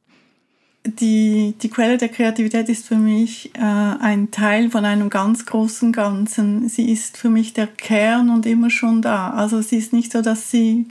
die, 0.85 1.53
die 1.61 1.69
Quelle 1.69 1.97
der 1.97 2.09
Kreativität 2.09 2.67
ist 2.69 2.87
für 2.87 2.95
mich 2.95 3.51
äh, 3.55 3.59
ein 3.59 4.31
Teil 4.31 4.69
von 4.69 4.83
einem 4.85 5.09
ganz 5.09 5.45
großen 5.45 5.91
Ganzen. 5.91 6.67
Sie 6.69 6.91
ist 6.91 7.17
für 7.17 7.29
mich 7.29 7.53
der 7.53 7.67
Kern 7.67 8.29
und 8.29 8.45
immer 8.45 8.69
schon 8.69 9.01
da. 9.01 9.31
Also 9.31 9.61
sie 9.61 9.77
ist 9.77 9.93
nicht 9.93 10.11
so, 10.11 10.21
dass 10.21 10.49
sie 10.49 10.87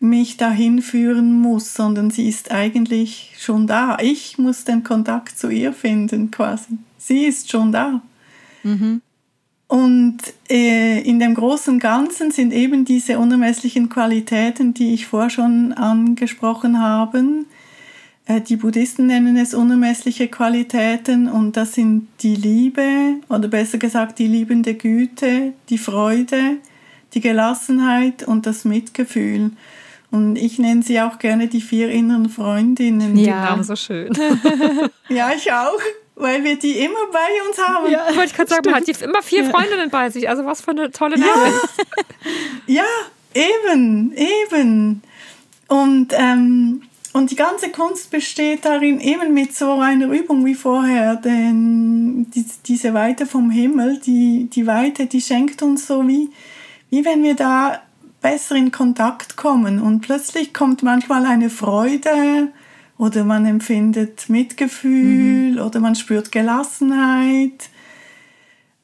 mich 0.00 0.36
dahin 0.36 0.80
führen 0.80 1.32
muss, 1.32 1.74
sondern 1.74 2.10
sie 2.10 2.28
ist 2.28 2.50
eigentlich 2.52 3.34
schon 3.38 3.66
da. 3.66 3.98
Ich 4.00 4.38
muss 4.38 4.64
den 4.64 4.84
Kontakt 4.84 5.38
zu 5.38 5.50
ihr 5.50 5.72
finden 5.72 6.30
quasi. 6.30 6.78
Sie 6.98 7.24
ist 7.24 7.50
schon 7.50 7.72
da. 7.72 8.00
Und 9.68 10.18
äh, 10.48 11.00
in 11.00 11.18
dem 11.18 11.34
großen 11.34 11.78
Ganzen 11.78 12.30
sind 12.30 12.52
eben 12.52 12.84
diese 12.84 13.18
unermesslichen 13.18 13.88
Qualitäten, 13.88 14.72
die 14.72 14.94
ich 14.94 15.06
vorher 15.06 15.30
schon 15.30 15.72
angesprochen 15.72 16.80
habe, 16.80 17.44
äh, 18.28 18.40
die 18.42 18.56
Buddhisten 18.56 19.06
nennen 19.06 19.36
es 19.36 19.54
unermessliche 19.54 20.28
Qualitäten 20.28 21.28
und 21.28 21.56
das 21.56 21.74
sind 21.74 22.08
die 22.20 22.36
Liebe 22.36 23.16
oder 23.28 23.48
besser 23.48 23.78
gesagt 23.78 24.18
die 24.18 24.26
liebende 24.26 24.74
Güte, 24.74 25.54
die 25.70 25.78
Freude, 25.78 26.58
die 27.14 27.20
Gelassenheit 27.20 28.22
und 28.22 28.46
das 28.46 28.64
Mitgefühl. 28.64 29.52
Und 30.10 30.36
ich 30.36 30.58
nenne 30.58 30.82
sie 30.82 31.00
auch 31.00 31.18
gerne 31.18 31.48
die 31.48 31.60
vier 31.60 31.90
inneren 31.90 32.30
Freundinnen. 32.30 33.16
Ja. 33.16 33.50
Genau, 33.50 33.62
so 33.62 33.76
schön. 33.76 34.12
Ja, 35.10 35.30
ich 35.34 35.50
auch, 35.50 35.80
weil 36.16 36.44
wir 36.44 36.58
die 36.58 36.80
immer 36.80 37.06
bei 37.10 37.48
uns 37.48 37.58
haben. 37.58 37.86
Wollte 37.86 38.24
ich 38.26 38.34
gerade 38.34 38.50
sagen, 38.50 38.62
man 38.66 38.74
hat 38.74 38.86
die 38.86 39.02
immer 39.02 39.22
vier 39.22 39.46
Freundinnen 39.46 39.88
bei 39.88 40.10
sich. 40.10 40.28
Also 40.28 40.44
was 40.44 40.60
für 40.60 40.72
eine 40.72 40.90
tolle 40.90 41.18
Nachricht. 41.18 41.68
Ja, 42.66 42.84
eben, 43.32 44.12
eben. 44.12 45.02
Und, 45.68 46.08
ähm, 46.12 46.82
und 47.14 47.30
die 47.30 47.36
ganze 47.36 47.70
Kunst 47.70 48.10
besteht 48.10 48.66
darin, 48.66 49.00
eben 49.00 49.32
mit 49.32 49.56
so 49.56 49.80
einer 49.80 50.08
Übung 50.08 50.44
wie 50.44 50.54
vorher, 50.54 51.16
denn 51.16 52.30
die, 52.34 52.44
diese 52.66 52.92
Weite 52.92 53.24
vom 53.24 53.50
Himmel, 53.50 53.98
die, 54.04 54.50
die 54.52 54.66
Weite, 54.66 55.06
die 55.06 55.22
schenkt 55.22 55.62
uns 55.62 55.86
so 55.86 56.06
wie, 56.06 56.28
wie 56.90 57.04
wenn 57.06 57.22
wir 57.22 57.34
da 57.34 57.80
besser 58.20 58.56
in 58.56 58.72
Kontakt 58.72 59.36
kommen. 59.36 59.80
Und 59.80 60.00
plötzlich 60.00 60.52
kommt 60.52 60.82
manchmal 60.82 61.26
eine 61.26 61.50
Freude 61.50 62.48
oder 62.96 63.24
man 63.24 63.46
empfindet 63.46 64.28
Mitgefühl 64.28 65.60
oder 65.60 65.80
man 65.80 65.94
spürt 65.94 66.32
Gelassenheit. 66.32 67.70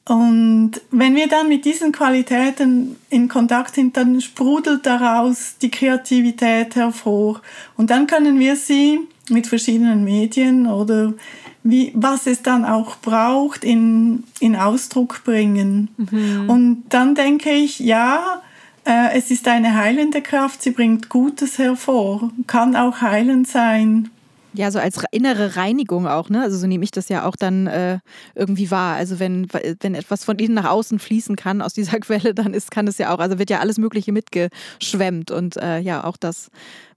Und 0.07 0.73
wenn 0.91 1.15
wir 1.15 1.27
dann 1.27 1.49
mit 1.49 1.65
diesen 1.65 1.91
Qualitäten 1.91 2.95
in 3.09 3.27
Kontakt 3.27 3.75
sind, 3.75 3.97
dann 3.97 4.21
sprudelt 4.21 4.85
daraus 4.85 5.57
die 5.61 5.71
Kreativität 5.71 6.75
hervor. 6.75 7.41
Und 7.75 7.89
dann 7.89 8.05
können 8.05 8.39
wir 8.39 8.55
sie 8.55 8.99
mit 9.29 9.47
verschiedenen 9.47 10.03
Medien 10.03 10.67
oder 10.67 11.13
wie, 11.63 11.91
was 11.95 12.27
es 12.27 12.43
dann 12.43 12.63
auch 12.63 12.97
braucht, 12.97 13.63
in, 13.63 14.23
in 14.39 14.55
Ausdruck 14.55 15.23
bringen. 15.23 15.89
Und 16.47 16.83
dann 16.89 17.15
denke 17.15 17.51
ich, 17.51 17.79
ja, 17.79 18.43
es 18.85 19.31
ist 19.31 19.47
eine 19.47 19.75
heilende 19.75 20.21
Kraft, 20.21 20.61
sie 20.61 20.71
bringt 20.71 21.09
Gutes 21.09 21.57
hervor, 21.57 22.31
kann 22.45 22.75
auch 22.75 23.01
heilend 23.01 23.47
sein. 23.47 24.09
Ja, 24.57 24.71
so 24.71 24.79
als 24.79 25.03
innere 25.11 25.57
Reinigung 25.57 26.07
auch, 26.07 26.29
ne? 26.29 26.41
Also 26.41 26.57
so 26.57 26.67
nehme 26.67 26.83
ich 26.83 26.91
das 26.91 27.09
ja 27.09 27.25
auch 27.25 27.35
dann 27.35 27.67
äh, 27.67 27.99
irgendwie 28.35 28.71
wahr. 28.71 28.95
Also 28.95 29.19
wenn, 29.19 29.47
wenn 29.81 29.95
etwas 29.95 30.23
von 30.23 30.39
innen 30.39 30.53
nach 30.53 30.69
außen 30.69 30.99
fließen 30.99 31.35
kann 31.35 31.61
aus 31.61 31.73
dieser 31.73 31.99
Quelle, 31.99 32.33
dann 32.33 32.53
ist, 32.53 32.71
kann 32.71 32.87
es 32.87 32.97
ja 32.97 33.13
auch, 33.13 33.19
also 33.19 33.37
wird 33.37 33.49
ja 33.49 33.59
alles 33.59 33.77
Mögliche 33.77 34.11
mitgeschwemmt 34.11 35.31
und 35.31 35.57
äh, 35.57 35.79
ja, 35.79 36.03
auch 36.03 36.17
das, 36.17 36.49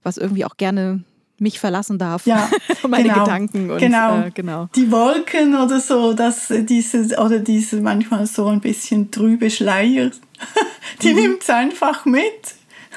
was 0.03 0.17
irgendwie 0.17 0.45
auch 0.45 0.57
gerne 0.57 1.03
mich 1.37 1.59
verlassen 1.59 1.97
darf. 1.97 2.25
Ja, 2.25 2.49
meine 2.87 3.09
genau, 3.09 3.23
Gedanken 3.23 3.71
und 3.71 3.79
genau. 3.79 4.21
Äh, 4.21 4.31
genau. 4.31 4.69
Die 4.75 4.91
Wolken 4.91 5.55
oder 5.55 5.79
so, 5.79 6.13
dass 6.13 6.47
diese, 6.49 7.17
oder 7.17 7.39
diese 7.39 7.81
manchmal 7.81 8.25
so 8.25 8.47
ein 8.47 8.61
bisschen 8.61 9.11
trübe 9.11 9.49
Schleier, 9.49 10.11
die 11.03 11.13
nimmt 11.13 11.41
es 11.43 11.49
einfach 11.49 12.05
mit. 12.05 12.55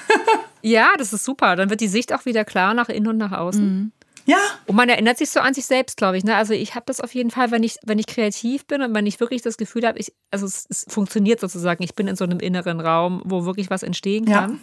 Ja, 0.65 0.91
das 0.97 1.13
ist 1.13 1.25
super. 1.25 1.57
Dann 1.57 1.71
wird 1.71 1.81
die 1.81 1.89
Sicht 1.89 2.13
auch 2.13 2.25
wieder 2.25 2.45
klar 2.45 2.73
nach 2.73 2.89
innen 2.89 3.09
und 3.09 3.17
nach 3.17 3.33
außen. 3.33 3.91
Ja, 4.27 4.39
Und 4.67 4.77
man 4.77 4.89
erinnert 4.89 5.19
sich 5.19 5.29
so 5.31 5.41
an 5.41 5.55
sich 5.55 5.67
selbst, 5.67 5.97
glaube 5.97 6.17
ich. 6.17 6.23
Ne? 6.23 6.37
Also 6.37 6.55
ich 6.55 6.77
habe 6.77 6.85
das 6.87 7.01
auf 7.01 7.13
jeden 7.15 7.33
Fall, 7.33 7.51
wenn 7.51 7.65
ich, 7.65 7.79
wenn 7.83 7.99
ich 7.99 8.07
kreativ 8.07 8.65
bin 8.67 8.81
und 8.81 8.95
wenn 8.95 9.05
ich 9.05 9.19
wirklich 9.19 9.43
das 9.43 9.57
Gefühl 9.57 9.85
habe, 9.85 9.99
ich, 9.99 10.13
also 10.31 10.47
es, 10.47 10.65
es 10.71 10.87
funktioniert 10.89 11.41
sozusagen, 11.41 11.83
ich 11.83 11.97
bin 11.97 12.07
in 12.07 12.15
so 12.15 12.23
einem 12.23 12.39
inneren 12.39 12.79
Raum, 12.81 13.23
wo 13.25 13.45
wirklich 13.45 13.71
was 13.71 13.83
entstehen 13.83 14.25
Ja. 14.29 14.43
kann, 14.43 14.61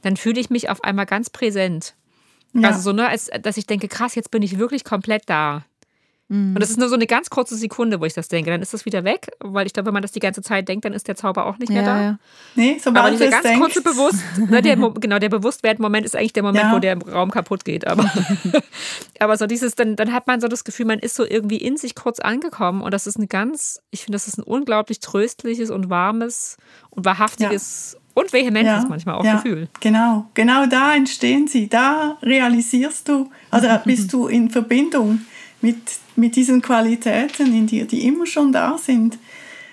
dann 0.00 0.16
fühle 0.16 0.40
ich 0.40 0.48
mich 0.48 0.70
auf 0.70 0.82
einmal 0.82 1.04
ganz 1.04 1.28
präsent. 1.28 1.94
ja. 2.54 2.68
Also 2.68 2.80
so, 2.80 2.92
ne, 2.92 3.06
als, 3.08 3.30
dass 3.42 3.58
ich 3.58 3.66
denke, 3.66 3.88
krass, 3.88 4.14
jetzt 4.14 4.30
bin 4.30 4.40
ich 4.42 4.58
wirklich 4.58 4.82
komplett 4.84 5.24
da. 5.26 5.66
Und 6.30 6.58
das 6.58 6.70
ist 6.70 6.78
nur 6.78 6.88
so 6.88 6.94
eine 6.94 7.06
ganz 7.06 7.28
kurze 7.28 7.54
Sekunde, 7.54 8.00
wo 8.00 8.06
ich 8.06 8.14
das 8.14 8.28
denke. 8.28 8.50
Dann 8.50 8.62
ist 8.62 8.72
das 8.72 8.86
wieder 8.86 9.04
weg, 9.04 9.28
weil 9.40 9.66
ich 9.66 9.74
glaube, 9.74 9.88
wenn 9.88 9.92
man 9.92 10.02
das 10.02 10.12
die 10.12 10.20
ganze 10.20 10.40
Zeit 10.40 10.66
denkt, 10.68 10.86
dann 10.86 10.94
ist 10.94 11.06
der 11.06 11.16
Zauber 11.16 11.44
auch 11.44 11.58
nicht 11.58 11.70
mehr 11.70 11.82
da. 11.82 11.96
Ja, 11.96 12.02
ja. 12.02 12.18
nee, 12.54 12.70
Aber 12.72 12.80
sobald 12.80 13.06
du 13.06 13.18
dieser 13.18 13.24
es 13.26 13.30
ganz 13.30 13.42
denkst. 13.44 13.60
kurze 13.60 13.82
Bewusst, 13.82 14.22
ne, 14.38 14.62
der, 14.62 14.76
genau, 15.00 15.18
der 15.18 15.28
Bewusstwerden-Moment 15.28 16.06
ist 16.06 16.16
eigentlich 16.16 16.32
der 16.32 16.42
Moment, 16.42 16.64
Ja. 16.64 16.72
wo 16.72 16.78
der 16.78 16.96
Raum 16.98 17.30
kaputt 17.30 17.66
geht. 17.66 17.86
Aber, 17.86 18.10
aber 19.20 19.36
so 19.36 19.46
dieses, 19.46 19.74
dann, 19.74 19.96
dann 19.96 20.12
hat 20.14 20.26
man 20.26 20.40
so 20.40 20.48
das 20.48 20.64
Gefühl, 20.64 20.86
man 20.86 20.98
ist 20.98 21.14
so 21.14 21.26
irgendwie 21.26 21.58
in 21.58 21.76
sich 21.76 21.94
kurz 21.94 22.20
angekommen 22.20 22.80
und 22.80 22.94
das 22.94 23.06
ist 23.06 23.18
ein 23.18 23.28
ganz, 23.28 23.82
ich 23.90 24.04
finde, 24.04 24.16
das 24.16 24.26
ist 24.26 24.38
ein 24.38 24.42
unglaublich 24.44 25.00
tröstliches 25.00 25.70
und 25.70 25.90
warmes 25.90 26.56
und 26.88 27.04
wahrhaftiges 27.04 27.98
und 28.14 28.32
vehementes 28.32 28.88
manchmal 28.88 29.16
auch 29.16 29.24
ja, 29.24 29.36
Gefühl. 29.36 29.68
Genau, 29.80 30.26
genau 30.34 30.66
da 30.66 30.94
entstehen 30.94 31.48
sie. 31.48 31.68
Da 31.68 32.16
realisierst 32.22 33.08
du, 33.08 33.30
also 33.50 33.68
bist 33.84 34.12
du 34.12 34.26
in 34.28 34.50
Verbindung 34.50 35.20
mit, 35.60 35.76
mit 36.16 36.36
diesen 36.36 36.62
Qualitäten 36.62 37.54
in 37.54 37.66
dir, 37.66 37.86
die 37.86 38.06
immer 38.06 38.26
schon 38.26 38.52
da 38.52 38.78
sind. 38.78 39.18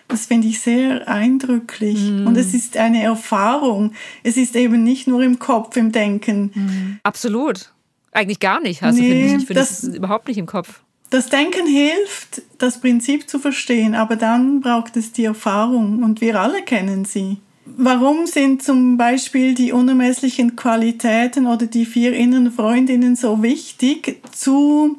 Das 0.07 0.25
finde 0.25 0.47
ich 0.47 0.59
sehr 0.59 1.07
eindrücklich. 1.07 1.99
Mm. 1.99 2.27
Und 2.27 2.35
es 2.35 2.53
ist 2.53 2.75
eine 2.75 3.01
Erfahrung. 3.01 3.93
Es 4.23 4.35
ist 4.35 4.55
eben 4.55 4.83
nicht 4.83 5.07
nur 5.07 5.21
im 5.21 5.39
Kopf, 5.39 5.77
im 5.77 5.91
Denken. 5.91 6.51
Mm. 6.53 6.99
Absolut. 7.03 7.71
Eigentlich 8.11 8.39
gar 8.39 8.59
nicht. 8.59 8.83
Also 8.83 9.01
nee, 9.01 9.09
finde 9.09 9.25
ich, 9.25 9.33
ich 9.33 9.47
finde 9.47 9.53
das, 9.61 9.81
das 9.81 9.95
überhaupt 9.95 10.27
nicht 10.27 10.37
im 10.37 10.45
Kopf. 10.45 10.81
Das 11.11 11.27
Denken 11.27 11.67
hilft, 11.67 12.41
das 12.57 12.79
Prinzip 12.79 13.29
zu 13.29 13.39
verstehen, 13.39 13.95
aber 13.95 14.15
dann 14.15 14.61
braucht 14.61 14.95
es 14.95 15.11
die 15.11 15.25
Erfahrung 15.25 16.03
und 16.03 16.21
wir 16.21 16.39
alle 16.39 16.61
kennen 16.61 17.03
sie. 17.03 17.37
Warum 17.65 18.25
sind 18.27 18.63
zum 18.63 18.97
Beispiel 18.97 19.53
die 19.53 19.71
unermesslichen 19.71 20.55
Qualitäten 20.55 21.47
oder 21.47 21.67
die 21.67 21.85
vier 21.85 22.13
inneren 22.13 22.51
Freundinnen 22.51 23.15
so 23.15 23.43
wichtig 23.43 24.21
zu, 24.31 24.97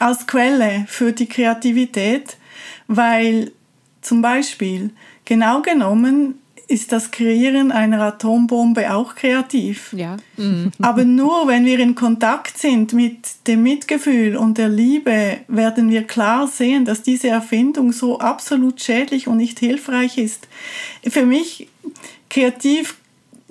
als 0.00 0.26
Quelle 0.26 0.84
für 0.88 1.12
die 1.12 1.26
Kreativität? 1.26 2.36
Weil 2.86 3.52
zum 4.00 4.22
Beispiel 4.22 4.90
genau 5.24 5.62
genommen 5.62 6.38
ist 6.68 6.92
das 6.92 7.10
Kreieren 7.10 7.72
einer 7.72 8.02
Atombombe 8.02 8.92
auch 8.94 9.14
kreativ. 9.14 9.94
Ja. 9.94 10.18
Mhm. 10.36 10.70
Aber 10.80 11.04
nur 11.04 11.48
wenn 11.48 11.64
wir 11.64 11.78
in 11.78 11.94
Kontakt 11.94 12.58
sind 12.58 12.92
mit 12.92 13.46
dem 13.46 13.62
Mitgefühl 13.62 14.36
und 14.36 14.58
der 14.58 14.68
Liebe, 14.68 15.38
werden 15.48 15.90
wir 15.90 16.04
klar 16.04 16.46
sehen, 16.46 16.84
dass 16.84 17.02
diese 17.02 17.28
Erfindung 17.28 17.92
so 17.92 18.18
absolut 18.18 18.82
schädlich 18.82 19.28
und 19.28 19.38
nicht 19.38 19.58
hilfreich 19.58 20.18
ist. 20.18 20.46
Für 21.08 21.24
mich, 21.24 21.68
kreativ 22.28 22.96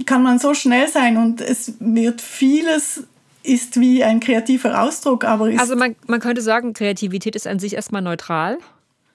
kann 0.05 0.21
man 0.21 0.37
so 0.37 0.53
schnell 0.53 0.87
sein 0.87 1.17
und 1.17 1.41
es 1.41 1.73
wird 1.79 2.21
vieles 2.21 3.03
ist 3.47 3.79
wie 3.79 4.03
ein 4.03 4.19
kreativer 4.19 4.81
Ausdruck, 4.81 5.23
aber 5.23 5.51
Also 5.57 5.75
man, 5.75 5.95
man 6.07 6.19
könnte 6.19 6.41
sagen, 6.41 6.73
Kreativität 6.73 7.35
ist 7.35 7.47
an 7.47 7.59
sich 7.59 7.73
erstmal 7.73 8.01
neutral. 8.01 8.57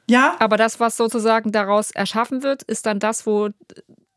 Ja. 0.08 0.36
Aber 0.38 0.56
das, 0.56 0.80
was 0.80 0.96
sozusagen 0.96 1.52
daraus 1.52 1.90
erschaffen 1.90 2.42
wird, 2.42 2.62
ist 2.62 2.86
dann 2.86 2.98
das, 2.98 3.26
wo, 3.26 3.50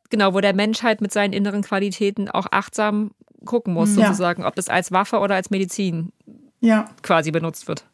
genau, 0.10 0.34
wo 0.34 0.40
der 0.40 0.56
Mensch 0.56 0.84
halt 0.84 1.02
mit 1.02 1.12
seinen 1.12 1.34
inneren 1.34 1.62
Qualitäten 1.62 2.30
auch 2.30 2.48
achtsam 2.52 3.12
gucken 3.46 3.74
muss, 3.74 3.96
ja. 3.96 4.08
sozusagen, 4.08 4.44
ob 4.44 4.56
das 4.56 4.70
als 4.70 4.92
Waffe 4.92 5.20
oder 5.20 5.36
als 5.36 5.50
Medizin 5.50 6.12
ja. 6.62 6.90
quasi 7.04 7.32
benutzt 7.32 7.68
wird. 7.68 7.86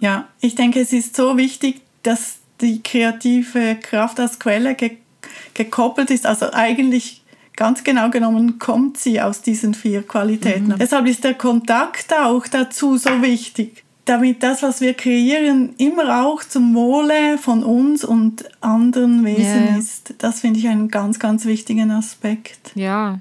Ja, 0.00 0.28
ich 0.40 0.54
denke, 0.54 0.80
es 0.80 0.92
ist 0.92 1.16
so 1.16 1.36
wichtig, 1.36 1.82
dass 2.02 2.38
die 2.60 2.82
kreative 2.82 3.76
Kraft 3.76 4.18
als 4.20 4.38
Quelle 4.38 4.74
ge 4.74 4.96
gekoppelt 5.54 6.10
ist. 6.10 6.24
Also 6.24 6.52
eigentlich 6.52 7.17
ganz 7.58 7.82
genau 7.82 8.08
genommen 8.08 8.58
kommt 8.60 8.98
sie 8.98 9.20
aus 9.20 9.42
diesen 9.42 9.74
vier 9.74 10.02
Qualitäten. 10.02 10.68
Mhm. 10.68 10.78
Deshalb 10.78 11.06
ist 11.06 11.24
der 11.24 11.34
Kontakt 11.34 12.14
auch 12.14 12.46
dazu 12.46 12.96
so 12.96 13.20
wichtig 13.20 13.84
damit 14.08 14.42
das, 14.42 14.62
was 14.62 14.80
wir 14.80 14.94
kreieren, 14.94 15.74
immer 15.76 16.24
auch 16.24 16.42
zum 16.42 16.74
Wohle 16.74 17.36
von 17.36 17.62
uns 17.62 18.04
und 18.04 18.48
anderen 18.62 19.22
Wesen 19.22 19.68
yeah. 19.68 19.76
ist. 19.76 20.14
Das 20.16 20.40
finde 20.40 20.60
ich 20.60 20.66
einen 20.66 20.88
ganz, 20.88 21.18
ganz 21.18 21.44
wichtigen 21.44 21.90
Aspekt. 21.90 22.72
Ja. 22.74 23.20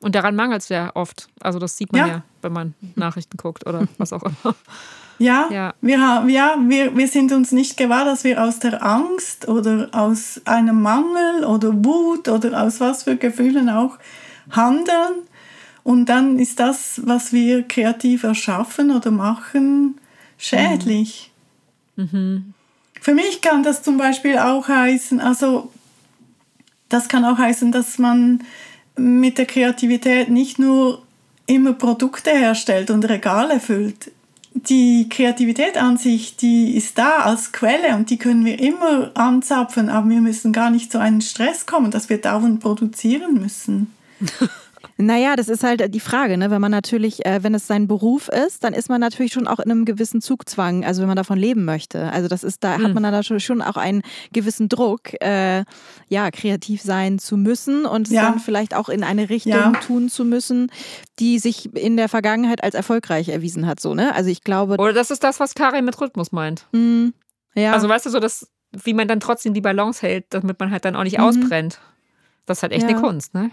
Und 0.00 0.14
daran 0.14 0.36
mangelt 0.36 0.62
es 0.62 0.68
ja 0.68 0.92
oft. 0.94 1.28
Also 1.40 1.58
das 1.58 1.76
sieht 1.76 1.92
man 1.92 2.00
ja. 2.00 2.06
ja, 2.06 2.22
wenn 2.42 2.52
man 2.52 2.74
Nachrichten 2.94 3.36
guckt 3.36 3.66
oder 3.66 3.88
was 3.98 4.12
auch 4.12 4.22
immer. 4.22 4.54
Ja, 5.22 5.48
ja. 5.50 5.74
Wir, 5.80 6.24
ja 6.28 6.56
wir, 6.66 6.96
wir 6.96 7.08
sind 7.08 7.32
uns 7.32 7.52
nicht 7.52 7.76
gewahr, 7.76 8.04
dass 8.04 8.24
wir 8.24 8.42
aus 8.42 8.58
der 8.58 8.82
Angst 8.84 9.48
oder 9.48 9.88
aus 9.92 10.40
einem 10.44 10.82
Mangel 10.82 11.44
oder 11.44 11.72
Wut 11.84 12.28
oder 12.28 12.62
aus 12.62 12.80
was 12.80 13.04
für 13.04 13.16
Gefühlen 13.16 13.68
auch 13.68 13.98
handeln 14.50 15.22
und 15.84 16.06
dann 16.06 16.38
ist 16.38 16.60
das, 16.60 17.00
was 17.04 17.32
wir 17.32 17.62
kreativ 17.62 18.22
erschaffen 18.22 18.90
oder 18.90 19.10
machen, 19.10 19.98
schädlich. 20.38 21.30
Mhm. 21.96 22.54
Für 23.00 23.14
mich 23.14 23.40
kann 23.40 23.62
das 23.62 23.82
zum 23.82 23.96
Beispiel 23.96 24.38
auch 24.38 24.68
heißen, 24.68 25.20
also 25.20 25.72
das 26.88 27.08
kann 27.08 27.24
auch 27.24 27.38
heißen, 27.38 27.72
dass 27.72 27.98
man 27.98 28.44
mit 28.96 29.38
der 29.38 29.46
Kreativität 29.46 30.28
nicht 30.28 30.58
nur 30.58 31.02
immer 31.46 31.72
Produkte 31.72 32.30
herstellt 32.30 32.90
und 32.90 33.04
Regale 33.04 33.58
füllt. 33.58 34.12
Die 34.54 35.08
Kreativität 35.08 35.76
an 35.76 35.96
sich, 35.96 36.36
die 36.36 36.76
ist 36.76 36.98
da 36.98 37.20
als 37.20 37.52
Quelle 37.52 37.96
und 37.96 38.10
die 38.10 38.18
können 38.18 38.44
wir 38.44 38.60
immer 38.60 39.10
anzapfen, 39.14 39.88
aber 39.88 40.08
wir 40.08 40.20
müssen 40.20 40.52
gar 40.52 40.70
nicht 40.70 40.92
zu 40.92 40.98
einem 40.98 41.20
Stress 41.20 41.66
kommen, 41.66 41.90
dass 41.90 42.08
wir 42.08 42.18
dauernd 42.18 42.60
produzieren 42.60 43.34
müssen. 43.40 43.92
Naja, 44.96 45.36
das 45.36 45.48
ist 45.48 45.64
halt 45.64 45.94
die 45.94 46.00
Frage, 46.00 46.36
ne? 46.36 46.50
wenn 46.50 46.60
man 46.60 46.70
natürlich, 46.70 47.24
äh, 47.24 47.42
wenn 47.42 47.54
es 47.54 47.66
sein 47.66 47.88
Beruf 47.88 48.28
ist, 48.28 48.62
dann 48.62 48.74
ist 48.74 48.88
man 48.88 49.00
natürlich 49.00 49.32
schon 49.32 49.46
auch 49.46 49.58
in 49.58 49.70
einem 49.70 49.84
gewissen 49.84 50.20
Zugzwang, 50.20 50.84
also 50.84 51.00
wenn 51.00 51.08
man 51.08 51.16
davon 51.16 51.38
leben 51.38 51.64
möchte. 51.64 52.12
Also 52.12 52.28
das 52.28 52.44
ist, 52.44 52.62
da 52.62 52.76
hm. 52.76 52.84
hat 52.84 52.94
man 52.94 53.02
dann 53.02 53.22
schon 53.40 53.62
auch 53.62 53.76
einen 53.76 54.02
gewissen 54.32 54.68
Druck, 54.68 55.20
äh, 55.22 55.64
ja, 56.08 56.30
kreativ 56.30 56.82
sein 56.82 57.18
zu 57.18 57.36
müssen 57.36 57.86
und 57.86 58.08
ja. 58.08 58.22
dann 58.22 58.38
vielleicht 58.38 58.74
auch 58.74 58.88
in 58.88 59.02
eine 59.02 59.30
Richtung 59.30 59.52
ja. 59.52 59.72
tun 59.72 60.08
zu 60.08 60.24
müssen, 60.24 60.70
die 61.18 61.38
sich 61.38 61.74
in 61.74 61.96
der 61.96 62.08
Vergangenheit 62.08 62.62
als 62.62 62.74
erfolgreich 62.74 63.28
erwiesen 63.28 63.66
hat. 63.66 63.80
So, 63.80 63.94
ne? 63.94 64.14
Also 64.14 64.30
ich 64.30 64.42
glaube. 64.42 64.76
Oder 64.78 64.92
das 64.92 65.10
ist 65.10 65.24
das, 65.24 65.40
was 65.40 65.54
Karin 65.54 65.84
mit 65.84 66.00
Rhythmus 66.00 66.32
meint. 66.32 66.66
Mhm. 66.72 67.14
Ja. 67.54 67.72
Also 67.72 67.88
weißt 67.88 68.06
du 68.06 68.10
so, 68.10 68.20
dass, 68.20 68.48
wie 68.72 68.94
man 68.94 69.08
dann 69.08 69.20
trotzdem 69.20 69.54
die 69.54 69.60
Balance 69.60 70.02
hält, 70.02 70.26
damit 70.30 70.58
man 70.60 70.70
halt 70.70 70.84
dann 70.84 70.96
auch 70.96 71.04
nicht 71.04 71.18
mhm. 71.18 71.24
ausbrennt. 71.24 71.80
Das 72.46 72.58
ist 72.58 72.62
halt 72.62 72.72
echt 72.72 72.82
ja. 72.82 72.88
eine 72.88 73.00
Kunst, 73.00 73.34
ne? 73.34 73.50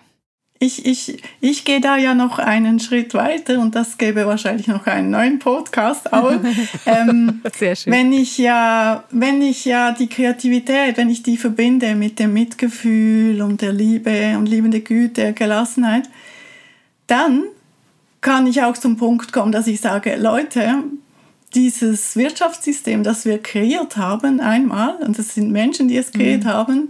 Ich, 0.61 0.85
ich, 0.85 1.23
ich 1.39 1.63
gehe 1.63 1.79
da 1.79 1.95
ja 1.95 2.13
noch 2.13 2.37
einen 2.37 2.81
Schritt 2.81 3.13
weiter 3.13 3.59
und 3.59 3.75
das 3.75 3.97
gäbe 3.97 4.25
wahrscheinlich 4.25 4.67
noch 4.67 4.87
einen 4.87 5.09
neuen 5.09 5.39
Podcast. 5.39 6.11
Aber 6.11 6.41
ähm, 6.85 7.41
Sehr 7.57 7.77
schön. 7.77 7.93
wenn 7.93 8.11
ich 8.11 8.37
ja, 8.37 9.05
wenn 9.09 9.41
ich 9.41 9.63
ja 9.63 9.93
die 9.93 10.07
Kreativität, 10.07 10.97
wenn 10.97 11.09
ich 11.09 11.23
die 11.23 11.37
verbinde 11.37 11.95
mit 11.95 12.19
dem 12.19 12.33
Mitgefühl 12.33 13.41
und 13.41 13.61
der 13.61 13.71
Liebe 13.71 14.37
und 14.37 14.47
liebende 14.47 14.81
Güte, 14.81 15.31
Gelassenheit, 15.31 16.09
dann 17.07 17.43
kann 18.19 18.45
ich 18.45 18.61
auch 18.61 18.77
zum 18.77 18.97
Punkt 18.97 19.31
kommen, 19.31 19.53
dass 19.53 19.65
ich 19.65 19.79
sage, 19.79 20.17
Leute, 20.17 20.83
dieses 21.55 22.17
Wirtschaftssystem, 22.17 23.03
das 23.03 23.23
wir 23.23 23.41
kreiert 23.41 23.95
haben 23.95 24.41
einmal, 24.41 24.95
und 24.97 25.17
das 25.17 25.35
sind 25.35 25.51
Menschen, 25.51 25.87
die 25.87 25.95
es 25.95 26.11
kreiert 26.11 26.43
mhm. 26.43 26.49
haben, 26.49 26.89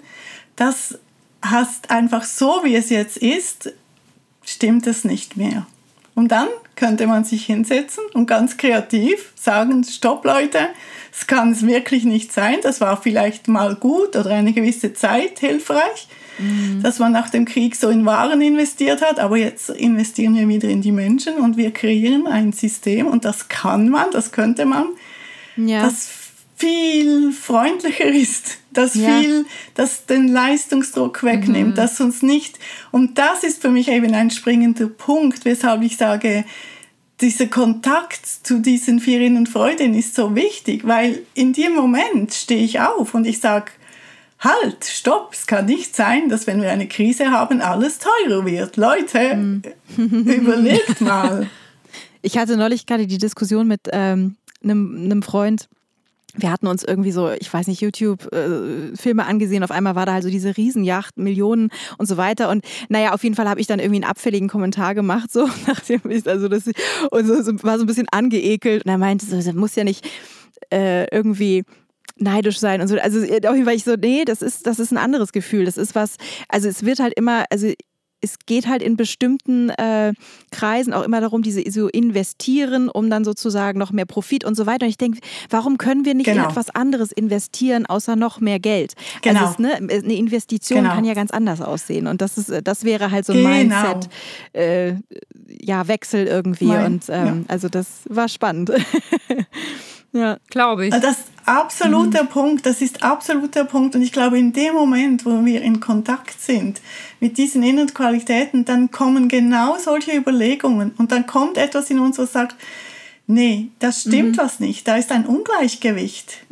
das 0.56 0.98
hast 1.42 1.92
einfach 1.92 2.24
so, 2.24 2.62
wie 2.64 2.76
es 2.76 2.90
jetzt 2.90 3.18
ist, 3.18 3.72
stimmt 4.44 4.88
es 4.88 5.04
nicht 5.04 5.38
mehr. 5.38 5.66
Und 6.16 6.30
dann 6.30 6.48
könnte 6.76 7.08
man 7.08 7.24
sich 7.24 7.46
hinsetzen 7.46 8.04
und 8.14 8.26
ganz 8.26 8.58
kreativ 8.58 9.32
sagen, 9.36 9.84
stopp 9.84 10.26
Leute, 10.26 10.60
es 11.14 11.28
kann 11.28 11.52
es 11.52 11.66
wirklich 11.66 12.04
nicht 12.04 12.34
sein, 12.34 12.58
das 12.62 12.82
war 12.82 13.02
vielleicht 13.02 13.48
mal 13.48 13.76
gut 13.76 14.16
oder 14.16 14.32
eine 14.32 14.54
gewisse 14.54 14.94
Zeit 14.94 15.40
hilfreich, 15.40 16.08
mhm. 16.38 16.82
dass 16.82 17.00
man 17.00 17.12
nach 17.12 17.30
dem 17.30 17.46
Krieg 17.46 17.76
so 17.76 17.90
in 17.90 18.06
Waren 18.06 18.42
investiert 18.42 19.02
hat, 19.02 19.20
aber 19.20 19.38
jetzt 19.38 19.70
investieren 19.70 20.36
wir 20.36 20.48
wieder 20.48 20.70
in 20.70 20.82
die 20.82 20.92
Menschen 20.92 21.38
und 21.38 21.58
wir 21.58 21.72
kreieren 21.72 22.28
ein 22.28 22.54
System 22.54 23.08
und 23.08 23.26
das 23.26 23.48
kann 23.48 23.90
man, 23.90 24.12
das 24.12 24.32
könnte 24.32 24.66
man, 24.66 24.88
ja. 25.58 25.84
das 25.84 26.19
viel 26.60 27.32
freundlicher 27.32 28.06
ist, 28.06 28.58
das 28.72 28.94
ja. 28.94 29.20
viel, 29.20 29.46
das 29.76 30.06
den 30.06 30.28
Leistungsdruck 30.28 31.24
wegnimmt, 31.24 31.72
mhm. 31.72 31.76
das 31.76 32.02
uns 32.02 32.22
nicht, 32.22 32.60
und 32.92 33.18
das 33.18 33.44
ist 33.44 33.62
für 33.62 33.70
mich 33.70 33.88
eben 33.88 34.14
ein 34.14 34.30
springender 34.30 34.88
Punkt, 34.88 35.46
weshalb 35.46 35.82
ich 35.84 35.96
sage, 35.96 36.44
dieser 37.22 37.48
Kontakt 37.48 38.26
zu 38.26 38.60
diesen 38.60 39.00
vier 39.00 39.22
Innen 39.22 39.48
Freuden 39.48 39.94
ist 39.94 40.16
so 40.16 40.36
wichtig, 40.36 40.86
weil 40.86 41.24
in 41.34 41.54
dem 41.54 41.76
Moment 41.76 42.34
stehe 42.34 42.64
ich 42.64 42.80
auf 42.80 43.14
und 43.14 43.26
ich 43.26 43.40
sage, 43.40 43.72
halt, 44.40 44.86
stopp, 44.86 45.34
es 45.34 45.48
kann 45.48 45.66
nicht 45.66 45.96
sein, 45.96 46.30
dass 46.30 46.48
wenn 46.48 46.62
wir 46.62 46.72
eine 46.72 46.88
Krise 46.88 47.32
haben, 47.32 47.62
alles 47.62 48.00
teurer 48.00 48.46
wird. 48.46 48.78
Leute, 48.78 49.36
mhm. 49.36 49.62
überlegt 49.98 51.02
mal. 51.02 51.50
Ich 52.22 52.38
hatte 52.38 52.58
neulich 52.58 52.86
gerade 52.86 53.08
die 53.08 53.18
Diskussion 53.18 53.68
mit 53.68 53.82
ähm, 53.92 54.36
einem, 54.64 55.04
einem 55.06 55.24
Freund, 55.24 55.68
wir 56.36 56.52
hatten 56.52 56.68
uns 56.68 56.84
irgendwie 56.84 57.12
so, 57.12 57.32
ich 57.32 57.52
weiß 57.52 57.68
nicht, 57.68 57.82
YouTube-Filme 57.82 59.22
äh, 59.22 59.26
angesehen. 59.26 59.64
Auf 59.64 59.72
einmal 59.72 59.96
war 59.96 60.06
da 60.06 60.14
halt 60.14 60.24
so 60.24 60.30
diese 60.30 60.56
Riesenjacht, 60.56 61.18
Millionen 61.18 61.70
und 61.98 62.08
so 62.08 62.18
weiter. 62.18 62.50
Und 62.50 62.64
naja, 62.90 63.14
auf 63.14 63.24
jeden 63.24 63.36
Fall 63.36 63.50
habe 63.50 63.60
ich 63.60 63.68
dann 63.68 63.80
irgendwie 63.80 64.04
einen 64.04 64.10
abfälligen 64.10 64.50
Kommentar 64.50 64.96
gemacht, 64.96 65.32
so 65.32 65.48
nachdem 65.68 66.02
ich, 66.10 66.28
also 66.28 66.48
das 66.48 66.66
und 67.12 67.26
so, 67.26 67.42
so, 67.42 67.64
war 67.64 67.78
so 67.78 67.84
ein 67.84 67.88
bisschen 67.88 68.08
angeekelt. 68.12 68.86
Und 68.86 68.92
er 68.92 68.98
meinte 68.98 69.26
so, 69.26 69.36
das 69.36 69.54
muss 69.54 69.76
ja 69.76 69.84
nicht 69.84 70.08
äh, 70.72 71.06
irgendwie 71.16 71.64
neidisch 72.18 72.60
sein 72.60 72.82
und 72.82 72.88
so. 72.88 72.98
Also 72.98 73.20
auf 73.20 73.32
jeden 73.32 73.66
Fall 73.66 73.76
ich 73.76 73.84
so, 73.84 73.96
nee, 73.96 74.26
das 74.26 74.42
ist, 74.42 74.68
das 74.68 74.80
ist 74.80 74.92
ein 74.92 74.98
anderes 74.98 75.32
Gefühl. 75.32 75.66
Das 75.66 75.78
ist 75.78 75.96
was, 75.96 76.16
also 76.48 76.68
es 76.68 76.86
wird 76.86 77.00
halt 77.00 77.14
immer, 77.16 77.46
also 77.50 77.72
es 78.22 78.40
geht 78.46 78.68
halt 78.68 78.82
in 78.82 78.98
bestimmten 78.98 79.70
äh, 79.70 80.14
Kreisen 80.52 80.94
auch 80.94 81.04
immer 81.04 81.22
darum, 81.22 81.42
diese 81.42 81.64
so 81.72 81.88
investieren, 81.88 82.90
um 82.90 83.10
dann 83.10 83.24
sozusagen 83.24 83.80
noch 83.80 83.92
mehr 83.92 84.06
Profit 84.06 84.44
und 84.44 84.56
so 84.56 84.66
weiter. 84.66 84.86
Und 84.86 84.90
ich 84.90 84.98
denke, 84.98 85.20
warum 85.50 85.78
können 85.78 86.06
wir 86.06 86.14
nicht 86.14 86.26
genau. 86.26 86.44
in 86.44 86.50
etwas 86.50 86.70
anderes 86.70 87.12
investieren, 87.12 87.86
außer 87.86 88.16
noch 88.16 88.40
mehr 88.40 88.60
Geld? 88.60 88.94
Genau. 89.22 89.40
Also 89.42 89.54
es, 89.54 89.60
ne, 89.60 89.76
eine 89.76 90.16
Investition 90.16 90.84
genau. 90.84 90.96
kann 90.96 91.06
ja 91.06 91.14
ganz 91.14 91.32
anders 91.32 91.62
aussehen. 91.62 92.08
Und 92.08 92.22
das 92.22 92.38
ist, 92.38 92.52
das 92.64 92.84
wäre 92.84 93.12
halt 93.12 93.26
so 93.26 93.34
ein 93.34 93.40
genau. 93.40 93.50
Mindset, 93.50 94.10
äh, 94.54 94.94
ja, 95.62 95.88
Wechsel 95.88 96.28
irgendwie. 96.28 96.66
Mein, 96.66 96.86
und 96.86 97.04
ähm, 97.10 97.26
ja. 97.26 97.36
also 97.48 97.70
das 97.70 97.88
war 98.10 98.28
spannend. 98.28 98.72
ja, 100.12 100.38
glaube 100.50 100.88
ich. 100.88 100.94
Das, 100.94 101.18
absolut 101.50 102.14
der 102.14 102.24
Punkt. 102.24 102.66
Das 102.66 102.82
ist 102.82 103.04
absolut 103.04 103.56
der 103.56 103.64
Punkt. 103.64 103.96
Und 103.96 104.02
ich 104.02 104.12
glaube, 104.12 104.38
in 104.38 104.54
dem 104.54 104.74
Moment, 104.74 105.26
wo 105.26 105.44
wir 105.44 105.62
in 105.62 105.80
Kontakt 105.80 106.40
sind 106.40 106.82
mit 107.20 107.38
diesen 107.38 107.64
inneren 107.64 107.94
Qualitäten, 107.94 108.66
dann 108.66 108.92
kommen 108.92 109.28
genau 109.28 109.78
solche 109.78 110.16
Überlegungen. 110.16 110.92
Und 110.98 111.12
dann 111.12 111.26
kommt 111.26 111.58
etwas 111.58 111.90
in 111.90 112.00
uns, 112.00 112.18
was 112.18 112.32
sagt, 112.32 112.56
nee, 113.28 113.70
das 113.80 114.02
stimmt 114.02 114.38
was 114.38 114.60
nicht. 114.60 114.88
Da 114.88 114.98
ist 114.98 115.12
ein 115.12 115.26
Ungleichgewicht. 115.26 116.46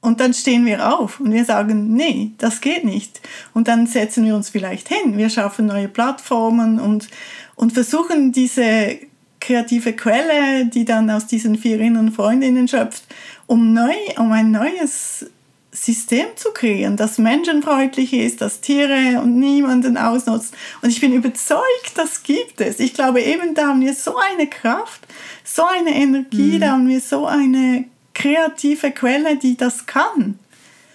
Und 0.00 0.20
dann 0.20 0.32
stehen 0.32 0.64
wir 0.64 0.96
auf 0.96 1.20
und 1.20 1.32
wir 1.32 1.44
sagen, 1.44 1.92
nee, 1.94 2.30
das 2.38 2.60
geht 2.60 2.84
nicht. 2.84 3.20
Und 3.52 3.68
dann 3.68 3.86
setzen 3.86 4.24
wir 4.24 4.34
uns 4.34 4.48
vielleicht 4.48 4.88
hin. 4.88 5.18
Wir 5.18 5.28
schaffen 5.28 5.66
neue 5.66 5.88
Plattformen 5.88 6.80
und, 6.80 7.08
und 7.54 7.72
versuchen 7.72 8.32
diese 8.32 8.98
kreative 9.40 9.94
Quelle, 9.94 10.66
die 10.66 10.84
dann 10.84 11.10
aus 11.10 11.26
diesen 11.26 11.56
vier 11.56 11.80
inneren 11.80 12.12
Freundinnen 12.12 12.68
schöpft, 12.68 13.04
um, 13.46 13.72
neu, 13.72 13.94
um 14.16 14.30
ein 14.32 14.50
neues 14.50 15.26
System 15.72 16.26
zu 16.36 16.50
kreieren, 16.52 16.96
das 16.96 17.18
menschenfreundlich 17.18 18.12
ist, 18.12 18.40
das 18.40 18.60
Tiere 18.60 19.20
und 19.22 19.38
niemanden 19.38 19.96
ausnutzt. 19.96 20.54
Und 20.82 20.90
ich 20.90 21.00
bin 21.00 21.12
überzeugt, 21.12 21.92
das 21.94 22.22
gibt 22.22 22.60
es. 22.60 22.80
Ich 22.80 22.92
glaube 22.92 23.20
eben, 23.22 23.54
da 23.54 23.68
haben 23.68 23.80
wir 23.80 23.94
so 23.94 24.16
eine 24.16 24.48
Kraft, 24.48 25.06
so 25.44 25.62
eine 25.64 25.94
Energie, 25.94 26.56
mhm. 26.56 26.60
da 26.60 26.72
haben 26.72 26.88
wir 26.88 27.00
so 27.00 27.26
eine 27.26 27.84
kreative 28.14 28.90
Quelle, 28.90 29.36
die 29.36 29.56
das 29.56 29.86
kann. 29.86 30.38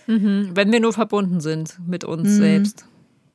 Mhm. 0.07 0.51
Wenn 0.53 0.71
wir 0.71 0.81
nur 0.81 0.93
verbunden 0.93 1.39
sind 1.39 1.77
mit 1.87 2.03
uns 2.03 2.27
mhm. 2.29 2.37
selbst. 2.37 2.85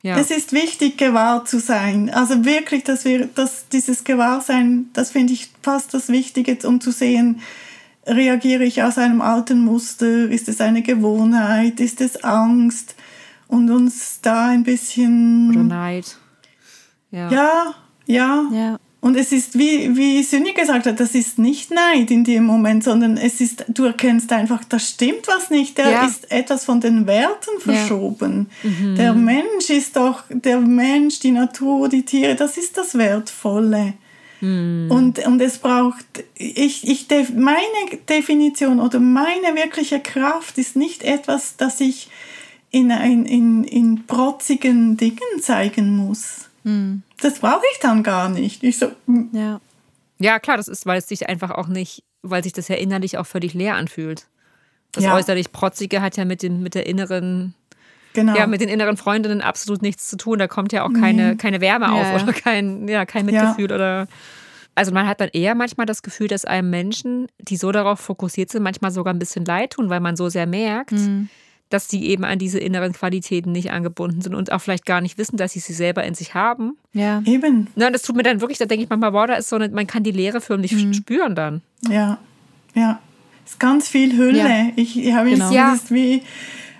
Ja. 0.02 0.18
Es 0.18 0.30
ist 0.30 0.52
wichtig, 0.52 0.96
gewahr 0.96 1.44
zu 1.44 1.60
sein. 1.60 2.10
Also 2.10 2.44
wirklich, 2.44 2.84
dass 2.84 3.04
wir, 3.04 3.26
dass 3.26 3.68
dieses 3.68 4.04
Gewahrsein, 4.04 4.88
das 4.94 5.10
finde 5.10 5.34
ich 5.34 5.50
fast 5.62 5.92
das 5.92 6.08
Wichtige, 6.08 6.56
um 6.66 6.80
zu 6.80 6.90
sehen, 6.90 7.40
reagiere 8.06 8.64
ich 8.64 8.82
aus 8.82 8.96
einem 8.96 9.20
alten 9.20 9.60
Muster, 9.60 10.28
ist 10.30 10.48
es 10.48 10.60
eine 10.62 10.80
Gewohnheit, 10.82 11.80
ist 11.80 12.00
es 12.00 12.24
Angst 12.24 12.94
und 13.46 13.70
uns 13.70 14.20
da 14.22 14.48
ein 14.48 14.64
bisschen... 14.64 15.50
Oder 15.50 15.62
Neid. 15.64 16.16
Ja, 17.10 17.30
ja. 17.30 17.74
ja. 18.06 18.48
ja. 18.52 18.78
Und 19.00 19.16
es 19.16 19.32
ist, 19.32 19.58
wie, 19.58 19.96
wie 19.96 20.22
Sünni 20.22 20.52
gesagt 20.52 20.84
hat, 20.84 21.00
das 21.00 21.14
ist 21.14 21.38
nicht 21.38 21.70
Neid 21.70 22.10
in 22.10 22.22
dem 22.22 22.44
Moment, 22.44 22.84
sondern 22.84 23.16
es 23.16 23.40
ist, 23.40 23.64
du 23.68 23.84
erkennst 23.84 24.30
einfach, 24.30 24.62
da 24.64 24.78
stimmt 24.78 25.26
was 25.26 25.48
nicht. 25.48 25.78
Da 25.78 25.90
ja. 25.90 26.04
ist 26.04 26.30
etwas 26.30 26.66
von 26.66 26.82
den 26.82 27.06
Werten 27.06 27.60
verschoben. 27.60 28.50
Ja. 28.62 28.70
Mhm. 28.70 28.96
Der 28.96 29.14
Mensch 29.14 29.70
ist 29.70 29.96
doch, 29.96 30.24
der 30.28 30.60
Mensch, 30.60 31.18
die 31.20 31.30
Natur, 31.30 31.88
die 31.88 32.04
Tiere, 32.04 32.34
das 32.34 32.58
ist 32.58 32.76
das 32.76 32.98
Wertvolle. 32.98 33.94
Mhm. 34.42 34.90
Und, 34.90 35.26
und 35.26 35.40
es 35.40 35.56
braucht, 35.56 36.04
ich, 36.34 36.86
ich, 36.86 37.06
meine 37.34 37.98
Definition 38.06 38.80
oder 38.80 39.00
meine 39.00 39.54
wirkliche 39.54 40.00
Kraft 40.00 40.58
ist 40.58 40.76
nicht 40.76 41.04
etwas, 41.04 41.56
das 41.56 41.80
ich 41.80 42.08
in, 42.70 42.90
in, 42.90 43.24
in, 43.24 43.64
in 43.64 44.06
protzigen 44.06 44.98
Dingen 44.98 45.40
zeigen 45.40 45.96
muss 45.96 46.49
hm. 46.64 47.02
Das 47.20 47.38
brauche 47.38 47.62
ich 47.72 47.80
dann 47.80 48.02
gar 48.02 48.28
nicht. 48.28 48.62
Ich 48.62 48.78
so, 48.78 48.92
hm. 49.06 49.30
ja. 49.32 49.60
ja, 50.18 50.38
klar, 50.38 50.56
das 50.56 50.68
ist, 50.68 50.86
weil 50.86 50.98
es 50.98 51.08
sich 51.08 51.28
einfach 51.28 51.50
auch 51.50 51.68
nicht, 51.68 52.04
weil 52.22 52.42
sich 52.42 52.52
das 52.52 52.68
ja 52.68 52.76
innerlich 52.76 53.18
auch 53.18 53.26
völlig 53.26 53.54
leer 53.54 53.76
anfühlt. 53.76 54.26
Das 54.92 55.04
ja. 55.04 55.14
äußerlich 55.14 55.52
Protzige 55.52 56.02
hat 56.02 56.16
ja 56.16 56.24
mit, 56.24 56.42
dem, 56.42 56.62
mit 56.62 56.74
der 56.74 56.86
inneren 56.86 57.54
Genau. 58.12 58.36
Ja, 58.36 58.48
mit 58.48 58.60
den 58.60 58.68
inneren 58.68 58.96
Freundinnen 58.96 59.40
absolut 59.40 59.82
nichts 59.82 60.08
zu 60.08 60.16
tun. 60.16 60.40
Da 60.40 60.48
kommt 60.48 60.72
ja 60.72 60.84
auch 60.84 60.92
keine, 60.92 61.30
nee. 61.30 61.36
keine 61.36 61.60
Wärme 61.60 61.86
ja, 61.86 61.92
auf 61.92 62.22
oder 62.24 62.32
kein, 62.32 62.88
ja, 62.88 63.06
kein 63.06 63.24
Mitgefühl 63.24 63.70
ja. 63.70 63.74
oder. 63.76 64.08
Also 64.74 64.92
man 64.92 65.06
hat 65.06 65.20
dann 65.20 65.28
eher 65.32 65.54
manchmal 65.54 65.86
das 65.86 66.02
Gefühl, 66.02 66.26
dass 66.26 66.44
einem 66.44 66.70
Menschen, 66.70 67.28
die 67.38 67.56
so 67.56 67.70
darauf 67.70 68.00
fokussiert 68.00 68.50
sind, 68.50 68.64
manchmal 68.64 68.90
sogar 68.90 69.14
ein 69.14 69.20
bisschen 69.20 69.44
leid 69.44 69.74
tun, 69.74 69.90
weil 69.90 70.00
man 70.00 70.16
so 70.16 70.28
sehr 70.28 70.46
merkt, 70.46 70.92
mhm 70.92 71.28
dass 71.70 71.88
sie 71.88 72.04
eben 72.06 72.24
an 72.24 72.38
diese 72.38 72.58
inneren 72.58 72.92
Qualitäten 72.92 73.52
nicht 73.52 73.70
angebunden 73.70 74.20
sind 74.20 74.34
und 74.34 74.52
auch 74.52 74.60
vielleicht 74.60 74.84
gar 74.84 75.00
nicht 75.00 75.16
wissen, 75.16 75.36
dass 75.36 75.52
sie 75.52 75.60
sie 75.60 75.72
selber 75.72 76.04
in 76.04 76.14
sich 76.14 76.34
haben. 76.34 76.76
Ja. 76.92 77.22
Eben. 77.24 77.68
Na, 77.76 77.90
das 77.90 78.02
tut 78.02 78.16
mir 78.16 78.22
dann 78.22 78.40
wirklich, 78.40 78.58
da 78.58 78.66
denke 78.66 78.84
ich 78.84 78.90
manchmal, 78.90 79.12
wow, 79.12 79.26
da 79.26 79.34
ist 79.34 79.48
so 79.48 79.56
eine, 79.56 79.68
man 79.68 79.86
kann 79.86 80.02
die 80.02 80.10
Leere 80.10 80.40
förmlich 80.40 80.72
mhm. 80.72 80.92
spüren 80.92 81.34
dann. 81.34 81.62
Ja, 81.88 82.18
ja. 82.74 83.00
Es 83.46 83.52
ist 83.52 83.60
ganz 83.60 83.88
viel 83.88 84.16
Hülle. 84.16 84.38
Ja. 84.38 84.66
Ich, 84.76 84.98
ich 84.98 85.12
habe 85.12 85.30
genau. 85.30 85.50
ja. 85.50 85.74
es 85.74 85.90
wie 85.90 86.22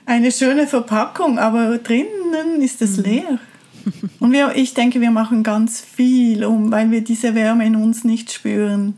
eine 0.06 0.30
schöne 0.32 0.66
Verpackung, 0.66 1.38
aber 1.38 1.78
drinnen 1.78 2.60
ist 2.60 2.82
es 2.82 2.98
mhm. 2.98 3.04
leer. 3.04 3.38
Und 4.18 4.32
wir, 4.32 4.54
ich 4.56 4.74
denke, 4.74 5.00
wir 5.00 5.10
machen 5.10 5.42
ganz 5.42 5.80
viel 5.80 6.44
um, 6.44 6.70
weil 6.70 6.90
wir 6.90 7.02
diese 7.02 7.34
Wärme 7.34 7.66
in 7.66 7.76
uns 7.76 8.04
nicht 8.04 8.32
spüren. 8.32 8.94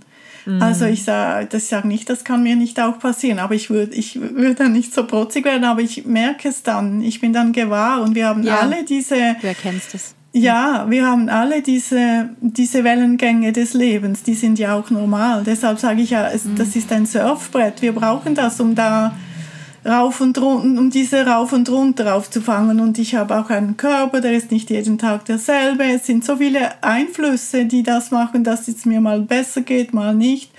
Also 0.61 0.87
ich 0.87 1.05
sage, 1.05 1.47
das 1.47 1.69
sage 1.69 1.87
nicht, 1.87 2.11
das 2.11 2.25
kann 2.25 2.43
mir 2.43 2.57
nicht 2.57 2.81
auch 2.81 2.99
passieren, 2.99 3.39
aber 3.39 3.55
ich 3.55 3.71
würde 3.71 3.95
ich 3.95 4.21
würd 4.21 4.61
dann 4.61 4.73
nicht 4.73 4.93
so 4.93 5.07
protzig 5.07 5.45
werden, 5.45 5.65
aber 5.65 5.81
ich 5.81 6.05
merke 6.05 6.49
es 6.49 6.63
dann. 6.63 7.01
Ich 7.01 7.21
bin 7.21 7.33
dann 7.33 7.53
gewahr 7.53 8.03
und 8.03 8.15
wir 8.15 8.27
haben 8.27 8.43
ja, 8.43 8.59
alle 8.59 8.85
diese. 8.85 9.37
Du 9.41 9.47
erkennst 9.47 9.95
es. 9.95 10.15
Ja, 10.35 10.87
wir 10.89 11.07
haben 11.07 11.29
alle 11.29 11.61
diese, 11.61 12.31
diese 12.41 12.85
Wellengänge 12.85 13.53
des 13.53 13.75
Lebens, 13.75 14.23
die 14.23 14.35
sind 14.35 14.59
ja 14.59 14.75
auch 14.75 14.89
normal. 14.91 15.43
Deshalb 15.45 15.79
sage 15.79 16.01
ich 16.01 16.11
ja, 16.11 16.27
es, 16.29 16.45
mhm. 16.45 16.57
das 16.57 16.75
ist 16.75 16.91
ein 16.91 17.05
Surfbrett. 17.05 17.83
Wir 17.83 17.93
brauchen 17.93 18.35
das, 18.35 18.59
um 18.59 18.75
da 18.75 19.15
rauf 19.85 20.21
und 20.21 20.39
runter, 20.39 20.81
um 20.81 20.91
diese 20.91 21.27
rauf 21.27 21.53
und 21.53 21.69
runter 21.69 22.15
aufzufangen. 22.15 22.81
Und 22.81 22.99
ich 22.99 23.15
habe 23.15 23.39
auch 23.39 23.51
einen 23.51 23.77
Körper, 23.77 24.21
der 24.21 24.33
ist 24.33 24.51
nicht 24.51 24.71
jeden 24.71 24.99
Tag 24.99 25.25
derselbe. 25.25 25.85
Es 25.85 26.07
sind 26.07 26.25
so 26.25 26.37
viele 26.37 26.83
Einflüsse, 26.83 27.65
die 27.65 27.83
das 27.83 28.11
machen, 28.11 28.45
dass 28.45 28.69
es 28.69 28.85
mir 28.85 29.01
mal 29.01 29.21
besser 29.21 29.63
geht, 29.63 29.93
mal 29.93 30.15
nicht. 30.15 30.51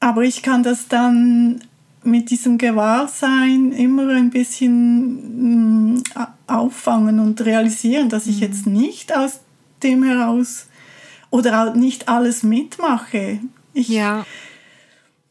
Aber 0.00 0.22
ich 0.22 0.42
kann 0.42 0.62
das 0.62 0.88
dann 0.88 1.60
mit 2.02 2.30
diesem 2.30 2.56
Gewahrsein 2.56 3.72
immer 3.72 4.08
ein 4.08 4.30
bisschen 4.30 5.94
mm, 5.94 6.02
auffangen 6.46 7.18
und 7.18 7.44
realisieren, 7.44 8.08
dass 8.08 8.26
ich 8.26 8.36
mhm. 8.36 8.42
jetzt 8.42 8.66
nicht 8.66 9.14
aus 9.14 9.40
dem 9.82 10.02
heraus 10.02 10.66
oder 11.28 11.74
nicht 11.74 12.08
alles 12.08 12.42
mitmache. 12.42 13.40
Ich, 13.74 13.88
ja 13.88 14.24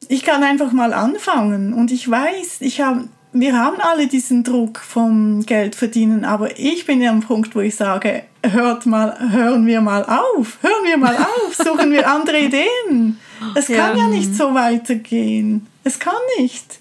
ich 0.09 0.23
kann 0.23 0.43
einfach 0.43 0.73
mal 0.73 0.91
anfangen 0.91 1.71
und 1.71 1.91
ich 1.91 2.09
weiß, 2.09 2.57
ich 2.59 2.81
habe 2.81 3.05
wir 3.31 3.55
haben 3.55 3.77
alle 3.79 4.07
diesen 4.07 4.43
Druck 4.43 4.79
vom 4.79 5.45
Geld 5.45 5.75
verdienen, 5.75 6.25
aber 6.25 6.57
ich 6.57 6.87
bin 6.87 6.99
ja 6.99 7.11
am 7.11 7.19
Punkt, 7.19 7.55
wo 7.55 7.59
ich 7.59 7.75
sage, 7.75 8.23
hört 8.43 8.87
mal, 8.87 9.15
hören 9.31 9.67
wir 9.67 9.81
mal 9.81 10.03
auf, 10.03 10.57
hören 10.63 10.83
wir 10.83 10.97
mal 10.97 11.15
auf, 11.15 11.53
suchen 11.55 11.91
wir 11.91 12.09
andere 12.09 12.39
Ideen. 12.39 13.19
Es 13.53 13.67
kann 13.67 13.95
ja, 13.95 13.97
ja 13.97 14.07
nicht 14.07 14.35
so 14.35 14.55
weitergehen. 14.55 15.67
Es 15.83 15.99
kann 15.99 16.15
nicht. 16.39 16.79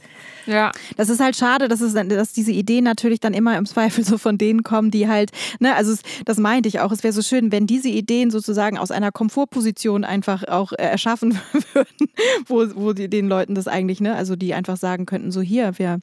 Ja. 0.48 0.72
Das 0.96 1.10
ist 1.10 1.20
halt 1.20 1.36
schade, 1.36 1.68
dass, 1.68 1.82
es, 1.82 1.92
dass 1.92 2.32
diese 2.32 2.52
Ideen 2.52 2.82
natürlich 2.84 3.20
dann 3.20 3.34
immer 3.34 3.58
im 3.58 3.66
Zweifel 3.66 4.02
so 4.02 4.16
von 4.16 4.38
denen 4.38 4.62
kommen, 4.62 4.90
die 4.90 5.06
halt, 5.06 5.30
ne, 5.60 5.74
also 5.74 5.92
es, 5.92 6.00
das 6.24 6.38
meinte 6.38 6.68
ich 6.68 6.80
auch, 6.80 6.90
es 6.90 7.04
wäre 7.04 7.12
so 7.12 7.20
schön, 7.20 7.52
wenn 7.52 7.66
diese 7.66 7.88
Ideen 7.88 8.30
sozusagen 8.30 8.78
aus 8.78 8.90
einer 8.90 9.12
Komfortposition 9.12 10.04
einfach 10.04 10.48
auch 10.48 10.72
äh, 10.72 10.76
erschaffen 10.76 11.38
würden, 11.74 12.08
wo, 12.46 12.64
wo 12.74 12.92
die, 12.94 13.10
den 13.10 13.28
Leuten 13.28 13.54
das 13.54 13.68
eigentlich, 13.68 14.00
ne, 14.00 14.14
also 14.14 14.36
die 14.36 14.54
einfach 14.54 14.78
sagen 14.78 15.04
könnten, 15.04 15.30
so 15.30 15.42
hier, 15.42 15.78
wir, 15.78 15.98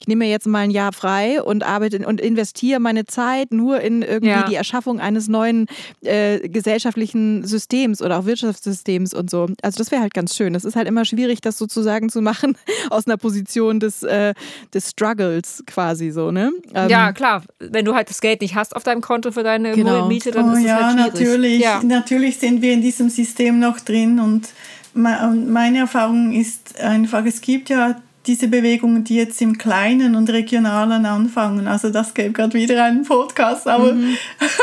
ich 0.00 0.08
nehme 0.08 0.24
mir 0.24 0.30
jetzt 0.30 0.46
mal 0.46 0.60
ein 0.60 0.70
Jahr 0.70 0.92
frei 0.92 1.42
und 1.42 1.62
arbeite 1.62 2.06
und 2.06 2.20
investiere 2.20 2.80
meine 2.80 3.04
Zeit 3.04 3.52
nur 3.52 3.80
in 3.80 4.00
irgendwie 4.00 4.30
ja. 4.30 4.48
die 4.48 4.54
Erschaffung 4.54 4.98
eines 4.98 5.28
neuen 5.28 5.66
äh, 6.00 6.48
gesellschaftlichen 6.48 7.44
Systems 7.44 8.00
oder 8.00 8.18
auch 8.18 8.24
Wirtschaftssystems 8.24 9.12
und 9.12 9.28
so. 9.28 9.48
Also 9.60 9.76
das 9.76 9.90
wäre 9.90 10.00
halt 10.00 10.14
ganz 10.14 10.34
schön. 10.34 10.54
Das 10.54 10.64
ist 10.64 10.76
halt 10.76 10.88
immer 10.88 11.04
schwierig, 11.04 11.42
das 11.42 11.58
sozusagen 11.58 12.08
zu 12.08 12.22
machen 12.22 12.56
aus 12.90 13.06
einer 13.06 13.18
Position 13.18 13.78
des 13.80 13.89
des, 13.90 14.02
äh, 14.02 14.34
des 14.72 14.90
Struggles 14.90 15.62
quasi 15.66 16.10
so, 16.10 16.30
ne? 16.30 16.52
Ähm, 16.74 16.88
ja, 16.88 17.12
klar. 17.12 17.42
Wenn 17.58 17.84
du 17.84 17.94
halt 17.94 18.10
das 18.10 18.20
Geld 18.20 18.40
nicht 18.40 18.54
hast 18.54 18.74
auf 18.76 18.82
deinem 18.82 19.00
Konto 19.00 19.32
für 19.32 19.42
deine 19.42 19.72
genau. 19.72 20.06
Miete, 20.06 20.30
dann 20.30 20.50
oh, 20.50 20.52
ist 20.52 20.60
es 20.60 20.64
ja, 20.64 20.94
halt 20.94 21.16
schwierig. 21.16 21.28
Natürlich, 21.28 21.60
ja, 21.60 21.82
natürlich 21.82 22.38
sind 22.38 22.62
wir 22.62 22.72
in 22.72 22.82
diesem 22.82 23.10
System 23.10 23.58
noch 23.58 23.80
drin 23.80 24.18
und 24.18 24.48
meine 24.92 25.78
Erfahrung 25.78 26.32
ist 26.32 26.80
einfach, 26.80 27.24
es 27.24 27.40
gibt 27.40 27.68
ja 27.68 28.00
diese 28.26 28.48
Bewegungen, 28.48 29.02
die 29.02 29.16
jetzt 29.16 29.40
im 29.40 29.56
Kleinen 29.56 30.14
und 30.14 30.28
Regionalen 30.28 31.06
anfangen. 31.06 31.66
Also 31.66 31.88
das 31.88 32.12
gäbe 32.12 32.32
gerade 32.32 32.52
wieder 32.52 32.84
einen 32.84 33.04
Podcast, 33.04 33.66
aber 33.66 33.94
mhm. 33.94 34.14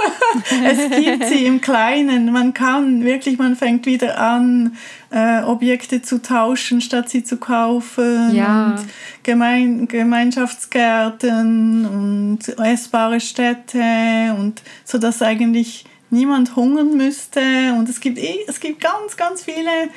es 0.63 0.77
gibt 0.95 1.25
sie 1.25 1.45
im 1.45 1.59
Kleinen. 1.59 2.31
Man 2.31 2.53
kann 2.53 3.03
wirklich, 3.03 3.39
man 3.39 3.55
fängt 3.55 3.87
wieder 3.87 4.19
an, 4.19 4.77
äh, 5.09 5.41
Objekte 5.41 6.03
zu 6.03 6.21
tauschen, 6.21 6.81
statt 6.81 7.09
sie 7.09 7.23
zu 7.23 7.37
kaufen. 7.37 8.35
Ja. 8.35 8.67
Und 8.67 8.85
Gemein 9.23 9.87
Gemeinschaftsgärten 9.87 11.85
und 11.85 12.59
essbare 12.59 13.19
Städte 13.19 14.35
und 14.37 14.61
so, 14.85 14.99
dass 14.99 15.23
eigentlich 15.23 15.85
niemand 16.11 16.55
hungern 16.55 16.95
müsste. 16.95 17.73
Und 17.75 17.89
es 17.89 17.99
gibt, 17.99 18.19
eh, 18.19 18.37
es 18.47 18.59
gibt 18.59 18.81
ganz, 18.81 19.17
ganz 19.17 19.43
viele 19.43 19.89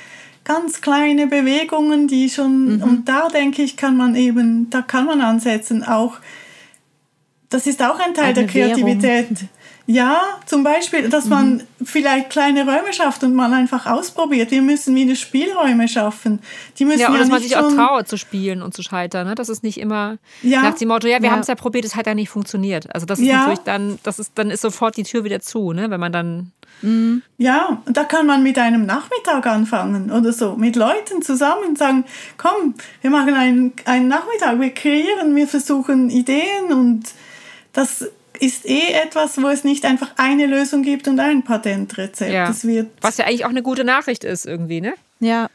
ganz 0.45 0.81
kleine 0.81 1.27
Bewegungen, 1.27 2.09
die 2.09 2.31
schon, 2.31 2.77
mhm. 2.77 2.83
und 2.83 3.09
da 3.09 3.29
denke 3.29 3.63
ich, 3.63 3.77
kann 3.77 3.97
man 3.97 4.15
eben, 4.15 4.71
da 4.71 4.83
kann 4.83 5.07
man 5.07 5.21
ansetzen, 5.21 5.85
auch 5.85 6.19
das 7.51 7.67
ist 7.67 7.83
auch 7.83 7.99
ein 7.99 8.15
Teil 8.15 8.27
Eine 8.27 8.35
der 8.35 8.47
Kreativität. 8.47 9.29
Ja, 9.93 10.23
zum 10.47 10.63
Beispiel, 10.63 11.09
dass 11.09 11.25
man 11.25 11.55
Mhm. 11.55 11.63
vielleicht 11.85 12.31
kleine 12.31 12.65
Räume 12.65 12.93
schafft 12.93 13.25
und 13.25 13.35
mal 13.35 13.53
einfach 13.53 13.87
ausprobiert. 13.87 14.53
Wir 14.53 14.63
müssen 14.63 14.95
wieder 14.95 15.17
Spielräume 15.17 15.89
schaffen. 15.89 16.39
Die 16.79 16.85
müssen 16.85 17.01
Ja, 17.01 17.07
ja, 17.09 17.13
und 17.13 17.19
dass 17.19 17.29
man 17.29 17.39
nicht 17.41 17.49
sich 17.49 17.57
auch 17.59 17.73
traut 17.75 18.07
zu 18.07 18.17
spielen 18.17 18.63
und 18.63 18.73
zu 18.73 18.85
scheitern. 18.85 19.27
Ne? 19.27 19.35
Das 19.35 19.49
ist 19.49 19.65
nicht 19.65 19.79
immer 19.81 20.19
Ja. 20.43 20.63
nach 20.63 20.75
dem 20.75 20.87
Motto, 20.89 21.09
ja, 21.09 21.19
wir 21.21 21.27
Ja. 21.27 21.33
haben 21.33 21.41
es 21.41 21.49
ja 21.49 21.57
probiert, 21.57 21.85
es 21.85 21.97
hat 21.97 22.07
ja 22.07 22.15
nicht 22.15 22.29
funktioniert. 22.29 22.87
Also 22.95 23.05
das 23.05 23.19
ist 23.19 23.27
Ja. 23.27 23.39
natürlich 23.39 23.59
dann, 23.61 23.99
das 24.05 24.21
ist, 24.21 24.31
dann 24.37 24.51
ist 24.53 24.61
sofort 24.61 24.97
die 24.97 25.03
Tür 25.03 25.25
wieder 25.25 25.41
zu, 25.41 25.73
ne? 25.73 25.91
wenn 25.91 25.99
man 26.01 26.13
dann 26.13 26.53
Ja, 27.37 27.83
und 27.85 27.97
da 27.97 28.05
kann 28.05 28.27
man 28.27 28.43
mit 28.45 28.57
einem 28.59 28.87
Nachmittag 28.87 29.45
anfangen 29.47 30.11
oder 30.13 30.33
so, 30.33 30.55
mit 30.57 30.77
Leuten 30.77 31.21
zusammen 31.21 31.75
sagen, 31.77 32.05
komm, 32.39 32.75
wir 33.03 33.11
machen 33.11 33.35
einen, 33.35 33.73
einen 33.87 34.09
Nachmittag, 34.09 34.59
wir 34.61 34.71
kreieren, 34.71 35.35
wir 35.35 35.47
versuchen 35.49 36.09
Ideen 36.11 36.73
und 36.73 37.03
das 37.73 38.09
ist 38.41 38.67
eh 38.67 38.93
etwas, 38.93 39.41
wo 39.41 39.49
es 39.49 39.65
nicht 39.65 39.85
einfach 39.85 40.13
eine 40.17 40.47
Lösung 40.47 40.83
gibt 40.83 41.09
und 41.09 41.21
ein 41.21 41.43
Patentrezept. 41.45 42.33
Ja. 42.33 42.47
Das 42.49 42.67
wird 42.67 42.91
Was 43.01 43.19
ja 43.19 43.27
eigentlich 43.27 43.45
auch 43.45 43.51
eine 43.51 43.63
gute 43.63 43.85
Nachricht 43.85 44.25
ist 44.25 44.47
irgendwie, 44.47 44.81
ne? 44.81 44.95
Ja, 45.21 45.49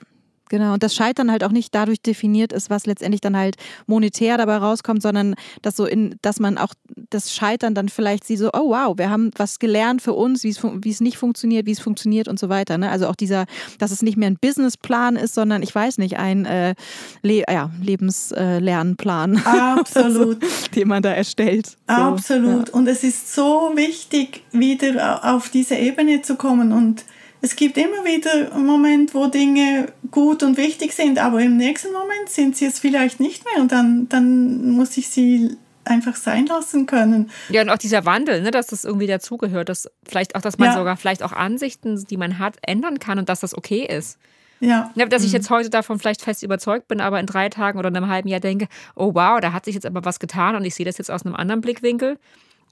genau. 0.58 0.74
Und 0.74 0.84
das 0.84 0.96
Scheitern 0.96 1.32
halt 1.32 1.44
auch 1.44 1.52
nicht 1.52 1.74
dadurch 1.76 2.02
definiert 2.02 2.54
ist, 2.54 2.70
was 2.70 2.86
letztendlich 2.86 3.22
dann 3.22 3.36
halt 3.38 3.56
monetär 3.88 4.38
dabei 4.38 4.58
rauskommt, 4.58 5.02
sondern 5.02 5.36
dass 5.62 5.76
so 5.76 5.86
in, 5.86 6.16
dass 6.22 6.40
man 6.40 6.58
auch 6.58 6.74
das 7.10 7.34
Scheitern 7.34 7.76
dann 7.76 7.90
vielleicht 7.90 8.24
sieht, 8.26 8.40
so, 8.40 8.50
oh 8.54 8.70
wow, 8.70 8.98
wir 8.98 9.10
haben 9.10 9.32
was 9.38 9.60
gelernt 9.60 10.02
für 10.02 10.14
uns, 10.14 10.44
wie 10.44 10.50
es, 10.50 10.58
fun- 10.58 10.84
wie 10.84 10.90
es 10.92 11.02
nicht 11.02 11.18
funktioniert, 11.18 11.66
wie 11.66 11.72
es 11.72 11.80
funktioniert 11.80 12.28
und 12.28 12.40
so 12.40 12.50
weiter. 12.50 12.78
Ne? 12.78 12.90
Also 12.90 13.08
auch 13.08 13.16
dieser, 13.16 13.46
dass 13.80 13.92
es 13.92 14.02
nicht 14.02 14.18
mehr 14.18 14.30
ein 14.30 14.38
Businessplan 14.40 15.16
ist, 15.16 15.34
sondern 15.36 15.62
ich 15.62 15.74
weiß 15.76 15.98
nicht, 15.98 16.18
ein 16.18 16.46
äh, 16.46 16.74
Le 17.22 17.44
ja, 17.50 17.70
Lebenslernplan, 17.82 19.38
absolut. 19.46 20.38
den 20.76 20.88
man 20.88 21.02
da 21.04 21.12
erstellt. 21.12 21.68
So, 21.88 21.94
Absolut. 21.94 22.70
Und 22.70 22.88
es 22.88 23.04
ist 23.04 23.34
so 23.34 23.72
wichtig, 23.76 24.44
wieder 24.52 25.22
au- 25.24 25.36
auf 25.36 25.50
diese 25.50 25.76
Ebene 25.76 26.22
zu 26.22 26.36
kommen. 26.36 26.72
Und 26.72 27.04
es 27.46 27.56
gibt 27.56 27.78
immer 27.78 28.04
wieder 28.06 28.52
einen 28.56 28.66
Moment, 28.66 29.14
wo 29.14 29.28
Dinge 29.28 29.94
gut 30.10 30.42
und 30.42 30.58
wichtig 30.58 30.94
sind, 30.94 31.20
aber 31.20 31.42
im 31.42 31.58
nächsten 31.58 31.94
Moment 31.94 32.28
sind 32.28 32.58
sie 32.58 32.66
es 32.66 32.80
vielleicht 32.80 33.20
nicht 33.20 33.46
mehr. 33.46 33.62
Und 33.62 33.72
dann, 33.72 34.10
dann 34.10 34.72
muss 34.72 34.98
ich 34.98 35.10
sie 35.10 35.56
einfach 35.84 36.16
sein 36.16 36.48
lassen 36.48 36.88
können. 36.88 37.30
Ja, 37.50 37.62
und 37.62 37.70
auch 37.70 37.78
dieser 37.78 38.04
Wandel, 38.06 38.42
ne, 38.42 38.50
dass 38.50 38.68
das 38.68 38.84
irgendwie 38.84 39.06
dazugehört, 39.06 39.70
dass 39.70 39.88
vielleicht 40.08 40.36
auch, 40.36 40.42
dass 40.42 40.58
man 40.58 40.70
Ja. 40.70 40.74
sogar 40.74 40.98
vielleicht 40.98 41.22
auch 41.22 41.34
Ansichten, 41.34 42.04
die 42.10 42.18
man 42.18 42.40
hat, 42.40 42.58
ändern 42.64 42.98
kann 42.98 43.20
und 43.20 43.30
dass 43.30 43.42
das 43.42 43.56
okay 43.56 43.86
ist. 43.86 44.18
Ja. 44.60 44.90
Ja, 44.96 45.06
dass 45.06 45.24
ich 45.24 45.32
jetzt 45.32 45.52
heute 45.52 45.70
davon 45.70 46.00
vielleicht 46.00 46.24
fest 46.24 46.42
überzeugt 46.42 46.88
bin, 46.88 47.00
aber 47.00 47.20
in 47.20 47.28
drei 47.28 47.50
Tagen 47.50 47.78
oder 47.78 47.90
einem 47.90 48.08
halben 48.08 48.28
Jahr 48.28 48.40
denke, 48.40 48.68
oh 48.96 49.14
wow, 49.14 49.40
da 49.40 49.54
hat 49.54 49.66
sich 49.66 49.76
jetzt 49.76 49.86
aber 49.86 50.04
was 50.04 50.18
getan 50.20 50.56
und 50.56 50.66
ich 50.66 50.74
sehe 50.74 50.86
das 50.88 50.98
jetzt 50.98 51.12
aus 51.12 51.24
einem 51.26 51.36
anderen 51.36 51.62
Blickwinkel. 51.62 52.18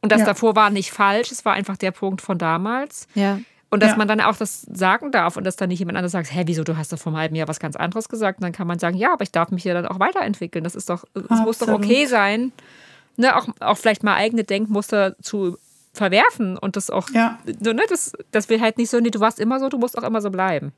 Und 0.01 0.11
das 0.11 0.21
Ja. 0.21 0.26
davor 0.26 0.55
war 0.55 0.71
nicht 0.71 0.89
falsch, 0.91 1.32
es 1.32 1.45
war 1.45 1.53
einfach 1.53 1.78
der 1.78 1.91
Punkt 1.91 2.21
von 2.21 2.39
damals. 2.39 3.07
Ja. 3.13 3.39
Und 3.74 3.82
dass 3.82 3.91
Ja. 3.91 3.97
man 3.97 4.07
dann 4.07 4.21
auch 4.21 4.36
das 4.38 4.61
sagen 4.71 5.11
darf 5.11 5.36
und 5.36 5.45
dass 5.45 5.55
dann 5.55 5.69
nicht 5.69 5.80
jemand 5.80 5.97
anderes 5.97 6.11
sagt, 6.11 6.32
hä, 6.34 6.43
wieso, 6.45 6.63
du 6.63 6.78
hast 6.78 6.93
doch 6.93 6.99
vor 6.99 7.11
einem 7.11 7.19
halben 7.19 7.36
Jahr 7.36 7.47
was 7.47 7.59
ganz 7.59 7.76
anderes 7.76 8.07
gesagt. 8.07 8.38
Und 8.39 8.43
dann 8.43 8.51
kann 8.51 8.67
man 8.67 8.78
sagen, 8.78 8.95
ja, 8.95 9.11
aber 9.13 9.24
ich 9.24 9.32
darf 9.32 9.49
mich 9.49 9.63
ja 9.63 9.74
dann 9.74 9.88
auch 9.88 9.99
weiterentwickeln. 9.99 10.63
Das 10.63 10.76
ist 10.76 10.89
doch, 10.91 11.05
es 11.15 11.39
muss 11.39 11.57
doch 11.57 11.69
okay 11.69 12.05
sein, 12.05 12.51
ne, 13.17 13.36
auch, 13.36 13.47
auch 13.59 13.78
vielleicht 13.78 14.03
mal 14.03 14.13
eigene 14.15 14.43
Denkmuster 14.43 15.15
zu 15.21 15.57
verwerfen 15.93 16.57
und 16.57 16.76
das 16.76 16.89
auch, 16.91 17.09
Ja. 17.09 17.39
so, 17.61 17.74
ne, 17.74 17.82
das, 17.89 18.13
dass 18.32 18.49
wir 18.49 18.61
halt 18.61 18.78
nicht 18.78 18.89
so, 18.91 18.99
nee, 18.99 19.09
du 19.09 19.19
warst 19.19 19.39
immer 19.39 19.59
so, 19.59 19.69
du 19.69 19.78
musst 19.80 19.97
auch 19.97 20.03
immer 20.03 20.21
so 20.21 20.30
bleiben. 20.30 20.71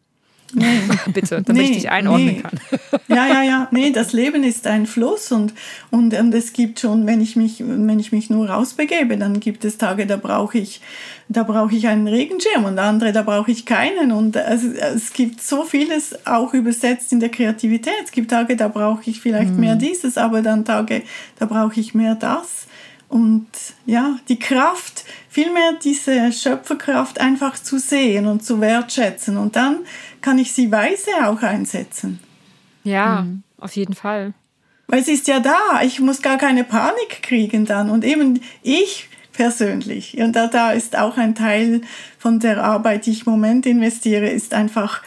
Bitte, 1.14 1.42
damit 1.42 1.64
ich 1.64 1.70
Nee, 1.70 1.76
dich 1.76 1.90
einordnen 1.90 2.28
nee. 2.28 2.42
kann. 2.42 2.60
Ja, 3.08 3.28
ja, 3.28 3.44
ja. 3.44 3.68
Nee, 3.72 3.92
das 3.92 4.14
Leben 4.14 4.44
ist 4.44 4.68
ein 4.68 4.86
Fluss 4.86 5.32
und, 5.32 5.54
und, 5.92 6.14
und 6.14 6.34
es 6.34 6.54
gibt 6.54 6.80
schon, 6.80 7.06
wenn 7.06 7.22
ich 7.22 7.36
mich, 7.36 7.64
wenn 7.66 8.00
ich 8.00 8.12
mich 8.12 8.30
nur 8.30 8.50
rausbegebe, 8.50 9.18
dann 9.18 9.40
gibt 9.40 9.64
es 9.66 9.78
Tage, 9.78 10.06
da 10.06 10.18
brauche 10.18 10.58
ich, 10.58 10.82
da 11.30 11.44
brauche 11.44 11.76
ich 11.76 11.88
einen 11.88 12.08
Regenschirm 12.08 12.66
und 12.66 12.80
andere, 12.80 13.12
da 13.12 13.22
brauche 13.22 13.52
ich 13.52 13.66
keinen. 13.66 14.12
Und 14.12 14.36
es, 14.36 14.64
es 14.64 15.14
gibt 15.14 15.42
so 15.42 15.64
vieles 15.64 16.26
auch 16.26 16.54
übersetzt 16.54 17.12
in 17.12 17.20
der 17.20 17.30
Kreativität. 17.30 17.94
Es 18.04 18.12
gibt 18.12 18.32
Tage, 18.32 18.56
da 18.56 18.68
brauche 18.68 19.10
ich 19.10 19.22
vielleicht 19.22 19.56
mehr 19.56 19.76
dieses, 19.76 20.18
aber 20.18 20.42
dann 20.42 20.66
Tage, 20.66 21.04
da 21.38 21.46
brauche 21.46 21.80
ich 21.80 21.94
mehr 21.94 22.16
das. 22.16 22.66
Und 23.08 23.48
ja, 23.86 24.18
die 24.28 24.40
Kraft, 24.40 25.06
vielmehr 25.30 25.74
diese 25.84 26.32
Schöpferkraft 26.32 27.22
einfach 27.22 27.62
zu 27.62 27.78
sehen 27.78 28.26
und 28.26 28.44
zu 28.44 28.60
wertschätzen. 28.60 29.38
Und 29.38 29.56
dann 29.56 29.80
kann 30.22 30.40
ich 30.40 30.52
sie 30.52 30.72
weise 30.72 31.12
auch 31.26 31.42
einsetzen. 31.42 32.20
Ja, 32.84 33.26
auf 33.58 33.76
jeden 33.76 33.94
Fall. 33.94 34.34
Weil 34.88 35.02
es 35.02 35.08
ist 35.08 35.28
ja 35.28 35.40
da. 35.40 35.82
Ich 35.84 36.00
muss 36.00 36.22
gar 36.22 36.38
keine 36.38 36.64
Panik 36.64 37.24
kriegen 37.24 37.66
dann. 37.66 37.90
Und 37.90 38.04
eben 38.04 38.40
ich 38.62 39.10
persönlich, 39.34 40.18
und 40.18 40.36
da, 40.36 40.48
da 40.48 40.72
ist 40.72 40.98
auch 40.98 41.18
ein 41.18 41.36
Teil 41.36 41.82
von 42.18 42.40
der 42.40 42.64
Arbeit, 42.64 43.06
die 43.06 43.12
ich 43.12 43.26
im 43.26 43.34
Moment 43.34 43.66
investiere, 43.66 44.30
ist 44.30 44.54
einfach 44.54 45.02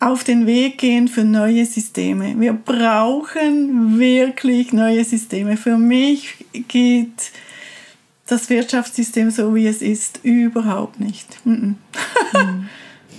auf 0.00 0.24
den 0.24 0.46
Weg 0.46 0.78
gehen 0.78 1.06
für 1.06 1.24
neue 1.24 1.64
Systeme. 1.64 2.34
Wir 2.38 2.52
brauchen 2.52 3.98
wirklich 4.00 4.72
neue 4.72 5.04
Systeme. 5.04 5.56
Für 5.56 5.78
mich 5.78 6.44
geht 6.52 7.30
das 8.26 8.50
Wirtschaftssystem 8.50 9.30
so 9.30 9.54
wie 9.54 9.66
es 9.68 9.80
ist 9.80 10.20
überhaupt 10.24 10.98
nicht. 10.98 11.28
Mhm. 11.46 11.76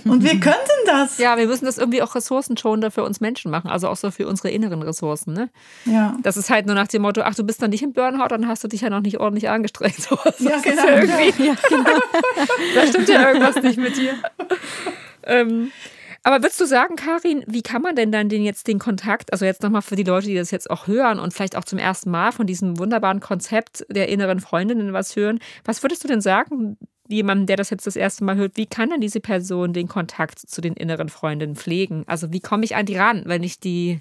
Und 0.04 0.22
wir 0.22 0.38
könnten 0.40 0.58
das. 0.86 1.18
Ja, 1.18 1.36
wir 1.36 1.46
müssen 1.46 1.64
das 1.64 1.78
irgendwie 1.78 2.02
auch 2.02 2.14
ressourcenschonender 2.14 2.90
für 2.90 3.02
uns 3.02 3.20
Menschen 3.20 3.50
machen, 3.50 3.70
also 3.70 3.88
auch 3.88 3.96
so 3.96 4.10
für 4.10 4.26
unsere 4.26 4.50
inneren 4.50 4.82
Ressourcen. 4.82 5.32
Ne? 5.32 5.50
Ja. 5.84 6.16
Das 6.22 6.36
ist 6.36 6.50
halt 6.50 6.66
nur 6.66 6.74
nach 6.74 6.88
dem 6.88 7.02
Motto, 7.02 7.22
ach, 7.22 7.34
du 7.34 7.44
bist 7.44 7.62
dann 7.62 7.70
nicht 7.70 7.82
im 7.82 7.92
Burnout, 7.92 8.28
dann 8.28 8.48
hast 8.48 8.64
du 8.64 8.68
dich 8.68 8.82
ja 8.82 8.90
noch 8.90 9.00
nicht 9.00 9.18
ordentlich 9.18 9.48
angestrengt. 9.48 9.94
So, 10.04 10.18
das 10.22 10.40
Ja, 10.40 10.58
genau. 10.58 10.86
Ja 10.86 11.00
irgendwie, 11.00 11.32
da 12.74 12.86
stimmt 12.86 13.08
ja 13.08 13.28
irgendwas 13.28 13.56
nicht 13.62 13.78
mit 13.78 13.96
dir. 13.96 14.14
ähm, 15.22 15.70
aber 16.26 16.42
würdest 16.42 16.60
du 16.60 16.66
sagen, 16.66 16.96
Karin, 16.96 17.44
wie 17.46 17.62
kann 17.62 17.82
man 17.82 17.96
denn 17.96 18.10
dann 18.10 18.30
den 18.30 18.42
jetzt 18.42 18.66
den 18.66 18.78
Kontakt, 18.78 19.32
also 19.32 19.44
jetzt 19.44 19.62
nochmal 19.62 19.82
für 19.82 19.94
die 19.94 20.04
Leute, 20.04 20.26
die 20.26 20.34
das 20.34 20.50
jetzt 20.50 20.70
auch 20.70 20.86
hören 20.86 21.18
und 21.18 21.34
vielleicht 21.34 21.54
auch 21.54 21.64
zum 21.64 21.78
ersten 21.78 22.10
Mal 22.10 22.32
von 22.32 22.46
diesem 22.46 22.78
wunderbaren 22.78 23.20
Konzept 23.20 23.84
der 23.90 24.08
inneren 24.08 24.40
Freundinnen 24.40 24.94
was 24.94 25.16
hören, 25.16 25.38
was 25.64 25.82
würdest 25.82 26.02
du 26.02 26.08
denn 26.08 26.22
sagen, 26.22 26.78
jemandem, 27.08 27.46
der 27.46 27.56
das 27.56 27.70
jetzt 27.70 27.86
das 27.86 27.96
erste 27.96 28.24
Mal 28.24 28.36
hört, 28.36 28.56
wie 28.56 28.66
kann 28.66 28.90
denn 28.90 29.00
diese 29.00 29.20
Person 29.20 29.72
den 29.72 29.88
Kontakt 29.88 30.38
zu 30.38 30.60
den 30.60 30.74
inneren 30.74 31.08
Freundinnen 31.08 31.56
pflegen? 31.56 32.04
Also 32.06 32.32
wie 32.32 32.40
komme 32.40 32.64
ich 32.64 32.76
an 32.76 32.86
die 32.86 32.96
ran, 32.96 33.22
wenn 33.26 33.42
ich 33.42 33.60
die 33.60 34.00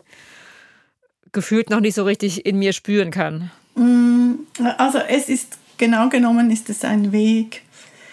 gefühlt 1.31 1.69
noch 1.69 1.79
nicht 1.79 1.95
so 1.95 2.03
richtig 2.03 2.45
in 2.45 2.59
mir 2.59 2.73
spüren 2.73 3.11
kann? 3.11 3.51
Mm, 3.75 4.33
Also 4.77 4.99
es 4.99 5.29
ist 5.29 5.57
genau 5.77 6.09
genommen 6.09 6.51
ist 6.51 6.69
es 6.69 6.85
ein 6.85 7.11
Weg. 7.11 7.63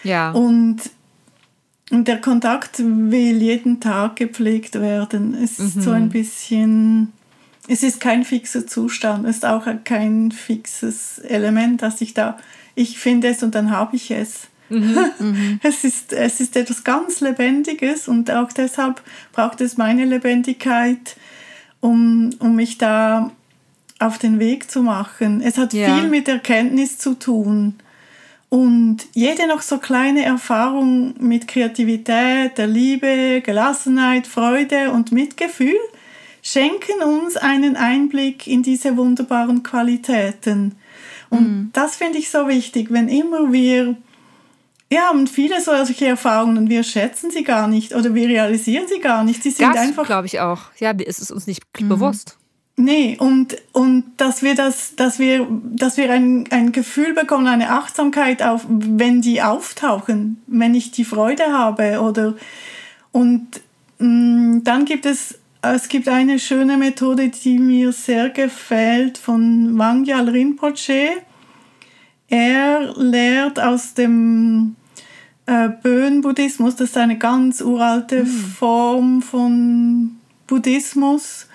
Ja. 0.03 0.31
Und, 0.31 0.81
und 1.91 2.07
der 2.07 2.19
Kontakt 2.19 2.79
will 2.79 3.41
jeden 3.41 3.79
Tag 3.79 4.15
gepflegt 4.17 4.75
werden. 4.75 5.35
Es 5.41 5.59
ist 5.59 5.83
so 5.83 5.91
ein 5.91 6.09
bisschen, 6.09 7.13
es 7.67 7.83
ist 7.83 7.99
kein 7.99 8.25
fixer 8.25 8.65
Zustand, 8.65 9.25
es 9.25 9.37
ist 9.37 9.45
auch 9.45 9.65
kein 9.83 10.31
fixes 10.31 11.19
Element, 11.19 11.81
dass 11.81 12.01
ich 12.01 12.13
da, 12.13 12.37
ich 12.75 12.97
finde 12.97 13.27
es 13.27 13.43
und 13.43 13.53
dann 13.53 13.71
habe 13.71 13.95
ich 13.95 14.11
es. 14.11 14.47
Es, 15.63 15.83
ist, 15.83 16.13
es 16.13 16.39
ist 16.39 16.55
etwas 16.55 16.83
ganz 16.83 17.19
Lebendiges 17.21 18.07
und 18.07 18.31
auch 18.31 18.51
deshalb 18.51 19.01
braucht 19.33 19.61
es 19.61 19.77
meine 19.77 20.05
Lebendigkeit, 20.05 21.15
um, 21.79 22.31
um 22.39 22.55
mich 22.55 22.77
da 22.77 23.31
auf 23.99 24.17
den 24.17 24.39
Weg 24.39 24.69
zu 24.71 24.81
machen. 24.81 25.41
Es 25.41 25.57
hat 25.57 25.73
Ja. 25.73 25.95
viel 25.95 26.09
mit 26.09 26.27
Erkenntnis 26.27 26.97
zu 26.97 27.13
tun. 27.13 27.75
Und 28.49 28.97
jede 29.13 29.47
noch 29.47 29.61
so 29.61 29.77
kleine 29.77 30.25
Erfahrung 30.25 31.13
mit 31.19 31.47
Kreativität, 31.47 32.57
der 32.57 32.67
Liebe, 32.67 33.41
Gelassenheit, 33.45 34.27
Freude 34.27 34.91
und 34.91 35.11
Mitgefühl 35.13 35.79
schenken 36.41 37.01
uns 37.01 37.37
einen 37.37 37.77
Einblick 37.77 38.47
in 38.47 38.61
diese 38.63 38.97
wunderbaren 38.97 39.63
Qualitäten. 39.63 40.75
Und 41.29 41.69
das 41.71 41.95
finde 41.95 42.17
ich 42.17 42.29
so 42.29 42.47
wichtig, 42.49 42.87
wenn 42.91 43.07
immer 43.07 43.53
wir, 43.53 43.95
wir 44.91 45.03
haben 45.03 45.25
viele 45.25 45.61
solche 45.61 46.05
Erfahrungen 46.05 46.57
und 46.57 46.69
wir 46.69 46.83
schätzen 46.83 47.31
sie 47.31 47.45
gar 47.45 47.69
nicht 47.69 47.95
oder 47.95 48.13
wir 48.13 48.27
realisieren 48.27 48.89
sie 48.89 48.99
gar 48.99 49.23
nicht. 49.23 49.41
Sie 49.41 49.51
sind 49.51 49.73
Das 49.73 49.77
einfach 49.77 50.05
glaube 50.05 50.27
ich 50.27 50.41
auch. 50.41 50.63
Ja, 50.79 50.91
es 50.91 51.19
ist 51.19 51.31
uns 51.31 51.47
nicht 51.47 51.63
bewusst. 51.71 52.37
Nee, 52.75 53.15
und, 53.17 53.55
und 53.71 54.03
dass 54.17 54.41
wir 54.41 54.53
das, 54.53 54.97
dass 54.97 55.17
wir, 55.17 55.47
dass 55.63 55.95
wir 55.95 56.11
ein, 56.11 56.45
ein 56.51 56.73
Gefühl 56.73 57.13
bekommen, 57.13 57.47
eine 57.47 57.71
Achtsamkeit 57.71 58.43
auf, 58.43 58.65
wenn 58.67 59.21
die 59.21 59.41
auftauchen, 59.41 60.41
wenn 60.47 60.75
ich 60.75 60.91
die 60.91 61.05
Freude 61.05 61.53
habe 61.53 62.01
oder 62.01 62.35
und 63.13 63.47
mh, 63.99 64.59
dann 64.65 64.83
gibt 64.83 65.05
es, 65.05 65.39
es 65.61 65.87
gibt 65.87 66.09
eine 66.09 66.37
schöne 66.37 66.75
Methode, 66.75 67.29
die 67.29 67.59
mir 67.59 67.93
sehr 67.93 68.29
gefällt 68.29 69.17
von 69.17 69.77
Wangyal 69.77 70.27
Rinpoche. 70.27 71.11
Er 72.27 72.93
lehrt 72.97 73.57
aus 73.59 73.93
dem 73.93 74.75
äh, 75.51 75.69
Bön-Buddhismus, 75.69 76.77
das 76.77 76.91
ist 76.91 76.97
eine 76.97 77.17
ganz 77.17 77.59
uralte 77.61 78.25
Form 78.25 79.21
von 79.21 80.11
Buddhismus. 80.47 81.47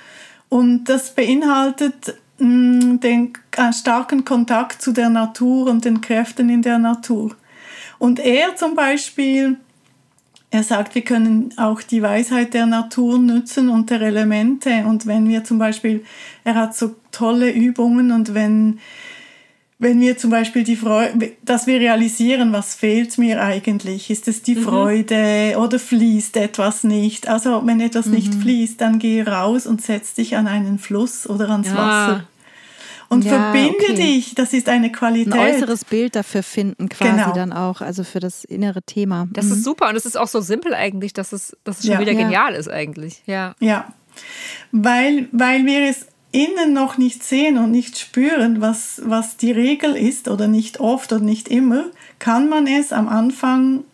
Und 0.50 0.84
das 0.84 1.14
beinhaltet 1.14 2.14
mh, 2.38 2.98
den 2.98 3.32
äh, 3.56 3.72
starken 3.72 4.24
Kontakt 4.24 4.82
zu 4.82 4.92
der 4.92 5.08
Natur 5.08 5.68
und 5.70 5.84
den 5.84 6.02
Kräften 6.02 6.50
in 6.50 6.60
der 6.60 6.78
Natur. 6.78 7.34
Und 7.98 8.20
er 8.20 8.54
zum 8.56 8.74
Beispiel, 8.74 9.56
er 10.50 10.62
sagt, 10.62 10.94
wir 10.94 11.02
können 11.02 11.54
auch 11.56 11.80
die 11.80 12.02
Weisheit 12.02 12.52
der 12.52 12.66
Natur 12.66 13.18
nutzen 13.18 13.70
und 13.70 13.88
der 13.88 14.02
Elemente. 14.02 14.84
Und 14.86 15.06
wenn 15.06 15.26
wir 15.26 15.42
zum 15.44 15.58
Beispiel, 15.58 16.04
er 16.44 16.54
hat 16.54 16.76
so 16.76 16.94
tolle 17.12 17.50
Übungen 17.50 18.12
und 18.12 18.34
wenn 18.34 18.78
wenn 19.78 20.00
wir 20.00 20.16
zum 20.16 20.30
Beispiel 20.30 20.64
die 20.64 20.76
Freude, 20.76 21.32
dass 21.44 21.66
wir 21.66 21.78
realisieren, 21.78 22.52
was 22.52 22.74
fehlt 22.74 23.18
mir 23.18 23.42
eigentlich, 23.42 24.10
ist 24.10 24.26
es 24.26 24.42
die 24.42 24.54
mhm. 24.54 24.62
Freude 24.62 25.56
oder 25.58 25.78
fließt 25.78 26.38
etwas 26.38 26.82
nicht? 26.82 27.28
Also 27.28 27.62
wenn 27.66 27.80
etwas 27.80 28.06
mhm. 28.06 28.14
nicht 28.14 28.34
fließt, 28.34 28.80
dann 28.80 28.98
geh 28.98 29.22
raus 29.22 29.66
und 29.66 29.82
setz 29.82 30.14
dich 30.14 30.36
an 30.36 30.46
einen 30.46 30.78
Fluss 30.78 31.28
oder 31.28 31.50
ans 31.50 31.68
ja. 31.68 31.76
Wasser. 31.76 32.24
Und 33.08 33.24
ja, 33.24 33.30
verbinde 33.30 33.84
okay. 33.84 33.94
dich, 33.94 34.34
das 34.34 34.52
ist 34.52 34.68
eine 34.68 34.90
Qualität. 34.90 35.32
Ein 35.32 35.54
äußeres 35.54 35.84
Bild 35.84 36.16
dafür 36.16 36.42
finden 36.42 36.88
quasi 36.88 37.12
genau. 37.12 37.32
dann 37.32 37.52
auch, 37.52 37.80
also 37.80 38.02
für 38.02 38.18
das 38.18 38.44
innere 38.44 38.82
Thema. 38.82 39.28
Das 39.32 39.46
mhm. 39.46 39.52
ist 39.52 39.64
super 39.64 39.90
und 39.90 39.96
es 39.96 40.06
ist 40.06 40.16
auch 40.16 40.26
so 40.26 40.40
simpel 40.40 40.74
eigentlich, 40.74 41.12
dass 41.12 41.32
es, 41.32 41.56
dass 41.62 41.78
es 41.78 41.84
schon 41.84 41.94
ja. 41.94 42.00
wieder 42.00 42.14
genial 42.14 42.54
ist 42.54 42.68
eigentlich. 42.68 43.22
Ja. 43.26 43.54
Ja, 43.60 43.92
weil, 44.72 45.28
weil 45.32 45.66
wir 45.66 45.88
es 45.88 46.06
innen 46.36 46.74
noch 46.74 46.98
nicht 46.98 47.24
sehen 47.24 47.56
und 47.56 47.70
nicht 47.70 47.98
spüren, 47.98 48.60
was, 48.60 49.00
was 49.02 49.38
die 49.38 49.52
Regel 49.52 49.96
ist 49.96 50.28
oder 50.28 50.48
nicht 50.48 50.80
oft 50.80 51.10
oder 51.12 51.24
nicht 51.24 51.48
immer, 51.48 51.86
kann 52.18 52.50
man 52.50 52.66
es 52.66 52.92
am 52.92 53.08
Anfang 53.08 53.84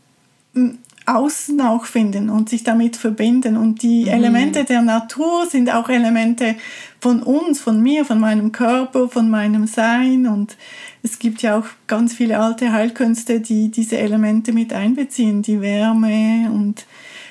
hm, 0.52 0.78
außen 1.06 1.60
auch 1.60 1.84
finden 1.84 2.30
und 2.30 2.48
sich 2.48 2.64
damit 2.64 2.96
verbinden. 2.96 3.56
Und 3.56 3.82
die 3.82 4.02
mhm. 4.02 4.08
Elemente 4.08 4.64
der 4.64 4.82
Natur 4.82 5.46
sind 5.46 5.72
auch 5.72 5.88
Elemente 5.88 6.56
von 7.00 7.22
uns, 7.22 7.60
von 7.60 7.80
mir, 7.80 8.04
von 8.04 8.18
meinem 8.18 8.50
Körper, 8.50 9.08
von 9.08 9.30
meinem 9.30 9.68
Sein. 9.68 10.26
Und 10.26 10.56
es 11.04 11.20
gibt 11.20 11.42
ja 11.42 11.56
auch 11.56 11.66
ganz 11.86 12.12
viele 12.12 12.40
alte 12.40 12.72
Heilkünste, 12.72 13.38
die 13.38 13.70
diese 13.70 13.98
Elemente 13.98 14.52
mit 14.52 14.72
einbeziehen, 14.72 15.42
die 15.42 15.60
Wärme 15.60 16.50
und, 16.52 16.86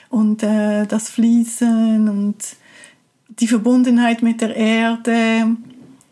und 0.09 0.41
äh, 0.41 0.85
das 0.85 1.09
Fließen 1.09 2.07
und 2.07 2.60
die 3.39 3.47
Verbundenheit 3.47 4.21
mit 4.21 4.41
der 4.41 4.55
Erde. 4.55 5.55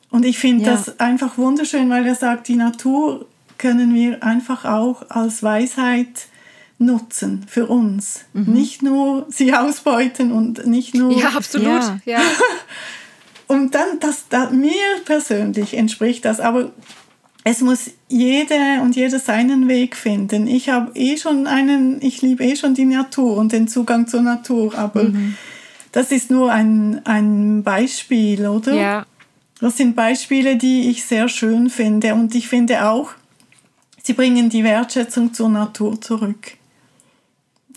Und 0.10 0.26
ich 0.26 0.40
finde 0.40 0.66
ja. 0.66 0.72
das 0.72 1.00
einfach 1.00 1.38
wunderschön, 1.38 1.90
weil 1.90 2.06
er 2.06 2.16
sagt, 2.16 2.48
die 2.48 2.56
Natur 2.56 3.26
können 3.58 3.94
wir 3.94 4.24
einfach 4.24 4.66
auch 4.66 5.10
als 5.10 5.44
Weisheit 5.44 6.28
nutzen 6.80 7.46
für 7.48 7.68
uns. 7.68 8.22
Mhm. 8.34 8.54
Nicht 8.54 8.82
nur 8.82 9.28
sie 9.30 9.54
ausbeuten 9.54 10.32
und 10.32 10.66
nicht 10.66 10.96
nur. 10.96 11.12
Ja, 11.12 11.30
absolut. 11.30 11.68
Ja. 11.68 12.00
ja. 12.06 12.22
und 13.48 13.76
dann, 13.76 14.00
das, 14.00 14.26
das, 14.30 14.52
mir 14.52 14.72
persönlich 15.06 15.76
entspricht 15.76 16.26
das, 16.26 16.40
aber 16.40 16.72
es 17.44 17.62
muss 17.62 17.92
jede 18.08 18.82
und 18.82 18.96
jeder 18.96 19.20
seinen 19.20 19.68
Weg 19.68 19.96
finden. 19.96 20.48
Ich 20.48 20.70
habe 20.70 20.92
eh 20.96 21.18
schon 21.18 21.48
einen, 21.48 22.02
ich 22.02 22.22
liebe 22.22 22.44
eh 22.44 22.56
schon 22.56 22.74
die 22.74 22.86
Natur 22.86 23.38
und 23.38 23.52
den 23.52 23.68
Zugang 23.68 24.08
zur 24.08 24.22
Natur, 24.22 24.78
aber 24.78 25.04
mhm. 25.04 25.36
Das 25.92 26.12
ist 26.12 26.30
nur 26.30 26.52
ein, 26.52 27.02
ein 27.06 27.64
Beispiel, 27.64 28.48
oder? 28.48 28.74
Ja. 28.74 29.06
Das 29.60 29.78
sind 29.78 29.96
Beispiele, 29.96 30.56
die 30.56 30.90
ich 30.90 31.06
sehr 31.06 31.28
schön 31.28 31.70
finde. 31.70 32.14
Und 32.14 32.34
ich 32.36 32.48
finde 32.48 32.88
auch, 32.88 33.12
sie 34.04 34.14
bringen 34.14 34.50
die 34.50 34.64
Wertschätzung 34.64 35.34
zur 35.34 35.50
Natur 35.50 36.00
zurück. 36.00 36.54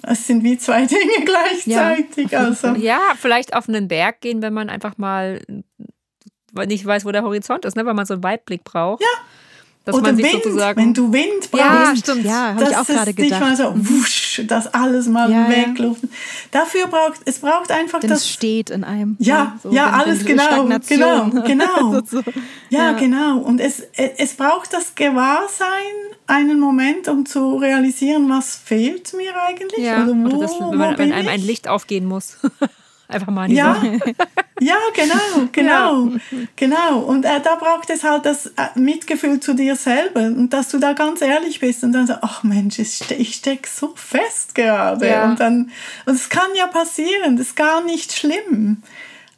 Es 0.02 0.26
sind 0.26 0.44
wie 0.44 0.58
zwei 0.58 0.86
Dinge 0.86 1.24
gleichzeitig. 1.24 2.30
Ja. 2.30 2.40
Also. 2.40 2.74
ja, 2.74 3.00
vielleicht 3.18 3.54
auf 3.54 3.68
einen 3.68 3.88
Berg 3.88 4.20
gehen, 4.20 4.42
wenn 4.42 4.52
man 4.52 4.68
einfach 4.68 4.98
mal 4.98 5.40
nicht 6.66 6.84
weiß, 6.84 7.04
wo 7.04 7.12
der 7.12 7.22
Horizont 7.22 7.64
ist, 7.64 7.76
ne? 7.76 7.86
weil 7.86 7.94
man 7.94 8.06
so 8.06 8.14
einen 8.14 8.22
Weitblick 8.22 8.62
braucht. 8.62 9.00
Ja, 9.00 9.24
dass 9.84 9.96
Oder 9.96 10.08
man 10.08 10.16
sich 10.16 10.26
Wind, 10.26 10.44
sozusagen 10.44 10.80
wenn 10.80 10.94
du 10.94 11.12
Wind 11.12 11.50
brauchst. 11.50 11.64
Ja, 11.64 11.96
stimmt. 11.96 12.24
Ja, 12.24 12.54
habe 12.54 12.64
ich 12.70 12.76
auch 12.76 12.86
gerade 12.86 13.14
gedacht. 13.14 13.40
Nicht 13.40 13.40
mal 13.40 13.56
so 13.56 13.72
wusch, 13.74 14.21
das 14.46 14.72
alles 14.72 15.08
mal 15.08 15.30
ja, 15.30 15.48
wegluften. 15.48 16.10
Dafür 16.50 16.86
braucht 16.86 17.20
es 17.24 17.38
braucht 17.38 17.70
einfach 17.70 18.00
Denn 18.00 18.10
das 18.10 18.20
es 18.20 18.28
steht 18.28 18.70
in 18.70 18.84
einem. 18.84 19.16
Ja, 19.18 19.58
so, 19.62 19.70
ja, 19.70 19.90
alles 19.90 20.24
genau, 20.24 20.66
genau, 20.86 21.30
genau. 21.46 22.00
so. 22.04 22.22
ja, 22.70 22.90
ja, 22.90 22.92
genau. 22.92 23.38
Und 23.38 23.60
es 23.60 23.82
es 23.96 24.34
braucht 24.34 24.72
das 24.72 24.94
Gewahrsein 24.94 25.68
einen 26.26 26.60
Moment, 26.60 27.08
um 27.08 27.26
zu 27.26 27.56
realisieren, 27.56 28.28
was 28.28 28.56
fehlt 28.56 29.12
mir 29.14 29.32
eigentlich 29.40 29.84
ja, 29.84 30.04
oder 30.04 30.14
wo, 30.14 30.26
oder 30.28 30.38
das, 30.38 30.60
wenn, 30.60 30.98
wenn 30.98 31.12
einem 31.12 31.28
ein 31.28 31.40
Licht 31.40 31.68
aufgehen 31.68 32.06
muss. 32.06 32.38
Einfach 33.14 33.32
mal 33.32 33.48
diese. 33.48 33.60
Ja, 33.60 33.82
ja 34.60 34.76
genau, 34.94 35.48
genau, 35.52 36.06
ja. 36.06 36.38
genau. 36.56 36.98
Und 37.00 37.24
äh, 37.24 37.40
da 37.42 37.56
braucht 37.56 37.90
es 37.90 38.04
halt 38.04 38.26
das 38.26 38.46
äh, 38.46 38.78
Mitgefühl 38.78 39.40
zu 39.40 39.54
dir 39.54 39.76
selber 39.76 40.20
und 40.20 40.50
dass 40.50 40.68
du 40.68 40.78
da 40.78 40.92
ganz 40.92 41.20
ehrlich 41.20 41.60
bist 41.60 41.84
und 41.84 41.92
dann 41.92 42.06
so, 42.06 42.14
ach 42.22 42.42
Mensch, 42.42 42.78
ich 42.78 43.34
stecke 43.34 43.68
so 43.68 43.92
fest 43.96 44.54
gerade. 44.54 45.08
Ja. 45.08 45.24
Und 45.24 45.40
dann, 45.40 45.70
und 46.06 46.14
es 46.14 46.28
kann 46.28 46.54
ja 46.54 46.66
passieren, 46.66 47.36
das 47.36 47.48
ist 47.48 47.56
gar 47.56 47.82
nicht 47.84 48.12
schlimm. 48.12 48.82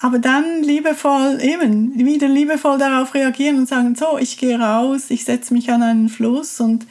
Aber 0.01 0.19
dann 0.19 0.63
liebevoll, 0.63 1.39
eben, 1.41 1.95
wieder 1.95 2.29
liebevoll 2.29 2.77
darauf 2.77 3.15
reagieren 3.15 3.57
und 3.57 3.69
sagen, 3.69 3.95
so, 3.95 4.19
ich 4.19 4.37
gehe 4.37 4.59
raus, 4.59 5.05
ich 5.09 5.25
setze 5.25 5.55
mich 5.55 5.71
an 5.71 5.83
einen 5.83 6.09
Fluss 6.11 6.61
und 6.61 6.87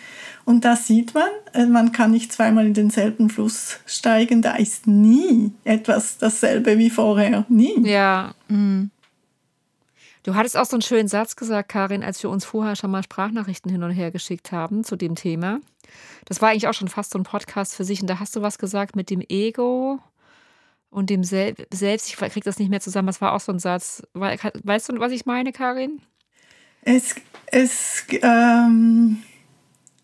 und 0.46 0.66
da 0.66 0.76
sieht 0.76 1.14
man, 1.14 1.30
äh, 1.54 1.66
man 1.66 1.92
kann 1.92 2.12
nicht 2.12 2.34
zweimal 2.34 2.66
in 2.66 2.74
denselben 2.74 3.30
Fluss 3.30 3.80
steigen. 3.86 4.42
Da 4.42 4.56
ist 4.56 4.88
nie 4.88 5.52
etwas 5.64 6.18
dasselbe 6.18 6.78
wie 6.78 6.90
vorher. 6.90 7.46
Nie. 7.48 7.80
Ja. 7.88 8.36
Mhm. 8.50 8.92
Du 10.24 10.36
hattest 10.36 10.58
auch 10.58 10.66
so 10.66 10.76
einen 10.76 10.82
schönen 10.82 11.08
Satz 11.08 11.36
gesagt, 11.36 11.70
Karin, 11.70 12.04
als 12.04 12.24
wir 12.24 12.30
uns 12.30 12.46
vorher 12.46 12.76
schon 12.76 12.92
mal 12.92 13.04
Sprachnachrichten 13.04 13.70
hin 13.70 13.84
und 13.84 13.92
her 13.92 14.12
geschickt 14.12 14.52
haben 14.52 14.84
zu 14.84 14.96
dem 14.96 15.16
Thema. 15.16 15.60
Das 16.26 16.42
war 16.42 16.50
eigentlich 16.50 16.68
auch 16.68 16.74
schon 16.74 16.88
fast 16.88 17.12
so 17.12 17.20
ein 17.20 17.24
Podcast 17.24 17.76
für 17.76 17.84
sich. 17.84 18.02
Und 18.02 18.10
da 18.10 18.20
hast 18.20 18.36
du 18.36 18.42
was 18.42 18.58
gesagt 18.58 18.96
mit 18.96 19.10
dem 19.10 19.22
Ego 19.28 20.00
und 20.90 21.10
dem 21.10 21.24
Sel 21.24 21.56
Selbst. 21.74 22.08
Ich 22.08 22.16
kriege 22.16 22.46
das 22.46 22.60
nicht 22.60 22.70
mehr 22.70 22.80
zusammen. 22.80 23.08
Das 23.08 23.20
war 23.20 23.34
auch 23.34 23.42
so 23.42 23.52
ein 23.52 23.60
Satz. 23.60 24.04
Weißt 24.14 24.90
du, 24.90 25.00
was 25.00 25.12
ich 25.12 25.26
meine, 25.26 25.52
Karin? 25.52 26.02
Es, 26.84 27.16
es, 27.48 28.06
ähm 28.22 29.24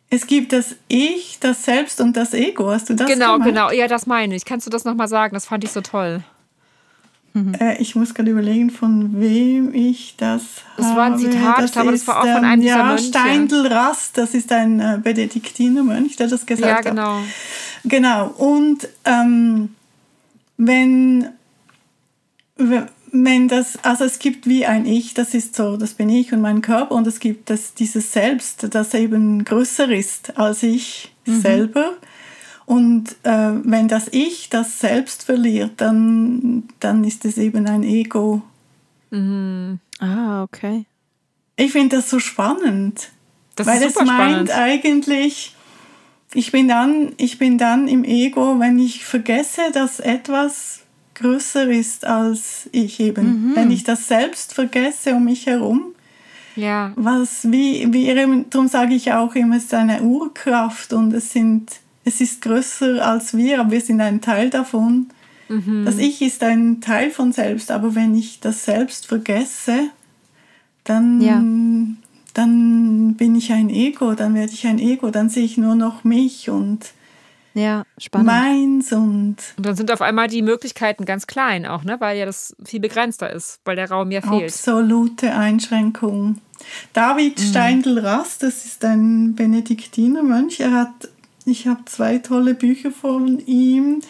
es 0.10 0.28
gibt 0.28 0.54
das 0.54 0.76
Ich, 0.88 1.38
das 1.40 1.64
Selbst 1.66 2.02
und 2.02 2.18
das 2.18 2.34
Ego. 2.34 2.72
Hast 2.72 2.90
du 2.90 2.96
das 2.96 3.08
Genau, 3.08 3.34
gemeint? 3.34 3.46
genau. 3.52 3.72
Ja, 3.72 3.88
das 3.88 4.06
meine 4.08 4.36
ich. 4.36 4.46
Kannst 4.46 4.66
du 4.66 4.72
das 4.72 4.84
nochmal 4.84 5.08
sagen? 5.08 5.34
Das 5.34 5.46
fand 5.46 5.64
ich 5.64 5.72
so 5.72 5.82
toll. 5.82 6.24
Mhm. 7.34 7.54
Äh, 7.54 7.78
ich 7.80 7.96
muss 7.96 8.16
gerade 8.16 8.32
überlegen, 8.32 8.72
von 8.72 9.22
wem 9.22 9.72
ich 9.74 10.16
das 10.18 10.42
Das 10.78 10.88
habe. 10.88 10.98
war 10.98 11.06
ein 11.06 11.20
Zitat, 11.20 11.60
das 11.60 11.78
aber 11.78 11.92
das 11.92 12.08
war 12.08 12.20
auch 12.22 12.26
von 12.26 12.44
einem 12.44 12.62
dieser 12.62 12.78
ja, 12.78 12.84
Mönche. 12.86 13.04
Steindl 13.06 13.68
Rast, 13.68 14.18
das 14.18 14.34
ist 14.34 14.52
ein 14.52 14.80
äh, 14.80 15.00
Benediktinermönch, 15.02 16.16
der 16.16 16.28
das 16.28 16.46
gesagt 16.46 16.72
hat. 16.72 16.86
Ja, 16.86 16.90
genau. 16.90 17.18
Hat. 17.20 17.24
Genau. 17.84 18.28
Und 18.30 18.88
ähm, 19.06 19.76
wenn, 20.58 21.30
wenn 23.12 23.48
das, 23.48 23.78
also 23.84 24.04
es 24.06 24.20
gibt 24.20 24.48
wie 24.48 24.66
ein 24.66 24.86
Ich, 24.86 25.14
das 25.14 25.34
ist 25.34 25.56
so, 25.56 25.78
das 25.78 25.94
bin 25.94 26.10
ich 26.10 26.34
und 26.34 26.42
mein 26.42 26.62
Körper 26.62 26.96
und 26.96 27.08
es 27.08 27.20
gibt 27.20 27.50
das, 27.50 27.74
dieses 27.74 28.12
Selbst, 28.14 28.68
das 28.74 28.94
eben 28.94 29.44
größer 29.46 29.90
ist 29.90 30.38
als 30.38 30.64
ich 30.64 31.14
mhm. 31.26 31.42
selber. 31.42 31.94
Und 32.66 33.16
äh, 33.24 33.52
wenn 33.64 33.88
das 33.88 34.10
Ich 34.12 34.50
das 34.50 34.80
Selbst 34.80 35.24
verliert, 35.24 35.74
dann, 35.78 36.70
dann 36.80 37.04
ist 37.04 37.26
es 37.26 37.38
eben 37.38 37.68
ein 37.68 37.84
Ego. 37.84 38.44
Mhm. 39.10 39.80
Ah, 40.00 40.44
okay. 40.44 40.86
Ich 41.56 41.72
finde 41.72 41.98
das 41.98 42.10
so 42.10 42.20
spannend. 42.20 43.10
Das 43.56 43.68
weil 43.68 43.82
es 43.84 43.96
meint 43.96 44.08
spannend. 44.08 44.52
eigentlich, 44.52 45.56
ich 46.34 46.52
bin, 46.52 46.68
dann, 46.68 47.14
ich 47.18 47.40
bin 47.40 47.58
dann 47.58 47.88
im 47.88 48.04
Ego, 48.04 48.60
wenn 48.60 48.78
ich 48.78 49.04
vergesse, 49.04 49.72
dass 49.74 50.00
etwas 50.00 50.82
größer 51.20 51.70
ist 51.70 52.06
als 52.06 52.70
ich 52.72 53.00
eben. 53.00 53.50
Mhm. 53.52 53.56
Wenn 53.56 53.72
ich 53.72 53.84
das 53.84 54.08
selbst 54.08 54.54
vergesse 54.54 55.14
um 55.14 55.26
mich 55.26 55.46
herum, 55.46 55.94
ja. 56.56 56.92
was 56.96 57.52
wie, 57.52 57.92
wie 57.94 58.46
darum 58.50 58.68
sage 58.68 58.96
ich 58.96 59.14
auch 59.14 59.36
immer, 59.36 59.58
es 59.58 59.66
ist 59.66 59.74
eine 59.74 60.02
Urkraft 60.02 60.94
und 60.94 61.14
es 61.14 61.32
sind, 61.32 61.72
es 62.06 62.22
ist 62.22 62.42
größer 62.42 63.06
als 63.06 63.36
wir, 63.36 63.60
aber 63.60 63.72
wir 63.72 63.82
sind 63.82 64.02
ein 64.02 64.22
Teil 64.22 64.50
davon. 64.50 65.08
Mhm. 65.48 65.84
Das 65.86 65.98
Ich 65.98 66.22
ist 66.22 66.44
ein 66.44 66.82
Teil 66.82 67.12
von 67.12 67.32
selbst, 67.32 67.72
aber 67.72 67.96
wenn 67.96 68.16
ich 68.16 68.40
das 68.40 68.66
selbst 68.66 69.08
vergesse, 69.08 69.90
dann, 70.84 71.22
ja. 71.22 71.42
dann 72.34 73.16
bin 73.16 73.36
ich 73.36 73.52
ein 73.52 73.70
Ego, 73.70 74.14
dann 74.14 74.36
werde 74.36 74.54
ich 74.54 74.66
ein 74.68 74.80
Ego, 74.80 75.10
dann 75.12 75.30
sehe 75.30 75.44
ich 75.44 75.58
nur 75.58 75.76
noch 75.76 76.04
mich 76.04 76.50
und 76.50 76.94
ja, 77.54 77.84
spannend. 77.98 78.28
Meins 78.28 78.92
und. 78.92 79.38
Und 79.58 79.66
dann 79.66 79.76
sind 79.76 79.92
auf 79.92 80.02
einmal 80.02 80.28
die 80.28 80.42
Möglichkeiten 80.42 81.06
ganz 81.06 81.28
klein 81.28 81.66
auch, 81.66 81.84
ne? 81.84 81.98
Weil 82.00 82.18
ja 82.18 82.26
das 82.26 82.56
viel 82.64 82.80
begrenzter 82.80 83.32
ist, 83.32 83.60
weil 83.66 83.76
der 83.76 83.90
Raum 83.90 84.12
ja 84.12 84.22
fehlt. 84.22 84.52
Absolute 84.52 85.34
Einschränkung. 85.34 86.40
David 86.94 87.40
mhm. 87.40 87.44
Steindl-Rast, 87.44 88.44
das 88.44 88.66
ist 88.66 88.86
ein 88.86 89.36
Benediktinermönch. 89.36 90.60
Er 90.60 90.74
hat, 90.74 91.10
ich 91.46 91.68
habe 91.68 91.86
zwei 91.86 92.20
tolle 92.20 92.54
Bücher 92.54 92.92
von 92.92 93.40
ihm 93.46 94.02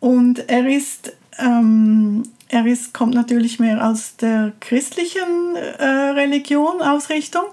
und 0.00 0.48
er 0.48 0.66
ist, 0.66 1.12
ähm, 1.38 2.24
er 2.48 2.66
ist, 2.66 2.94
kommt 2.94 3.14
natürlich 3.14 3.60
mehr 3.60 3.86
aus 3.86 4.16
der 4.16 4.52
christlichen 4.60 5.54
äh, 5.56 5.84
Religion, 5.84 6.80
Ausrichtung, 6.80 7.44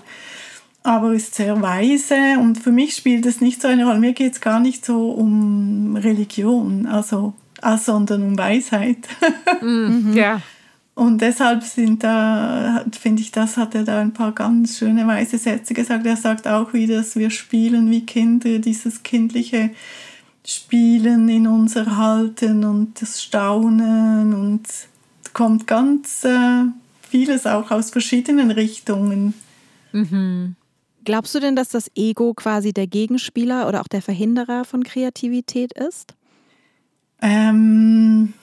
aber 0.88 1.14
ist 1.14 1.36
sehr 1.36 1.62
weise 1.62 2.40
und 2.40 2.58
für 2.58 2.72
mich 2.72 2.96
spielt 2.96 3.26
es 3.26 3.42
nicht 3.42 3.62
so 3.62 3.68
eine 3.68 3.86
Rolle. 3.86 4.00
Mir 4.00 4.14
geht 4.14 4.34
es 4.34 4.42
gar 4.42 4.62
nicht 4.62 4.86
so 4.86 5.10
um 5.10 5.98
Religion, 5.98 6.86
also, 6.86 7.34
also 7.62 7.92
sondern 7.92 8.24
um 8.24 8.38
Weisheit. 8.38 8.98
Mhm. 9.62 10.14
Ja. 10.14 10.42
Und 10.94 11.22
deshalb 11.22 11.64
sind 11.64 12.04
da, 12.04 12.86
finde 13.00 13.22
ich, 13.22 13.32
das 13.32 13.58
hat 13.58 13.74
er 13.76 13.84
da 13.84 14.00
ein 14.00 14.14
paar 14.14 14.34
ganz 14.34 14.78
schöne 14.78 15.08
weise 15.08 15.38
Sätze 15.38 15.74
gesagt. 15.74 16.06
Er 16.06 16.16
sagt 16.16 16.48
auch 16.48 16.74
wieder, 16.74 16.98
dass 16.98 17.16
wir 17.16 17.32
spielen 17.32 17.90
wie 17.90 18.06
Kinder, 18.06 18.60
dieses 18.60 19.04
kindliche 19.04 19.72
Spielen 20.46 21.28
in 21.28 21.48
uns 21.48 21.76
erhalten 21.76 22.64
und 22.64 23.02
das 23.02 23.22
Staunen 23.22 24.34
und 24.34 24.64
kommt 25.34 25.66
ganz 25.66 26.24
äh, 26.24 26.66
vieles 27.10 27.46
auch 27.48 27.72
aus 27.72 27.90
verschiedenen 27.90 28.52
Richtungen. 28.52 29.34
Glaubst 31.08 31.34
du 31.34 31.40
denn, 31.40 31.56
dass 31.56 31.70
das 31.70 31.90
Ego 31.96 32.34
quasi 32.34 32.74
der 32.74 32.86
Gegenspieler 32.86 33.70
oder 33.70 33.80
auch 33.80 33.88
der 33.88 34.02
Verhinderer 34.02 34.66
von 34.66 34.84
Kreativität 34.84 35.72
ist? 35.72 36.16
Ähm, 37.22 38.34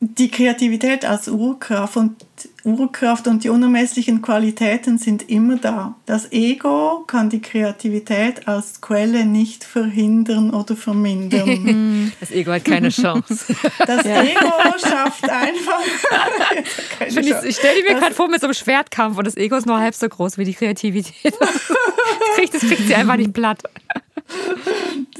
die 0.00 0.30
Kreativität 0.30 1.04
als 1.04 1.26
Urkraft 1.26 1.96
und 1.96 2.14
Urkraft 2.62 3.26
und 3.26 3.42
die 3.42 3.48
unermesslichen 3.48 4.22
Qualitäten 4.22 4.96
sind 4.96 5.28
immer 5.28 5.56
da. 5.56 5.96
Das 6.06 6.30
Ego 6.30 7.04
kann 7.06 7.30
die 7.30 7.40
Kreativität 7.40 8.46
als 8.46 8.80
Quelle 8.80 9.24
nicht 9.24 9.64
verhindern 9.64 10.50
oder 10.50 10.76
vermindern. 10.76 12.12
Das 12.20 12.30
Ego 12.30 12.52
hat 12.52 12.64
keine 12.64 12.90
Chance. 12.90 13.54
Das 13.86 14.04
Ego 14.04 14.50
schafft 14.78 15.28
einfach. 15.28 15.80
Ich, 17.08 17.16
ich 17.16 17.56
stelle 17.56 17.82
mir 17.82 17.94
gerade 17.94 18.14
vor 18.14 18.28
mit 18.28 18.40
so 18.40 18.46
einem 18.46 18.54
Schwertkampf 18.54 19.18
und 19.18 19.26
das 19.26 19.36
Ego 19.36 19.56
ist 19.56 19.66
nur 19.66 19.78
halb 19.78 19.94
so 19.94 20.08
groß 20.08 20.38
wie 20.38 20.44
die 20.44 20.54
Kreativität. 20.54 21.34
Das 21.40 22.36
kriegt, 22.36 22.54
das 22.54 22.60
kriegt 22.62 22.86
sie 22.86 22.94
einfach 22.94 23.16
nicht 23.16 23.32
platt. 23.32 23.62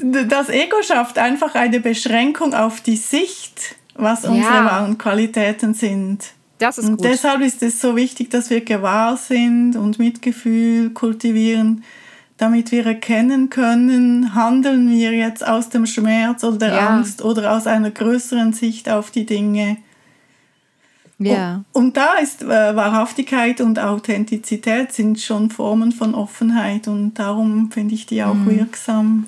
Das 0.01 0.49
Ego 0.49 0.77
schafft 0.83 1.17
einfach 1.17 1.55
eine 1.55 1.79
Beschränkung 1.79 2.53
auf 2.53 2.81
die 2.81 2.95
Sicht, 2.97 3.75
was 3.95 4.25
unsere 4.25 4.53
Ja. 4.55 4.65
wahren 4.65 4.97
Qualitäten 4.97 5.73
sind. 5.73 6.31
Das 6.59 6.77
ist 6.77 6.85
Und 6.89 6.97
gut. 6.97 7.05
deshalb 7.05 7.41
ist 7.41 7.63
es 7.63 7.79
so 7.79 7.95
wichtig, 7.95 8.29
dass 8.29 8.49
wir 8.49 8.61
gewahr 8.61 9.15
sind 9.17 9.75
und 9.77 9.97
Mitgefühl 9.99 10.89
kultivieren, 10.91 11.83
damit 12.37 12.71
wir 12.71 12.85
erkennen 12.85 13.49
können, 13.49 14.33
handeln 14.35 14.89
wir 14.89 15.11
jetzt 15.13 15.45
aus 15.45 15.69
dem 15.69 15.85
Schmerz 15.85 16.43
oder 16.43 16.57
der 16.57 16.73
Ja. 16.73 16.87
Angst 16.89 17.21
oder 17.21 17.53
aus 17.55 17.65
einer 17.67 17.91
größeren 17.91 18.53
Sicht 18.53 18.89
auf 18.89 19.11
die 19.11 19.25
Dinge. 19.25 19.77
Ja. 21.17 21.63
Und 21.73 21.97
da 21.97 22.13
ist 22.13 22.43
äh, 22.43 22.47
Wahrhaftigkeit 22.47 23.59
und 23.59 23.77
Authentizität 23.77 24.93
sind 24.93 25.19
schon 25.19 25.49
Formen 25.49 25.91
von 25.91 26.15
Offenheit 26.15 26.87
und 26.87 27.15
darum 27.19 27.71
finde 27.71 27.93
ich 27.95 28.05
die 28.05 28.23
auch 28.23 28.33
Mhm. 28.33 28.49
wirksam. 28.49 29.25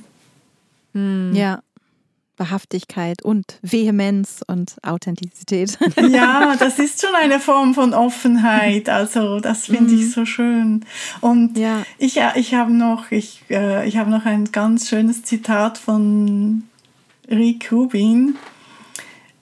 Ja. 0.94 1.62
Wahrhaftigkeit 2.42 3.22
und 3.24 3.60
Vehemenz 3.62 4.42
und 4.48 4.76
Authentizität. 4.84 5.78
Ja, 6.12 6.56
das 6.60 6.80
ist 6.80 7.02
schon 7.02 7.14
eine 7.16 7.40
Form 7.40 7.74
von 7.74 7.94
Offenheit. 7.94 8.90
Also 8.90 9.40
das 9.40 9.66
finde 9.68 9.94
ich 9.94 10.12
so 10.12 10.26
schön. 10.26 10.84
Und 11.22 11.58
Ja. 11.58 11.84
ich, 11.98 12.18
äh, 12.18 12.32
ich 12.36 12.54
habe 12.56 12.72
noch, 12.74 13.12
ich, 13.12 13.44
äh, 13.50 13.88
ich 13.88 13.98
habe 13.98 14.10
noch 14.10 14.26
ein 14.26 14.52
ganz 14.52 14.90
schönes 14.90 15.24
Zitat 15.24 15.78
von 15.78 16.64
Rick 17.30 17.72
Rubin. 17.72 18.36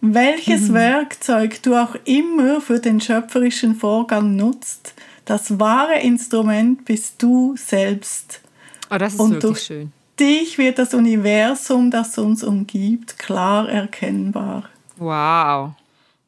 Welches 0.01 0.71
Werkzeug 0.73 1.61
du 1.63 1.75
auch 1.75 1.95
immer 2.05 2.61
für 2.61 2.79
den 2.79 3.01
schöpferischen 3.01 3.75
Vorgang 3.75 4.35
nutzt, 4.37 4.93
das 5.25 5.59
wahre 5.59 5.99
Instrument 5.99 6.85
bist 6.85 7.15
du 7.21 7.55
selbst. 7.57 8.41
Oh, 8.89 8.97
das 8.97 9.13
ist 9.13 9.19
Und 9.19 9.31
wirklich 9.31 9.41
durch- 9.51 9.61
schön. 9.63 9.91
Dich 10.19 10.57
wird 10.57 10.77
das 10.79 10.93
Universum, 10.93 11.91
das 11.91 12.17
uns 12.17 12.43
umgibt, 12.43 13.17
klar 13.17 13.69
erkennbar. 13.69 14.63
Wow. 14.97 15.71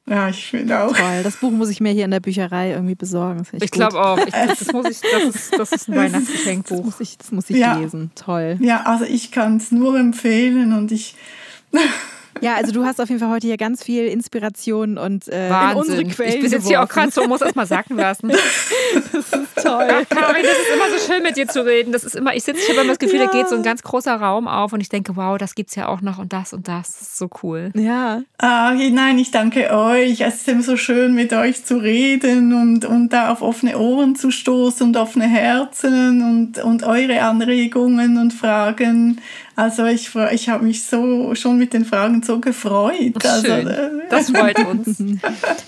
Ja, 0.07 0.29
ich 0.29 0.47
finde 0.47 0.79
auch. 0.83 0.95
Toll. 0.95 1.21
Das 1.23 1.37
Buch 1.37 1.51
muss 1.51 1.69
ich 1.69 1.79
mir 1.79 1.91
hier 1.91 2.05
in 2.05 2.11
der 2.11 2.19
Bücherei 2.19 2.71
irgendwie 2.71 2.95
besorgen. 2.95 3.39
Das 3.39 3.53
Ich 3.53 3.71
gut. 3.71 3.71
glaube 3.71 4.01
auch. 4.03 4.17
Ich, 4.17 4.33
das, 4.33 4.59
das, 4.59 4.73
muss 4.73 4.89
ich, 4.89 4.99
das, 5.01 5.23
ist, 5.35 5.59
das 5.59 5.71
ist 5.71 5.87
ein 5.89 5.93
Das 5.95 6.03
Weihnachtsgeschenkbuch. 6.03 6.83
muss 6.85 6.99
ich, 6.99 7.17
das 7.17 7.31
muss 7.31 7.49
ich 7.49 7.57
Ja. 7.57 7.77
lesen. 7.77 8.11
Toll. 8.15 8.57
Ja, 8.61 8.83
also 8.85 9.05
ich 9.05 9.31
kann 9.31 9.57
es 9.57 9.71
nur 9.71 9.97
empfehlen 9.99 10.73
und 10.73 10.91
ich. 10.91 11.15
Ja, 12.51 12.55
also 12.55 12.71
du 12.71 12.83
hast 12.85 12.99
auf 12.99 13.09
jeden 13.09 13.19
Fall 13.19 13.29
heute 13.29 13.47
hier 13.47 13.57
ganz 13.57 13.83
viel 13.83 14.07
Inspiration 14.07 14.97
und 14.97 15.27
äh, 15.27 15.45
in 15.45 15.51
Wahnsinn. 15.51 15.77
unsere 15.77 16.03
Quellen 16.05 16.33
ich 16.33 16.41
bin 16.41 16.51
jetzt 16.51 16.67
hier 16.67 16.81
auch 16.81 16.87
gerade 16.89 17.11
so, 17.11 17.27
muss 17.27 17.39
das 17.39 17.53
mal 17.53 17.67
sacken 17.67 17.97
lassen. 17.97 18.31
toll. 19.61 19.87
Ach, 19.89 20.09
Karin, 20.09 20.43
das 20.43 20.57
ist 20.57 20.73
immer 20.73 20.99
so 20.99 21.13
schön 21.13 21.23
mit 21.23 21.37
dir 21.37 21.47
zu 21.47 21.63
reden. 21.65 21.91
Das 21.91 22.03
ist 22.03 22.15
immer, 22.15 22.35
ich 22.35 22.43
sitze 22.43 22.65
hier, 22.65 22.77
wenn 22.77 22.87
das 22.87 22.99
Gefühl, 22.99 23.19
da 23.19 23.27
geht 23.27 23.47
so 23.47 23.55
ein 23.55 23.63
ganz 23.63 23.83
großer 23.83 24.15
Raum 24.15 24.47
auf 24.47 24.73
und 24.73 24.81
ich 24.81 24.89
denke, 24.89 25.15
wow, 25.15 25.37
das 25.37 25.55
gibt's 25.55 25.75
ja 25.75 25.87
auch 25.87 26.01
noch 26.01 26.17
und 26.17 26.33
das 26.33 26.53
und 26.53 26.67
das. 26.67 26.81
Das 26.81 27.01
ist 27.01 27.17
so 27.17 27.29
cool. 27.43 27.71
Ja, 27.75 28.21
Ah, 28.37 28.73
nein, 28.73 29.19
ich 29.19 29.29
danke 29.29 29.71
euch. 29.71 30.21
Es 30.21 30.35
ist 30.37 30.47
immer 30.47 30.63
so 30.63 30.75
schön, 30.75 31.13
mit 31.13 31.31
euch 31.31 31.63
zu 31.63 31.77
reden 31.77 32.53
und, 32.53 32.85
und 32.85 33.09
da 33.09 33.31
auf 33.31 33.43
offene 33.43 33.77
Ohren 33.77 34.15
zu 34.15 34.31
stoßen 34.31 34.87
und 34.87 34.97
offene 34.97 35.27
Herzen 35.27 36.23
und, 36.23 36.63
und 36.63 36.83
eure 36.83 37.21
Anregungen 37.21 38.17
und 38.17 38.33
Fragen. 38.33 39.21
Also 39.61 39.85
ich, 39.85 40.09
ich 40.31 40.49
habe 40.49 40.65
mich 40.65 40.85
so 40.85 41.35
schon 41.35 41.59
mit 41.59 41.71
den 41.73 41.85
Fragen 41.85 42.23
so 42.23 42.39
gefreut. 42.39 43.23
Also, 43.23 43.45
Schön. 43.45 43.67
äh, 43.67 43.89
Das 44.09 44.29
freut 44.35 44.57
uns. 44.65 44.97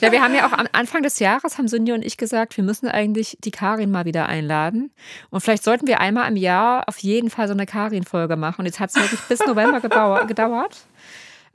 Ja, 0.01 0.11
wir 0.11 0.19
haben 0.19 0.33
ja 0.33 0.47
auch 0.47 0.51
am 0.51 0.65
Anfang 0.71 1.03
des 1.03 1.19
Jahres, 1.19 1.59
haben 1.59 1.67
Cindy 1.67 1.91
und 1.91 2.03
ich 2.03 2.17
gesagt, 2.17 2.57
wir 2.57 2.63
müssen 2.63 2.87
eigentlich 2.87 3.37
die 3.43 3.51
Karin 3.51 3.91
mal 3.91 4.05
wieder 4.05 4.25
einladen. 4.27 4.89
Und 5.29 5.41
vielleicht 5.41 5.63
sollten 5.63 5.85
wir 5.85 5.99
einmal 5.99 6.27
im 6.27 6.37
Jahr 6.37 6.89
auf 6.89 6.97
jeden 6.97 7.29
Fall 7.29 7.47
so 7.47 7.53
eine 7.53 7.67
Karin-Folge 7.67 8.35
machen. 8.35 8.61
Und 8.61 8.65
jetzt 8.65 8.79
hat 8.79 8.89
es 8.89 8.95
wirklich 8.95 9.19
bis 9.29 9.41
November 9.45 9.79
gedauert. 9.79 10.27
gedauert. 10.27 10.75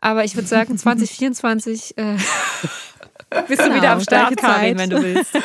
Aber 0.00 0.22
ich 0.22 0.36
würde 0.36 0.46
sagen, 0.46 0.78
2024 0.78 1.98
äh, 1.98 2.14
bist 3.46 3.60
du 3.60 3.64
Genau, 3.64 3.76
wieder 3.76 3.90
am 3.92 4.00
Start, 4.00 4.36
gleiche 4.36 4.54
Karin, 4.54 4.78
Zeit. 4.78 4.78
wenn 4.78 4.90
du 4.90 5.02
willst. 5.02 5.38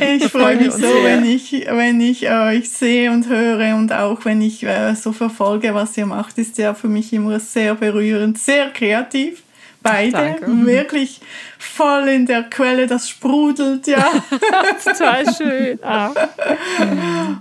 Ich 0.00 0.28
freue 0.30 0.56
mich 0.56 0.72
so, 0.72 0.78
sehr. 0.78 1.04
wenn 1.04 1.24
ich, 1.24 1.52
wenn 1.68 2.00
ich 2.00 2.30
euch 2.30 2.70
sehe 2.70 3.10
und 3.10 3.28
höre 3.28 3.74
und 3.76 3.92
auch 3.92 4.24
wenn 4.24 4.40
ich 4.40 4.62
äh, 4.64 4.94
so 4.94 5.12
verfolge, 5.12 5.74
was 5.74 5.96
ihr 5.98 6.06
macht, 6.06 6.38
ist 6.38 6.58
ja 6.58 6.74
für 6.74 6.88
mich 6.88 7.12
immer 7.12 7.38
sehr 7.40 7.74
berührend, 7.74 8.38
sehr 8.38 8.70
kreativ. 8.70 9.42
Beide 9.82 10.12
Danke. 10.12 10.66
wirklich 10.66 11.22
voll 11.58 12.08
in 12.08 12.26
der 12.26 12.42
Quelle, 12.42 12.86
das 12.86 13.08
sprudelt 13.08 13.86
ja. 13.86 14.06
Total 14.84 15.24
schön. 15.34 15.78
Ah. 15.82 16.10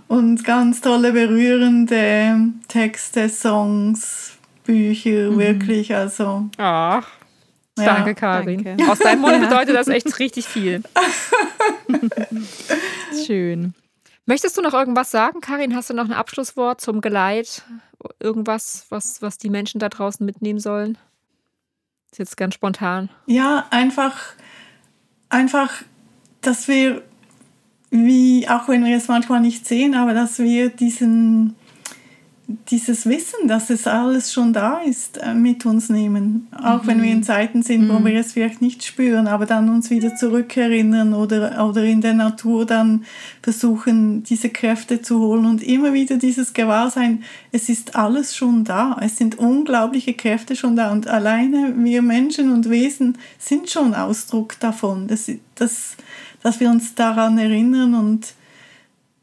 und 0.07 0.45
ganz 0.45 0.79
tolle, 0.79 1.11
berührende 1.11 2.37
Texte, 2.69 3.27
Songs, 3.27 4.37
Bücher, 4.63 5.37
wirklich. 5.37 5.93
Also, 5.93 6.49
Ach, 6.57 7.07
ja. 7.79 7.95
danke, 7.95 8.15
Karin. 8.15 8.63
danke. 8.63 8.91
Aus 8.91 8.99
deinem 8.99 9.21
Mund 9.21 9.39
bedeutet 9.39 9.75
das 9.75 9.87
echt 9.87 10.19
richtig 10.19 10.45
viel. 10.45 10.83
schön. 13.25 13.73
Möchtest 14.25 14.57
du 14.57 14.61
noch 14.61 14.73
irgendwas 14.73 15.11
sagen, 15.11 15.41
Karin? 15.41 15.75
Hast 15.75 15.89
du 15.89 15.93
noch 15.93 16.05
ein 16.05 16.13
Abschlusswort 16.13 16.81
zum 16.81 17.01
Geleit? 17.01 17.63
Irgendwas, 18.19 18.85
was, 18.89 19.21
was 19.21 19.37
die 19.37 19.49
Menschen 19.49 19.79
da 19.79 19.89
draußen 19.89 20.25
mitnehmen 20.25 20.59
sollen? 20.59 20.97
Ist 22.11 22.19
jetzt 22.19 22.37
ganz 22.37 22.55
spontan. 22.55 23.09
Ja, 23.25 23.65
einfach, 23.71 24.33
einfach, 25.29 25.83
dass 26.41 26.67
wir, 26.67 27.03
wie, 27.91 28.47
auch 28.47 28.67
wenn 28.67 28.85
wir 28.85 28.97
es 28.97 29.07
manchmal 29.07 29.41
nicht 29.41 29.67
sehen, 29.67 29.95
aber 29.95 30.13
dass 30.13 30.39
wir 30.39 30.69
diesen, 30.69 31.55
dieses 32.71 33.05
Wissen, 33.05 33.47
dass 33.47 33.69
es 33.69 33.85
alles 33.85 34.33
schon 34.33 34.53
da 34.53 34.79
ist, 34.79 35.17
äh, 35.17 35.35
mit 35.35 35.67
uns 35.67 35.89
nehmen. 35.89 36.47
Auch 36.51 36.87
wenn 36.87 37.01
wir 37.01 37.11
in 37.11 37.21
Zeiten 37.21 37.61
sind, 37.61 37.87
wo 37.89 38.03
wir 38.03 38.19
es 38.19 38.33
vielleicht 38.33 38.59
nicht 38.59 38.83
spüren, 38.83 39.27
aber 39.27 39.45
dann 39.45 39.69
uns 39.69 39.91
wieder 39.91 40.15
zurückerinnern 40.15 41.13
oder, 41.13 41.63
oder 41.69 41.83
in 41.83 42.01
der 42.01 42.15
Natur 42.15 42.65
dann 42.65 43.05
versuchen, 43.43 44.23
diese 44.23 44.49
Kräfte 44.49 45.03
zu 45.03 45.19
holen 45.19 45.45
und 45.45 45.61
immer 45.61 45.93
wieder 45.93 46.17
dieses 46.17 46.53
Gewahrsein, 46.53 47.23
es 47.51 47.69
ist 47.69 47.95
alles 47.95 48.35
schon 48.35 48.63
da. 48.63 48.97
Es 48.99 49.17
sind 49.17 49.37
unglaubliche 49.37 50.15
Kräfte 50.15 50.55
schon 50.55 50.75
da 50.75 50.91
und 50.91 51.07
alleine 51.07 51.75
wir 51.77 52.01
Menschen 52.01 52.51
und 52.51 52.67
Wesen 52.69 53.19
sind 53.37 53.69
schon 53.69 53.93
Ausdruck 53.93 54.59
davon, 54.59 55.07
dass, 55.07 55.29
dass, 55.53 55.97
dass 56.41 56.59
wir 56.59 56.71
uns 56.71 56.95
daran 56.95 57.37
erinnern 57.37 57.93
und 57.93 58.33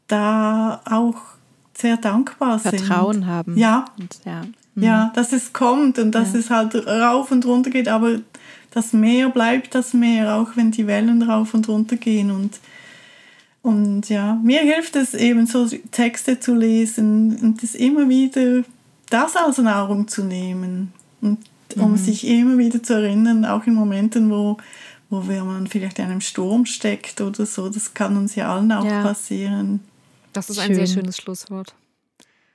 da 0.07 0.81
auch 0.85 1.36
sehr 1.77 1.97
dankbar 1.97 2.59
sind. 2.59 2.79
Vertrauen 2.79 3.27
haben. 3.27 3.57
Ja, 3.57 3.85
Und, 3.99 4.19
ja. 4.25 4.41
ja, 4.75 5.11
dass 5.15 5.31
es 5.33 5.53
kommt 5.53 5.99
und 5.99 6.11
dass 6.13 6.33
Ja. 6.33 6.39
es 6.39 6.49
halt 6.49 6.75
rauf 6.87 7.31
und 7.31 7.45
runter 7.45 7.69
geht, 7.69 7.87
aber 7.87 8.19
das 8.71 8.93
Meer 8.93 9.29
bleibt 9.29 9.75
das 9.75 9.93
Meer, 9.93 10.35
auch 10.35 10.55
wenn 10.55 10.71
die 10.71 10.87
Wellen 10.87 11.21
rauf 11.23 11.53
und 11.53 11.67
runter 11.67 11.95
gehen. 11.95 12.31
Und, 12.31 12.59
und 13.61 14.09
ja, 14.09 14.35
mir 14.43 14.61
hilft 14.61 14.95
es 14.95 15.13
eben 15.13 15.45
so 15.47 15.67
Texte 15.91 16.39
zu 16.39 16.55
lesen 16.55 17.37
und 17.41 17.63
das 17.63 17.75
immer 17.75 18.07
wieder, 18.09 18.63
das 19.09 19.35
als 19.35 19.57
Nahrung 19.57 20.07
zu 20.07 20.23
nehmen. 20.23 20.91
Und 21.21 21.39
um 21.75 21.97
sich 21.97 22.25
immer 22.27 22.57
wieder 22.57 22.81
zu 22.81 22.93
erinnern, 22.93 23.45
auch 23.45 23.65
in 23.67 23.73
Momenten, 23.73 24.29
wo, 24.29 24.57
wo 25.09 25.19
man 25.21 25.67
vielleicht 25.67 25.99
in 25.99 26.05
einem 26.05 26.21
Sturm 26.21 26.65
steckt 26.65 27.19
oder 27.21 27.45
so. 27.45 27.69
Das 27.69 27.93
kann 27.93 28.15
uns 28.17 28.35
ja 28.35 28.53
allen 28.53 28.71
auch 28.71 28.85
Ja. 28.85 29.01
passieren. 29.03 29.81
Das 30.33 30.49
ist 30.49 30.59
ein 30.59 30.73
sehr 30.75 30.85
Schön. 30.85 30.95
schönes 31.01 31.17
Schlusswort. 31.17 31.73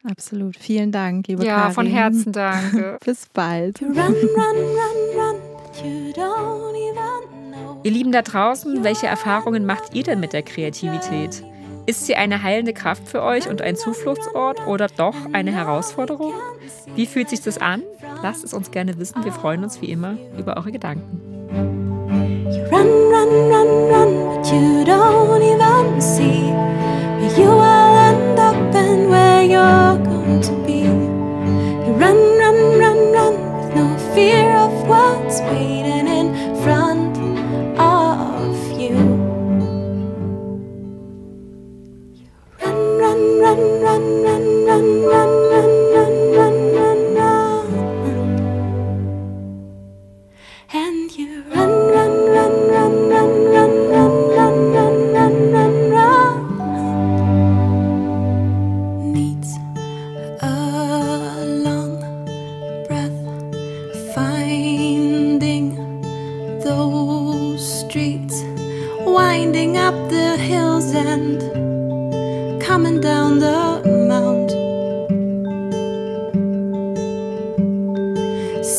Absolut. 0.04 0.56
Vielen 0.56 0.90
Dank, 0.92 1.28
liebe 1.28 1.44
Ja, 1.44 1.60
Karin. 1.60 1.74
von 1.74 1.86
Herzen 1.86 2.32
danke. 2.32 2.98
Bis 3.04 3.26
bald. 3.32 3.80
Run, 3.82 3.96
run, 3.96 4.14
run, 4.16 5.16
run. 5.16 5.36
You 5.84 6.12
don't 6.12 6.74
even 6.74 7.52
know. 7.52 7.80
Ihr 7.84 7.90
Lieben 7.90 8.12
da 8.12 8.22
draußen, 8.22 8.82
welche 8.84 9.06
Erfahrungen 9.06 9.64
macht 9.64 9.94
ihr 9.94 10.02
denn 10.02 10.20
mit 10.20 10.32
der 10.32 10.42
Kreativität? 10.42 11.42
Ist 11.86 12.06
sie 12.06 12.14
eine 12.14 12.42
heilende 12.42 12.72
Kraft 12.72 13.08
für 13.08 13.22
euch 13.22 13.48
und 13.48 13.60
ein 13.62 13.74
Zufluchtsort 13.76 14.66
oder 14.66 14.86
doch 14.88 15.16
eine 15.32 15.50
Herausforderung? 15.52 16.32
Wie 16.94 17.06
fühlt 17.06 17.28
sich 17.28 17.40
das 17.40 17.58
an? 17.58 17.82
Lasst 18.22 18.44
es 18.44 18.52
uns 18.52 18.70
gerne 18.70 18.98
wissen. 18.98 19.24
Wir 19.24 19.32
freuen 19.32 19.64
uns 19.64 19.80
wie 19.80 19.86
immer 19.90 20.16
über 20.38 20.56
eure 20.56 20.70
Gedanken. 20.70 21.91
You 22.50 22.64
run, 22.64 22.88
run, 23.10 23.48
run, 23.50 23.88
run, 23.88 24.36
but 24.36 24.52
you 24.52 24.84
don't 24.84 25.42
even 25.42 26.00
see 26.00 26.50
where 26.50 27.38
you 27.38 27.46
will 27.46 27.96
end 28.10 28.38
up 28.38 28.74
and 28.74 29.08
where 29.08 29.44
you're 29.44 29.96
going 30.04 30.40
to 30.40 30.52
be. 30.66 30.80
You 31.86 31.92
run, 31.94 32.18
run, 32.40 32.78
run, 32.80 33.12
run, 33.12 33.34
with 33.58 33.76
no 33.76 33.96
fear 34.12 34.56
of 34.56 34.72
what's 34.88 35.40
waiting 35.42 36.08
in 36.08 36.56
front 36.64 37.16
of 37.78 38.56
you. 38.72 38.98
You 42.18 42.26
run, 42.60 42.98
run, 42.98 43.40
run, 43.40 43.82
run, 43.82 44.24
run, 44.24 44.66
run, 44.66 45.04
run. 45.04 45.31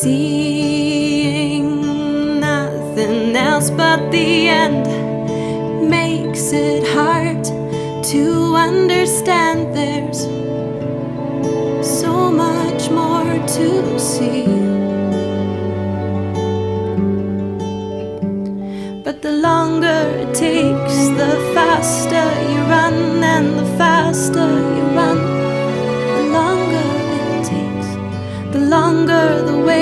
Seeing 0.04 1.70
nothing 2.38 3.34
else 3.34 3.70
but 3.70 4.10
the 4.10 4.48
end 4.48 4.86
makes 5.88 6.52
it 6.52 6.86
hard 6.88 7.42
to 8.12 8.54
understand 8.54 9.74
there's 9.74 10.24
so 12.02 12.30
much 12.30 12.90
more 12.90 13.32
to 13.56 13.98
see. 13.98 14.44
But 19.04 19.22
the 19.22 19.32
longer 19.32 20.02
it 20.22 20.34
takes, 20.34 20.96
the 21.16 21.32
faster 21.54 22.28
you 22.52 22.60
run, 22.68 23.24
and 23.24 23.58
the 23.58 23.64
faster 23.78 24.73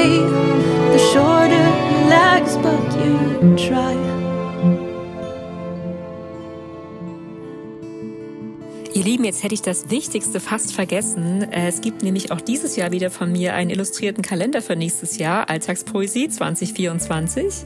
the 0.08 0.98
shorter 1.12 1.54
your 1.54 2.08
legs, 2.08 2.56
but 2.56 2.82
you 2.96 3.56
try. 3.56 4.22
Ihr 8.94 9.04
Lieben, 9.04 9.24
jetzt 9.24 9.42
hätte 9.42 9.54
ich 9.54 9.62
das 9.62 9.90
Wichtigste 9.90 10.38
fast 10.38 10.74
vergessen. 10.74 11.50
Es 11.50 11.80
gibt 11.80 12.02
nämlich 12.02 12.30
auch 12.30 12.40
dieses 12.40 12.76
Jahr 12.76 12.92
wieder 12.92 13.10
von 13.10 13.32
mir 13.32 13.54
einen 13.54 13.70
illustrierten 13.70 14.22
Kalender 14.22 14.60
für 14.60 14.76
nächstes 14.76 15.16
Jahr, 15.18 15.48
Alltagspoesie 15.48 16.28
2024. 16.28 17.64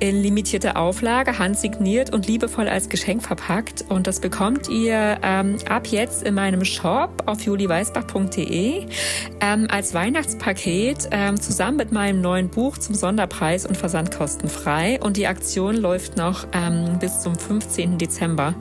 In 0.00 0.22
limitierter 0.22 0.78
Auflage, 0.78 1.38
handsigniert 1.38 2.10
und 2.14 2.26
liebevoll 2.26 2.68
als 2.68 2.88
Geschenk 2.88 3.22
verpackt. 3.22 3.84
Und 3.90 4.06
das 4.06 4.18
bekommt 4.18 4.66
ihr 4.70 5.18
ähm, 5.22 5.58
ab 5.68 5.88
jetzt 5.88 6.22
in 6.22 6.32
meinem 6.32 6.64
Shop 6.64 7.22
auf 7.26 7.42
juliweisbach.de 7.42 8.86
ähm, 9.42 9.66
als 9.70 9.92
Weihnachtspaket 9.92 11.10
ähm, 11.10 11.38
zusammen 11.38 11.76
mit 11.76 11.92
meinem 11.92 12.22
neuen 12.22 12.48
Buch 12.48 12.78
zum 12.78 12.94
Sonderpreis 12.94 13.66
und 13.66 13.76
versandkostenfrei. 13.76 14.98
Und 15.02 15.18
die 15.18 15.26
Aktion 15.26 15.76
läuft 15.76 16.16
noch 16.16 16.46
ähm, 16.54 16.98
bis 16.98 17.20
zum 17.20 17.34
15. 17.34 17.98
Dezember. 17.98 18.54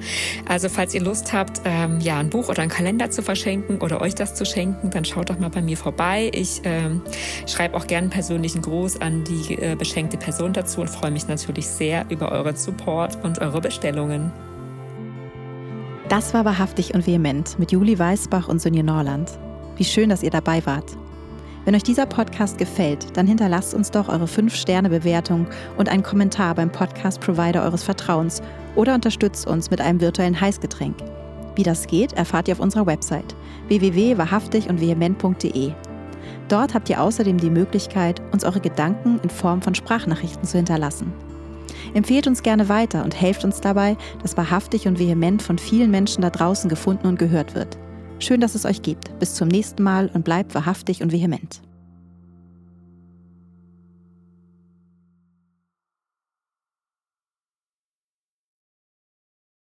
Also 0.46 0.68
falls 0.68 0.94
ihr 0.94 1.02
Lust 1.02 1.32
habt, 1.32 1.62
ähm, 1.64 2.02
ja, 2.02 2.18
ein 2.18 2.30
Buch 2.30 2.50
oder 2.50 2.64
einen 2.64 2.72
Kalender 2.72 3.12
zu 3.12 3.22
verschenken 3.22 3.80
oder 3.80 4.02
euch 4.02 4.14
das 4.14 4.36
zu 4.36 4.44
schenken, 4.44 4.90
dann 4.90 5.06
schaut 5.06 5.30
doch 5.30 5.40
mal 5.40 5.50
bei 5.50 5.62
mir 5.62 5.78
vorbei. 5.78 6.32
Ich 6.34 6.60
ähm, 6.66 7.02
schreibe 7.48 7.78
auch 7.78 7.88
gerne 7.88 8.10
persönlichen 8.10 8.62
Gruß 8.62 9.00
an 9.00 9.24
die 9.24 9.54
äh, 9.54 9.76
beschenkte 9.76 10.18
Person 10.18 10.52
dazu 10.52 10.82
und 10.82 10.90
freue 10.90 11.12
mich 11.12 11.29
natürlich 11.30 11.68
sehr 11.68 12.06
über 12.10 12.32
euren 12.32 12.56
Support 12.56 13.24
und 13.24 13.40
eure 13.40 13.62
Bestellungen. 13.62 14.32
Das 16.10 16.34
war 16.34 16.44
wahrhaftig 16.44 16.96
und 16.96 17.06
vehement 17.06 17.60
mit 17.60 17.72
Juli 17.72 17.98
Weißbach 17.98 18.48
und 18.48 18.62
Sonja 18.62 18.84
Norland. 18.84 19.30
Wie 19.78 19.86
schön, 19.86 20.10
dass 20.10 20.24
ihr 20.24 20.32
dabei 20.32 20.66
wart. 20.66 20.98
Wenn 21.66 21.76
euch 21.76 21.84
dieser 21.84 22.08
Podcast 22.08 22.58
gefällt, 22.58 23.16
dann 23.16 23.28
hinterlasst 23.28 23.76
uns 23.76 23.92
doch 23.92 24.10
eure 24.10 24.26
5-Sterne-Bewertung 24.26 25.46
und 25.78 25.88
einen 25.88 26.04
Kommentar 26.04 26.56
beim 26.56 26.72
Podcast-Provider 26.72 27.64
eures 27.64 27.84
Vertrauens 27.84 28.42
oder 28.76 28.96
unterstützt 28.96 29.46
uns 29.46 29.70
mit 29.70 29.82
einem 29.82 30.02
virtuellen 30.02 30.40
Heißgetränk. 30.40 30.96
Wie 31.56 31.64
das 31.64 31.86
geht, 31.86 32.14
erfahrt 32.14 32.48
ihr 32.48 32.56
auf 32.56 32.60
unserer 32.60 32.88
Website 32.88 33.36
www.wahrhaftig 33.68 34.70
und 34.70 34.82
vehement.de. 34.82 35.74
Dort 36.50 36.74
habt 36.74 36.90
ihr 36.90 37.02
außerdem 37.02 37.38
die 37.38 37.52
Möglichkeit, 37.52 38.22
uns 38.32 38.44
eure 38.44 38.60
Gedanken 38.60 39.20
in 39.24 39.30
Form 39.30 39.62
von 39.62 39.76
Sprachnachrichten 39.76 40.44
zu 40.46 40.58
hinterlassen. 40.58 41.14
Empfehlt 41.94 42.28
uns 42.28 42.44
gerne 42.44 42.70
weiter 42.70 43.04
und 43.04 43.20
helft 43.20 43.46
uns 43.46 43.62
dabei, 43.62 43.96
dass 44.22 44.36
wahrhaftig 44.36 44.88
und 44.88 45.00
vehement 45.00 45.42
von 45.42 45.58
vielen 45.58 45.92
Menschen 45.92 46.22
da 46.22 46.30
draußen 46.30 46.70
gefunden 46.70 47.08
und 47.08 47.20
gehört 47.20 47.56
wird. 47.56 47.78
Schön, 48.18 48.42
dass 48.42 48.56
es 48.56 48.66
euch 48.66 48.82
gibt. 48.82 49.18
Bis 49.20 49.36
zum 49.36 49.48
nächsten 49.48 49.84
Mal 49.84 50.10
und 50.14 50.26
bleibt 50.26 50.54
wahrhaftig 50.56 51.02
und 51.02 51.12
vehement. 51.12 51.62